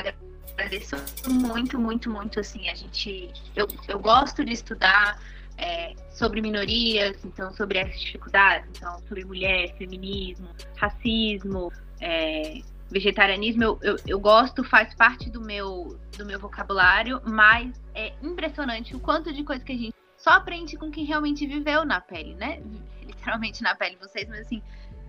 agradeço 0.61 0.97
muito, 1.29 1.79
muito, 1.79 2.11
muito. 2.11 2.41
Assim, 2.41 2.69
a 2.69 2.75
gente. 2.75 3.33
Eu, 3.57 3.67
eu 3.89 3.99
gosto 3.99 4.45
de 4.45 4.53
estudar 4.53 5.19
é, 5.57 5.95
sobre 6.11 6.41
minorias, 6.41 7.17
então 7.25 7.53
sobre 7.53 7.79
as 7.79 7.99
dificuldades, 7.99 8.69
então 8.77 8.99
sobre 9.09 9.25
mulher, 9.25 9.75
feminismo, 9.77 10.49
racismo, 10.77 11.73
é, 12.01 12.61
vegetarianismo, 12.91 13.63
eu, 13.63 13.79
eu, 13.83 13.97
eu, 14.07 14.21
gosto, 14.21 14.65
faz 14.65 14.95
parte 14.95 15.31
do 15.31 15.41
meu, 15.41 15.99
do 16.17 16.27
meu 16.27 16.39
vocabulário, 16.39 17.21
mas 17.25 17.81
é 17.95 18.13
impressionante 18.23 18.95
o 18.97 19.01
quanto 19.01 19.33
de 19.33 19.45
coisa 19.45 19.65
que 19.65 19.73
a 19.73 19.77
gente 19.77 19.95
só 20.17 20.31
aprende 20.31 20.77
com 20.77 20.91
quem 20.91 21.05
realmente 21.05 21.47
viveu 21.47 21.85
na 21.85 22.01
pele, 22.01 22.35
né? 22.35 22.61
Literalmente 23.03 23.63
na 23.63 23.75
pele 23.75 23.97
vocês, 23.97 24.29
mas 24.29 24.41
assim, 24.41 24.63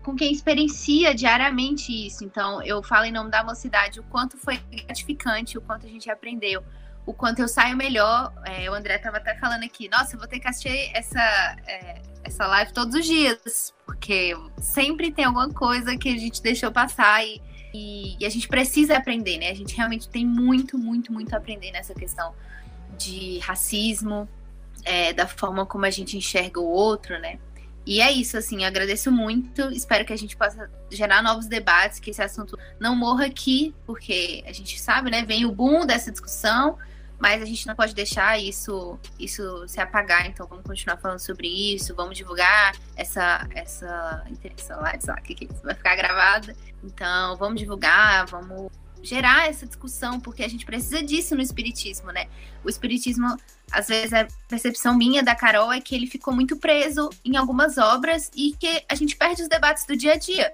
com 0.03 0.15
quem 0.15 0.31
experiencia 0.31 1.13
diariamente 1.13 1.91
isso. 2.07 2.23
Então, 2.23 2.61
eu 2.63 2.81
falo 2.81 3.05
em 3.05 3.11
nome 3.11 3.29
da 3.29 3.43
mocidade 3.43 3.99
o 3.99 4.03
quanto 4.03 4.37
foi 4.37 4.57
gratificante, 4.57 5.57
o 5.57 5.61
quanto 5.61 5.85
a 5.85 5.89
gente 5.89 6.09
aprendeu 6.09 6.63
o 7.05 7.13
quanto 7.13 7.39
eu 7.39 7.47
saio 7.47 7.75
melhor. 7.75 8.33
É, 8.45 8.69
o 8.69 8.73
André 8.73 8.95
estava 8.95 9.17
até 9.17 9.35
falando 9.35 9.63
aqui, 9.63 9.89
nossa, 9.89 10.15
eu 10.15 10.19
vou 10.19 10.27
ter 10.27 10.39
que 10.39 10.47
assistir 10.47 10.91
essa, 10.93 11.57
é, 11.67 12.01
essa 12.23 12.47
live 12.47 12.73
todos 12.73 12.95
os 12.95 13.05
dias, 13.05 13.73
porque 13.85 14.35
sempre 14.59 15.11
tem 15.11 15.25
alguma 15.25 15.49
coisa 15.49 15.97
que 15.97 16.09
a 16.09 16.17
gente 16.17 16.41
deixou 16.41 16.71
passar 16.71 17.25
e, 17.25 17.41
e, 17.73 18.17
e, 18.19 18.25
a 18.25 18.29
gente 18.29 18.47
precisa 18.47 18.97
aprender, 18.97 19.37
né? 19.37 19.49
A 19.49 19.55
gente 19.55 19.75
realmente 19.75 20.07
tem 20.09 20.25
muito, 20.25 20.77
muito, 20.77 21.11
muito 21.11 21.33
a 21.33 21.37
aprender 21.37 21.71
nessa 21.71 21.93
questão 21.93 22.33
de 22.97 23.39
racismo, 23.39 24.27
é, 24.83 25.13
da 25.13 25.27
forma 25.27 25.65
como 25.65 25.85
a 25.85 25.89
gente 25.89 26.17
enxerga 26.17 26.59
o 26.59 26.67
outro, 26.67 27.19
né? 27.19 27.39
E 27.85 27.99
é 27.99 28.11
isso, 28.11 28.37
assim, 28.37 28.63
agradeço 28.63 29.11
muito. 29.11 29.71
Espero 29.71 30.05
que 30.05 30.13
a 30.13 30.17
gente 30.17 30.37
possa 30.37 30.69
gerar 30.89 31.21
novos 31.23 31.47
debates, 31.47 31.99
que 31.99 32.11
esse 32.11 32.21
assunto 32.21 32.57
não 32.79 32.95
morra 32.95 33.25
aqui, 33.25 33.73
porque 33.85 34.43
a 34.45 34.51
gente 34.51 34.79
sabe, 34.79 35.09
né? 35.09 35.23
Vem 35.25 35.45
o 35.45 35.51
boom 35.51 35.85
dessa 35.85 36.11
discussão, 36.11 36.77
mas 37.17 37.41
a 37.41 37.45
gente 37.45 37.65
não 37.65 37.75
pode 37.75 37.95
deixar 37.95 38.39
isso, 38.39 38.99
isso 39.19 39.67
se 39.67 39.79
apagar, 39.79 40.27
então 40.27 40.47
vamos 40.47 40.65
continuar 40.65 40.97
falando 40.97 41.19
sobre 41.19 41.47
isso, 41.47 41.95
vamos 41.95 42.17
divulgar 42.17 42.75
essa, 42.95 43.47
essa 43.53 44.23
interação 44.29 44.79
lá, 44.79 44.99
sei 44.99 45.13
lá, 45.13 45.21
que, 45.21 45.33
que 45.35 45.49
vai 45.63 45.73
ficar 45.73 45.95
gravada. 45.95 46.55
Então, 46.83 47.35
vamos 47.37 47.59
divulgar, 47.59 48.25
vamos 48.27 48.71
gerar 49.03 49.47
essa 49.47 49.65
discussão, 49.65 50.19
porque 50.19 50.43
a 50.43 50.47
gente 50.47 50.65
precisa 50.65 51.01
disso 51.01 51.35
no 51.35 51.41
espiritismo, 51.41 52.11
né? 52.11 52.27
O 52.63 52.69
espiritismo, 52.69 53.35
às 53.71 53.87
vezes, 53.87 54.13
a 54.13 54.27
percepção 54.47 54.95
minha 54.95 55.23
da 55.23 55.35
Carol 55.35 55.71
é 55.71 55.81
que 55.81 55.95
ele 55.95 56.07
ficou 56.07 56.33
muito 56.33 56.57
preso 56.57 57.09
em 57.25 57.35
algumas 57.35 57.77
obras 57.77 58.29
e 58.35 58.53
que 58.59 58.83
a 58.87 58.95
gente 58.95 59.15
perde 59.15 59.41
os 59.41 59.47
debates 59.47 59.85
do 59.85 59.95
dia 59.95 60.13
a 60.13 60.17
dia. 60.17 60.51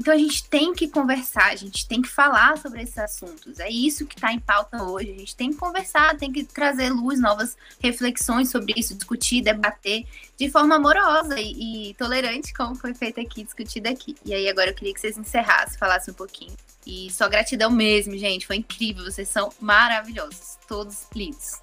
Então 0.00 0.14
a 0.14 0.16
gente 0.16 0.48
tem 0.48 0.72
que 0.72 0.88
conversar, 0.88 1.48
a 1.48 1.56
gente 1.56 1.86
tem 1.86 2.00
que 2.00 2.08
falar 2.08 2.56
sobre 2.56 2.80
esses 2.80 2.96
assuntos. 2.96 3.60
É 3.60 3.68
isso 3.68 4.06
que 4.06 4.14
está 4.14 4.32
em 4.32 4.38
pauta 4.38 4.82
hoje. 4.82 5.12
A 5.12 5.18
gente 5.18 5.36
tem 5.36 5.50
que 5.50 5.58
conversar, 5.58 6.16
tem 6.16 6.32
que 6.32 6.42
trazer 6.42 6.88
luz, 6.88 7.20
novas 7.20 7.54
reflexões 7.82 8.50
sobre 8.50 8.72
isso, 8.78 8.94
discutir, 8.94 9.42
debater 9.42 10.06
de 10.38 10.48
forma 10.48 10.76
amorosa 10.76 11.38
e, 11.38 11.90
e 11.90 11.94
tolerante, 11.94 12.54
como 12.54 12.74
foi 12.74 12.94
feito 12.94 13.20
aqui, 13.20 13.44
discutido 13.44 13.90
aqui. 13.90 14.16
E 14.24 14.32
aí 14.32 14.48
agora 14.48 14.70
eu 14.70 14.74
queria 14.74 14.94
que 14.94 15.00
vocês 15.00 15.18
encerrassem, 15.18 15.78
falassem 15.78 16.12
um 16.12 16.16
pouquinho. 16.16 16.56
E 16.86 17.12
só 17.12 17.28
gratidão 17.28 17.70
mesmo, 17.70 18.16
gente. 18.16 18.46
Foi 18.46 18.56
incrível. 18.56 19.04
Vocês 19.04 19.28
são 19.28 19.52
maravilhosos. 19.60 20.56
Todos 20.66 21.04
lindos. 21.14 21.60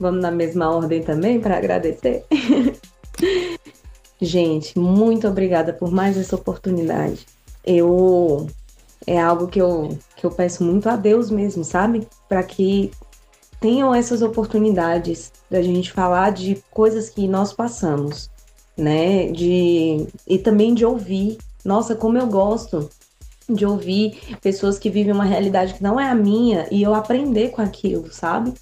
Vamos 0.00 0.22
na 0.22 0.30
mesma 0.30 0.70
ordem 0.70 1.02
também 1.02 1.38
para 1.38 1.58
agradecer? 1.58 2.24
gente, 4.18 4.78
muito 4.78 5.28
obrigada 5.28 5.74
por 5.74 5.90
mais 5.90 6.16
essa 6.16 6.34
oportunidade 6.34 7.26
eu 7.64 8.46
é 9.06 9.18
algo 9.18 9.48
que 9.48 9.60
eu, 9.60 9.98
que 10.16 10.26
eu 10.26 10.30
peço 10.30 10.62
muito 10.62 10.88
a 10.88 10.96
Deus 10.96 11.30
mesmo, 11.30 11.64
sabe? 11.64 12.06
Para 12.28 12.42
que 12.42 12.90
tenham 13.60 13.94
essas 13.94 14.22
oportunidades 14.22 15.32
da 15.50 15.62
gente 15.62 15.92
falar 15.92 16.30
de 16.30 16.62
coisas 16.70 17.08
que 17.08 17.26
nós 17.26 17.52
passamos, 17.52 18.30
né? 18.76 19.30
De 19.30 20.06
e 20.26 20.38
também 20.38 20.74
de 20.74 20.84
ouvir. 20.84 21.38
Nossa, 21.64 21.94
como 21.94 22.18
eu 22.18 22.26
gosto 22.26 22.88
de 23.48 23.64
ouvir 23.64 24.36
pessoas 24.42 24.78
que 24.78 24.90
vivem 24.90 25.12
uma 25.12 25.24
realidade 25.24 25.74
que 25.74 25.82
não 25.82 25.98
é 25.98 26.08
a 26.08 26.14
minha 26.14 26.68
e 26.70 26.82
eu 26.82 26.94
aprender 26.94 27.48
com 27.50 27.62
aquilo, 27.62 28.12
sabe? 28.12 28.52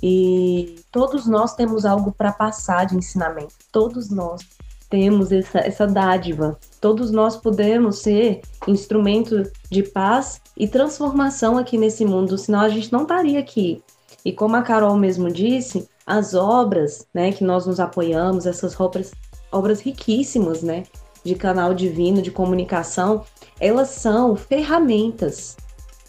E 0.00 0.76
todos 0.92 1.26
nós 1.26 1.54
temos 1.54 1.84
algo 1.84 2.12
para 2.12 2.30
passar 2.30 2.86
de 2.86 2.96
ensinamento, 2.96 3.54
todos 3.72 4.10
nós 4.10 4.42
temos 4.88 5.32
essa, 5.32 5.58
essa 5.58 5.86
dádiva. 5.86 6.58
Todos 6.80 7.10
nós 7.10 7.36
podemos 7.36 7.98
ser 7.98 8.40
instrumento 8.66 9.42
de 9.70 9.82
paz 9.82 10.40
e 10.56 10.66
transformação 10.66 11.58
aqui 11.58 11.76
nesse 11.76 12.04
mundo, 12.04 12.36
senão 12.38 12.60
a 12.60 12.68
gente 12.68 12.92
não 12.92 13.02
estaria 13.02 13.38
aqui. 13.38 13.82
E 14.24 14.32
como 14.32 14.56
a 14.56 14.62
Carol 14.62 14.96
mesmo 14.96 15.30
disse, 15.30 15.88
as 16.06 16.34
obras 16.34 17.06
né, 17.12 17.32
que 17.32 17.44
nós 17.44 17.66
nos 17.66 17.78
apoiamos, 17.78 18.46
essas 18.46 18.78
obras, 18.80 19.12
obras 19.52 19.80
riquíssimas 19.80 20.62
né, 20.62 20.84
de 21.24 21.34
canal 21.34 21.74
divino, 21.74 22.22
de 22.22 22.30
comunicação, 22.30 23.24
elas 23.60 23.90
são 23.90 24.36
ferramentas 24.36 25.56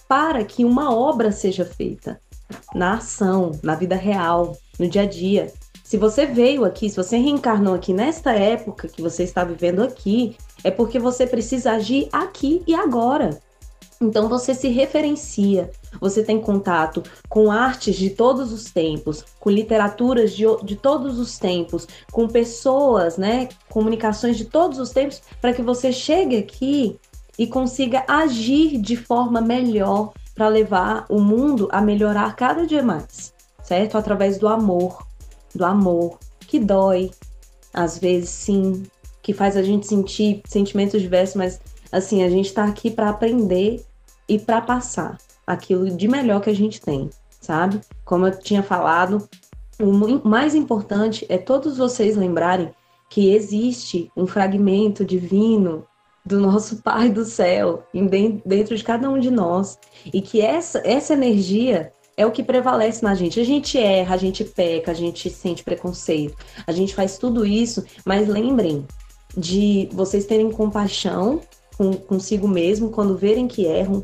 para 0.07 0.43
que 0.43 0.65
uma 0.65 0.93
obra 0.93 1.31
seja 1.31 1.65
feita 1.65 2.19
na 2.73 2.95
ação, 2.95 3.51
na 3.61 3.75
vida 3.75 3.95
real, 3.95 4.57
no 4.79 4.87
dia 4.87 5.03
a 5.03 5.05
dia. 5.05 5.53
Se 5.89 5.97
você 5.97 6.27
veio 6.27 6.65
aqui, 6.65 6.87
se 6.87 6.95
você 6.95 7.17
reencarnou 7.17 7.73
aqui 7.73 7.93
nesta 7.93 8.31
época 8.31 8.87
que 8.87 9.01
você 9.01 9.23
está 9.23 9.43
vivendo 9.43 9.81
aqui, 9.81 10.37
é 10.63 10.69
porque 10.69 10.99
você 10.99 11.25
precisa 11.25 11.71
agir 11.71 12.07
aqui 12.11 12.61
e 12.67 12.75
agora. 12.75 13.39
Então 13.99 14.29
você 14.29 14.53
se 14.53 14.67
referencia, 14.67 15.71
você 15.99 16.21
tem 16.21 16.39
contato 16.39 17.01
com 17.27 17.51
artes 17.51 17.95
de 17.95 18.11
todos 18.11 18.53
os 18.53 18.65
tempos, 18.65 19.25
com 19.39 19.49
literaturas 19.49 20.31
de, 20.35 20.43
de 20.63 20.75
todos 20.75 21.17
os 21.17 21.39
tempos, 21.39 21.87
com 22.11 22.27
pessoas, 22.27 23.17
né, 23.17 23.49
comunicações 23.67 24.37
de 24.37 24.45
todos 24.45 24.77
os 24.77 24.91
tempos, 24.91 25.23
para 25.41 25.53
que 25.53 25.63
você 25.63 25.91
chegue 25.91 26.37
aqui 26.37 26.99
e 27.35 27.47
consiga 27.47 28.05
agir 28.07 28.79
de 28.79 28.95
forma 28.95 29.41
melhor 29.41 30.13
para 30.35 30.49
levar 30.49 31.07
o 31.09 31.19
mundo 31.19 31.67
a 31.71 31.81
melhorar 31.81 32.35
cada 32.35 32.67
dia 32.67 32.83
mais, 32.83 33.33
certo? 33.63 33.97
Através 33.97 34.37
do 34.37 34.47
amor, 34.47 35.08
do 35.53 35.65
amor, 35.65 36.19
que 36.39 36.59
dói, 36.59 37.11
às 37.73 37.97
vezes 37.97 38.29
sim, 38.29 38.83
que 39.21 39.33
faz 39.33 39.55
a 39.55 39.63
gente 39.63 39.87
sentir 39.87 40.41
sentimentos 40.45 41.01
diversos, 41.01 41.35
mas 41.35 41.61
assim, 41.91 42.23
a 42.23 42.29
gente 42.29 42.47
está 42.47 42.65
aqui 42.65 42.89
para 42.89 43.09
aprender 43.09 43.83
e 44.27 44.37
para 44.39 44.61
passar 44.61 45.17
aquilo 45.45 45.89
de 45.89 46.07
melhor 46.07 46.41
que 46.41 46.49
a 46.49 46.55
gente 46.55 46.79
tem, 46.79 47.09
sabe? 47.41 47.81
Como 48.05 48.27
eu 48.27 48.39
tinha 48.39 48.61
falado, 48.61 49.27
o 49.79 50.27
mais 50.27 50.53
importante 50.53 51.25
é 51.29 51.37
todos 51.37 51.77
vocês 51.77 52.15
lembrarem 52.15 52.71
que 53.09 53.33
existe 53.33 54.11
um 54.15 54.27
fragmento 54.27 55.03
divino 55.03 55.85
do 56.25 56.39
nosso 56.39 56.81
Pai 56.83 57.09
do 57.09 57.25
céu 57.25 57.83
dentro 58.45 58.75
de 58.75 58.83
cada 58.83 59.09
um 59.09 59.19
de 59.19 59.31
nós 59.31 59.79
e 60.13 60.21
que 60.21 60.41
essa, 60.41 60.81
essa 60.85 61.13
energia 61.13 61.91
é 62.19 62.25
o 62.25 62.31
que 62.31 62.43
prevalece 62.43 63.01
na 63.01 63.15
gente. 63.15 63.39
A 63.39 63.45
gente 63.45 63.77
erra, 63.77 64.13
a 64.13 64.17
gente 64.17 64.43
peca, 64.43 64.91
a 64.91 64.93
gente 64.93 65.29
sente 65.29 65.63
preconceito, 65.63 66.35
a 66.67 66.71
gente 66.73 66.93
faz 66.93 67.17
tudo 67.17 67.45
isso, 67.45 67.85
mas 68.03 68.27
lembrem 68.27 68.85
de 69.37 69.87
vocês 69.93 70.25
terem 70.25 70.51
compaixão 70.51 71.39
com, 71.77 71.93
consigo 71.93 72.45
mesmo 72.45 72.89
quando 72.89 73.15
verem 73.15 73.47
que 73.47 73.65
erram 73.65 74.03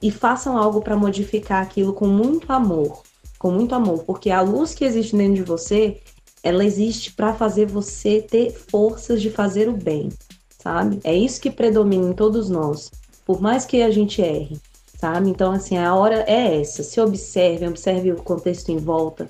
e 0.00 0.12
façam 0.12 0.56
algo 0.56 0.80
para 0.80 0.96
modificar 0.96 1.60
aquilo 1.60 1.92
com 1.92 2.06
muito 2.06 2.52
amor, 2.52 3.02
com 3.36 3.50
muito 3.50 3.74
amor, 3.74 4.04
porque 4.04 4.30
a 4.30 4.42
luz 4.42 4.72
que 4.72 4.84
existe 4.84 5.16
dentro 5.16 5.34
de 5.34 5.42
você, 5.42 6.00
ela 6.44 6.64
existe 6.64 7.14
para 7.14 7.34
fazer 7.34 7.66
você 7.66 8.22
ter 8.22 8.52
forças 8.52 9.20
de 9.20 9.28
fazer 9.28 9.68
o 9.68 9.76
bem, 9.76 10.10
sabe? 10.56 11.00
É 11.02 11.12
isso 11.12 11.40
que 11.40 11.50
predomina 11.50 12.10
em 12.10 12.12
todos 12.12 12.48
nós, 12.48 12.92
por 13.24 13.40
mais 13.40 13.66
que 13.66 13.82
a 13.82 13.90
gente 13.90 14.22
erre 14.22 14.56
sabe? 14.98 15.30
Então, 15.30 15.52
assim, 15.52 15.76
a 15.76 15.94
hora 15.94 16.24
é 16.26 16.60
essa. 16.60 16.82
Se 16.82 17.00
observe, 17.00 17.66
observe 17.66 18.12
o 18.12 18.22
contexto 18.22 18.70
em 18.70 18.78
volta, 18.78 19.28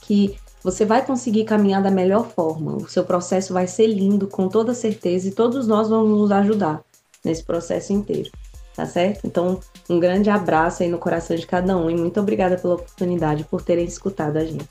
que 0.00 0.36
você 0.62 0.84
vai 0.84 1.04
conseguir 1.04 1.44
caminhar 1.44 1.82
da 1.82 1.90
melhor 1.90 2.26
forma. 2.26 2.76
O 2.76 2.88
seu 2.88 3.04
processo 3.04 3.52
vai 3.52 3.66
ser 3.66 3.86
lindo, 3.86 4.26
com 4.26 4.48
toda 4.48 4.74
certeza, 4.74 5.28
e 5.28 5.32
todos 5.32 5.66
nós 5.66 5.88
vamos 5.88 6.18
nos 6.18 6.32
ajudar 6.32 6.80
nesse 7.22 7.42
processo 7.42 7.92
inteiro, 7.92 8.30
tá 8.74 8.86
certo? 8.86 9.26
Então, 9.26 9.60
um 9.88 10.00
grande 10.00 10.30
abraço 10.30 10.82
aí 10.82 10.88
no 10.88 10.98
coração 10.98 11.36
de 11.36 11.46
cada 11.46 11.76
um 11.76 11.90
e 11.90 11.94
muito 11.94 12.18
obrigada 12.18 12.56
pela 12.56 12.74
oportunidade, 12.74 13.44
por 13.44 13.62
terem 13.62 13.84
escutado 13.84 14.38
a 14.38 14.44
gente. 14.44 14.68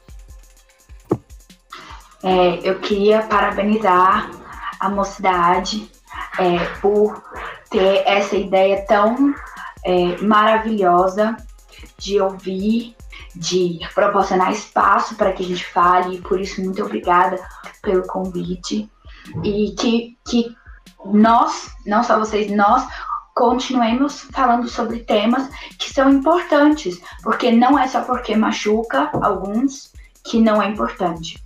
É, 2.23 2.67
eu 2.67 2.79
queria 2.79 3.21
parabenizar 3.23 4.31
a 4.79 4.89
mocidade 4.89 5.91
é, 6.39 6.57
por 6.79 7.21
ter 7.69 8.03
essa 8.05 8.35
ideia 8.35 8.83
tão 8.87 9.33
é, 9.85 10.17
maravilhosa 10.21 11.35
de 11.97 12.19
ouvir, 12.21 12.95
de 13.35 13.79
proporcionar 13.93 14.51
espaço 14.51 15.15
para 15.15 15.31
que 15.33 15.43
a 15.43 15.45
gente 15.45 15.65
fale, 15.65 16.17
e 16.17 16.21
por 16.21 16.39
isso, 16.39 16.61
muito 16.61 16.83
obrigada 16.83 17.39
pelo 17.81 18.05
convite. 18.07 18.89
E 19.43 19.71
que, 19.77 20.17
que 20.25 20.55
nós, 21.05 21.69
não 21.85 22.03
só 22.03 22.19
vocês, 22.19 22.51
nós 22.51 22.85
continuemos 23.33 24.21
falando 24.31 24.67
sobre 24.67 24.99
temas 24.99 25.49
que 25.77 25.91
são 25.91 26.09
importantes, 26.09 27.01
porque 27.23 27.51
não 27.51 27.77
é 27.77 27.87
só 27.87 28.01
porque 28.01 28.35
machuca 28.35 29.09
alguns 29.21 29.91
que 30.23 30.39
não 30.39 30.61
é 30.61 30.67
importante. 30.67 31.41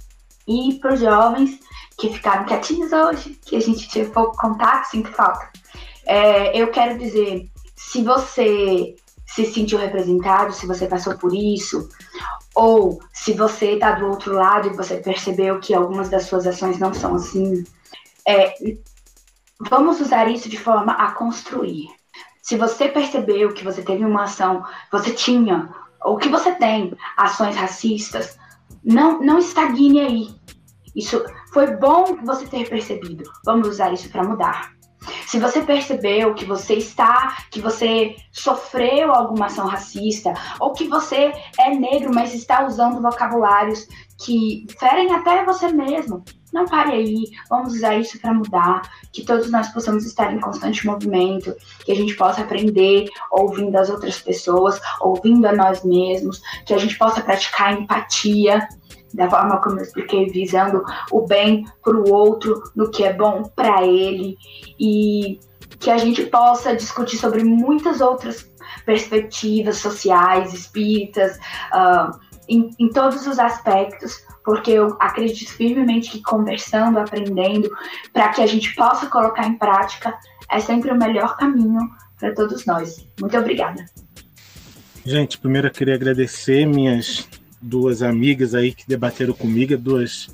E 0.47 0.75
para 0.79 0.93
os 0.93 0.99
jovens 0.99 1.59
que 1.97 2.13
ficaram 2.13 2.45
quietinhos 2.45 2.91
hoje, 2.91 3.39
que 3.45 3.55
a 3.55 3.59
gente 3.59 3.89
teve 3.89 4.11
pouco 4.11 4.37
contato, 4.37 4.85
sinto 4.85 5.11
falta. 5.11 5.49
É, 6.05 6.57
eu 6.57 6.69
quero 6.69 6.97
dizer 6.97 7.49
se 7.87 8.03
você 8.03 8.95
se 9.25 9.45
sentiu 9.45 9.79
representado, 9.79 10.51
se 10.51 10.67
você 10.67 10.87
passou 10.87 11.17
por 11.17 11.33
isso, 11.33 11.87
ou 12.53 12.99
se 13.13 13.31
você 13.31 13.73
está 13.73 13.91
do 13.91 14.07
outro 14.07 14.33
lado 14.33 14.67
e 14.67 14.75
você 14.75 14.97
percebeu 14.97 15.57
que 15.59 15.73
algumas 15.73 16.09
das 16.09 16.23
suas 16.23 16.45
ações 16.45 16.77
não 16.79 16.93
são 16.93 17.15
assim, 17.15 17.63
é, 18.27 18.53
vamos 19.69 20.01
usar 20.01 20.29
isso 20.29 20.49
de 20.49 20.59
forma 20.59 20.91
a 20.93 21.13
construir. 21.13 21.87
Se 22.41 22.57
você 22.57 22.89
percebeu 22.89 23.53
que 23.53 23.63
você 23.63 23.81
teve 23.81 24.03
uma 24.03 24.23
ação, 24.23 24.65
você 24.91 25.11
tinha, 25.11 25.73
ou 26.03 26.17
que 26.17 26.27
você 26.27 26.51
tem 26.55 26.93
ações 27.15 27.55
racistas, 27.55 28.37
não, 28.83 29.21
não 29.21 29.39
estagne 29.39 30.01
aí. 30.01 30.35
Isso 30.93 31.23
foi 31.53 31.67
bom 31.77 32.17
você 32.25 32.45
ter 32.47 32.67
percebido. 32.67 33.23
Vamos 33.45 33.69
usar 33.69 33.93
isso 33.93 34.09
para 34.09 34.23
mudar. 34.23 34.76
Se 35.25 35.39
você 35.39 35.61
percebeu 35.61 36.33
que 36.33 36.45
você 36.45 36.75
está, 36.75 37.37
que 37.51 37.59
você 37.61 38.15
sofreu 38.31 39.13
alguma 39.13 39.47
ação 39.47 39.67
racista, 39.67 40.33
ou 40.59 40.73
que 40.73 40.87
você 40.87 41.33
é 41.59 41.69
negro, 41.69 42.13
mas 42.13 42.33
está 42.33 42.65
usando 42.65 43.01
vocabulários 43.01 43.87
que 44.19 44.65
ferem 44.79 45.13
até 45.13 45.45
você 45.45 45.67
mesmo, 45.71 46.23
não 46.53 46.65
pare 46.65 46.93
aí, 46.93 47.25
vamos 47.49 47.73
usar 47.73 47.97
isso 47.97 48.19
para 48.19 48.33
mudar, 48.33 48.81
que 49.11 49.23
todos 49.23 49.51
nós 49.51 49.67
possamos 49.69 50.05
estar 50.05 50.33
em 50.33 50.39
constante 50.39 50.85
movimento, 50.85 51.53
que 51.85 51.91
a 51.91 51.95
gente 51.95 52.15
possa 52.15 52.41
aprender 52.41 53.09
ouvindo 53.31 53.75
as 53.75 53.89
outras 53.89 54.19
pessoas, 54.19 54.79
ouvindo 55.01 55.45
a 55.45 55.53
nós 55.53 55.83
mesmos, 55.83 56.41
que 56.65 56.73
a 56.73 56.77
gente 56.77 56.97
possa 56.97 57.21
praticar 57.21 57.73
empatia, 57.73 58.67
da 59.13 59.29
forma 59.29 59.61
como 59.61 59.79
eu 59.79 59.83
expliquei, 59.83 60.27
visando 60.27 60.83
o 61.11 61.25
bem 61.25 61.65
para 61.83 61.95
o 61.95 62.11
outro, 62.11 62.61
no 62.75 62.89
que 62.89 63.03
é 63.03 63.13
bom 63.13 63.43
para 63.55 63.83
ele, 63.85 64.37
e 64.79 65.39
que 65.79 65.89
a 65.89 65.97
gente 65.97 66.23
possa 66.25 66.75
discutir 66.75 67.17
sobre 67.17 67.43
muitas 67.43 68.01
outras 68.01 68.49
perspectivas 68.85 69.77
sociais, 69.77 70.53
espíritas, 70.53 71.37
uh, 71.73 72.17
em, 72.47 72.69
em 72.79 72.89
todos 72.89 73.27
os 73.27 73.37
aspectos, 73.37 74.25
porque 74.43 74.71
eu 74.71 74.95
acredito 74.99 75.51
firmemente 75.51 76.09
que 76.09 76.21
conversando, 76.21 76.97
aprendendo, 76.97 77.69
para 78.13 78.29
que 78.29 78.41
a 78.41 78.47
gente 78.47 78.73
possa 78.75 79.07
colocar 79.07 79.45
em 79.45 79.57
prática, 79.57 80.17
é 80.49 80.59
sempre 80.59 80.91
o 80.91 80.97
melhor 80.97 81.35
caminho 81.35 81.81
para 82.17 82.33
todos 82.33 82.65
nós. 82.65 83.05
Muito 83.19 83.37
obrigada. 83.37 83.85
Gente, 85.05 85.37
primeiro 85.37 85.67
eu 85.67 85.71
queria 85.71 85.95
agradecer 85.95 86.65
minhas 86.65 87.27
duas 87.67 88.01
amigas 88.01 88.55
aí 88.55 88.73
que 88.73 88.87
debateram 88.87 89.33
comigo, 89.33 89.77
duas 89.77 90.29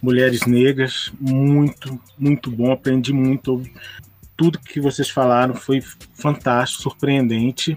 mulheres 0.00 0.46
negras, 0.46 1.12
muito, 1.20 2.00
muito 2.18 2.50
bom, 2.50 2.72
aprendi 2.72 3.12
muito. 3.12 3.62
Tudo 4.36 4.58
que 4.58 4.80
vocês 4.80 5.10
falaram 5.10 5.54
foi 5.54 5.80
fantástico, 6.14 6.82
surpreendente. 6.82 7.76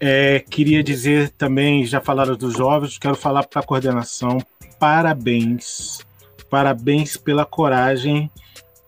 É, 0.00 0.40
queria 0.40 0.82
dizer 0.82 1.30
também, 1.30 1.84
já 1.84 2.00
falaram 2.00 2.36
dos 2.36 2.54
jovens, 2.54 2.98
quero 2.98 3.16
falar 3.16 3.44
para 3.44 3.60
a 3.60 3.64
coordenação, 3.64 4.38
parabéns, 4.78 6.00
parabéns 6.48 7.16
pela 7.16 7.44
coragem, 7.44 8.30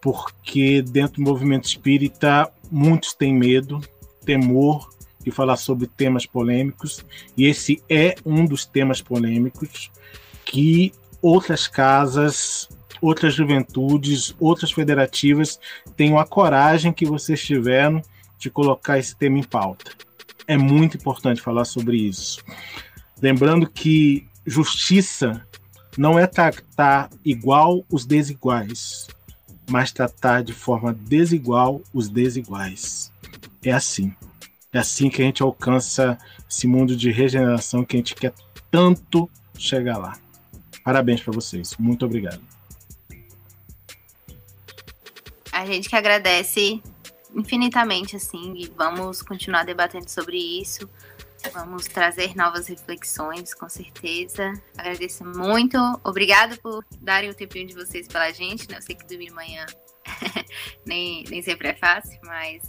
porque 0.01 0.83
dentro 0.83 1.17
do 1.17 1.23
movimento 1.23 1.65
espírita 1.65 2.49
muitos 2.71 3.13
têm 3.13 3.35
medo, 3.35 3.81
temor, 4.25 4.89
e 5.25 5.31
falar 5.31 5.57
sobre 5.57 5.87
temas 5.87 6.27
polêmicos, 6.27 7.05
e 7.37 7.47
esse 7.47 7.83
é 7.89 8.15
um 8.25 8.45
dos 8.45 8.65
temas 8.65 9.01
polêmicos 9.01 9.91
que 10.45 10.93
outras 11.23 11.69
casas, 11.69 12.69
outras 13.01 13.35
juventudes, 13.35 14.35
outras 14.39 14.73
federativas 14.73 15.59
tenham 15.97 16.19
a 16.19 16.27
coragem 16.27 16.93
que 16.93 17.07
vocês 17.07 17.43
tiveram 17.43 18.03
de 18.39 18.51
colocar 18.51 18.99
esse 18.99 19.15
tema 19.15 19.39
em 19.39 19.43
pauta. 19.43 19.93
É 20.47 20.57
muito 20.57 20.97
importante 20.97 21.41
falar 21.41 21.65
sobre 21.65 21.97
isso. 21.97 22.43
Lembrando 23.21 23.69
que 23.69 24.27
justiça 24.47 25.47
não 25.97 26.19
é 26.19 26.27
tratar 26.27 27.11
igual 27.25 27.85
os 27.91 28.07
desiguais, 28.07 29.07
mas 29.71 29.93
tratar 29.93 30.43
de 30.43 30.53
forma 30.53 30.93
desigual 30.93 31.81
os 31.93 32.09
desiguais. 32.09 33.13
É 33.63 33.73
assim. 33.73 34.15
É 34.73 34.79
assim 34.79 35.11
que 35.11 35.21
a 35.21 35.25
gente 35.25 35.43
alcança 35.43 36.17
esse 36.49 36.67
mundo 36.67 36.97
de 36.97 37.11
regeneração 37.11 37.85
que 37.85 37.97
a 37.97 37.99
gente 37.99 38.15
quer 38.15 38.33
tanto 38.71 39.29
chegar 39.59 39.99
lá. 39.99 40.17
Parabéns 40.85 41.21
para 41.21 41.33
vocês. 41.33 41.77
Muito 41.79 42.05
obrigado. 42.07 42.41
A 45.53 45.67
gente 45.67 45.89
que 45.89 45.97
agradece 45.97 46.81
infinitamente, 47.35 48.17
assim, 48.17 48.55
e 48.57 48.69
vamos 48.77 49.23
continuar 49.23 49.65
debatendo 49.65 50.09
sobre 50.09 50.37
isso. 50.37 50.89
Vamos 51.53 51.87
trazer 51.87 52.37
novas 52.37 52.69
reflexões, 52.69 53.55
com 53.55 53.69
certeza. 53.69 54.53
Agradeço 54.77 55.25
muito. 55.25 55.77
Obrigado 56.05 56.59
por 56.61 56.85
darem 57.01 57.31
o 57.31 57.35
tempinho 57.35 57.67
de 57.67 57.75
vocês 57.75 58.07
pela 58.07 58.31
gente. 58.31 58.69
Né? 58.69 58.77
Eu 58.77 58.83
sei 58.83 58.95
que 58.95 59.07
dormir 59.07 59.31
amanhã 59.31 59.67
nem, 60.85 61.25
nem 61.25 61.43
sempre 61.43 61.69
é 61.69 61.75
fácil, 61.75 62.19
mas 62.25 62.63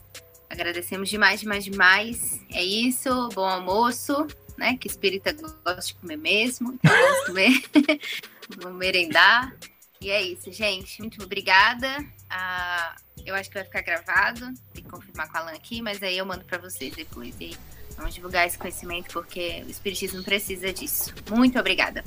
Agradecemos 0.51 1.09
demais, 1.09 1.39
demais, 1.39 1.63
demais. 1.63 2.41
É 2.49 2.61
isso. 2.61 3.29
Bom 3.29 3.45
almoço, 3.45 4.27
né? 4.57 4.75
Que 4.75 4.85
espírita 4.85 5.31
gosta 5.33 5.81
de 5.81 5.93
comer 5.95 6.17
mesmo. 6.17 6.73
Então 6.73 6.91
vamos 6.91 7.25
comer. 7.25 7.63
vamos 8.61 8.77
merendar. 8.77 9.55
E 10.01 10.09
é 10.09 10.21
isso, 10.21 10.51
gente. 10.51 10.99
Muito 10.99 11.23
obrigada. 11.23 11.87
Ah, 12.29 12.97
eu 13.25 13.33
acho 13.33 13.49
que 13.49 13.55
vai 13.55 13.63
ficar 13.63 13.81
gravado. 13.81 14.53
Tem 14.73 14.83
que 14.83 14.89
confirmar 14.89 15.31
com 15.31 15.37
a 15.37 15.39
Alan 15.39 15.53
aqui, 15.53 15.81
mas 15.81 16.03
aí 16.03 16.17
eu 16.17 16.25
mando 16.25 16.43
para 16.43 16.57
vocês 16.57 16.93
depois. 16.93 17.33
E 17.39 17.57
vamos 17.95 18.13
divulgar 18.13 18.45
esse 18.45 18.57
conhecimento 18.57 19.13
porque 19.13 19.63
o 19.65 19.69
Espiritismo 19.69 20.21
precisa 20.21 20.73
disso. 20.73 21.13
Muito 21.29 21.57
obrigada. 21.57 22.03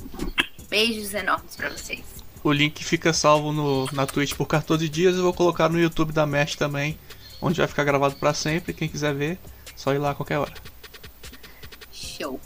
Beijos 0.69 1.15
enormes 1.15 1.55
para 1.55 1.69
vocês. 1.69 2.03
O 2.43 2.51
link 2.51 2.85
fica 2.85 3.11
salvo 3.11 3.51
no, 3.51 3.87
na 3.91 4.05
Twitch 4.05 4.35
por 4.35 4.45
14 4.45 4.87
dias. 4.87 5.15
Eu 5.15 5.23
vou 5.23 5.33
colocar 5.33 5.67
no 5.67 5.79
YouTube 5.79 6.13
da 6.13 6.27
Mesh 6.27 6.55
também 6.55 6.95
onde 7.45 7.59
vai 7.59 7.67
ficar 7.67 7.83
gravado 7.83 8.15
para 8.15 8.33
sempre. 8.33 8.73
Quem 8.73 8.89
quiser 8.89 9.13
ver, 9.13 9.37
só 9.75 9.93
ir 9.93 9.99
lá 9.99 10.11
a 10.11 10.15
qualquer 10.15 10.39
hora. 10.39 10.53
Show. 11.91 12.39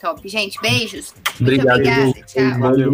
Top. 0.00 0.26
Gente, 0.26 0.58
beijos. 0.62 1.14
Obrigado. 1.38 1.78
Muito 1.78 1.90
obrigada. 1.90 2.22
Tchau. 2.22 2.58
Valeu. 2.58 2.90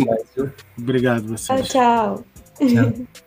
Obrigado, 0.77 1.29
vocês. 1.29 1.69
Tchau, 1.69 2.25
tchau. 2.59 2.69
tchau. 2.69 3.07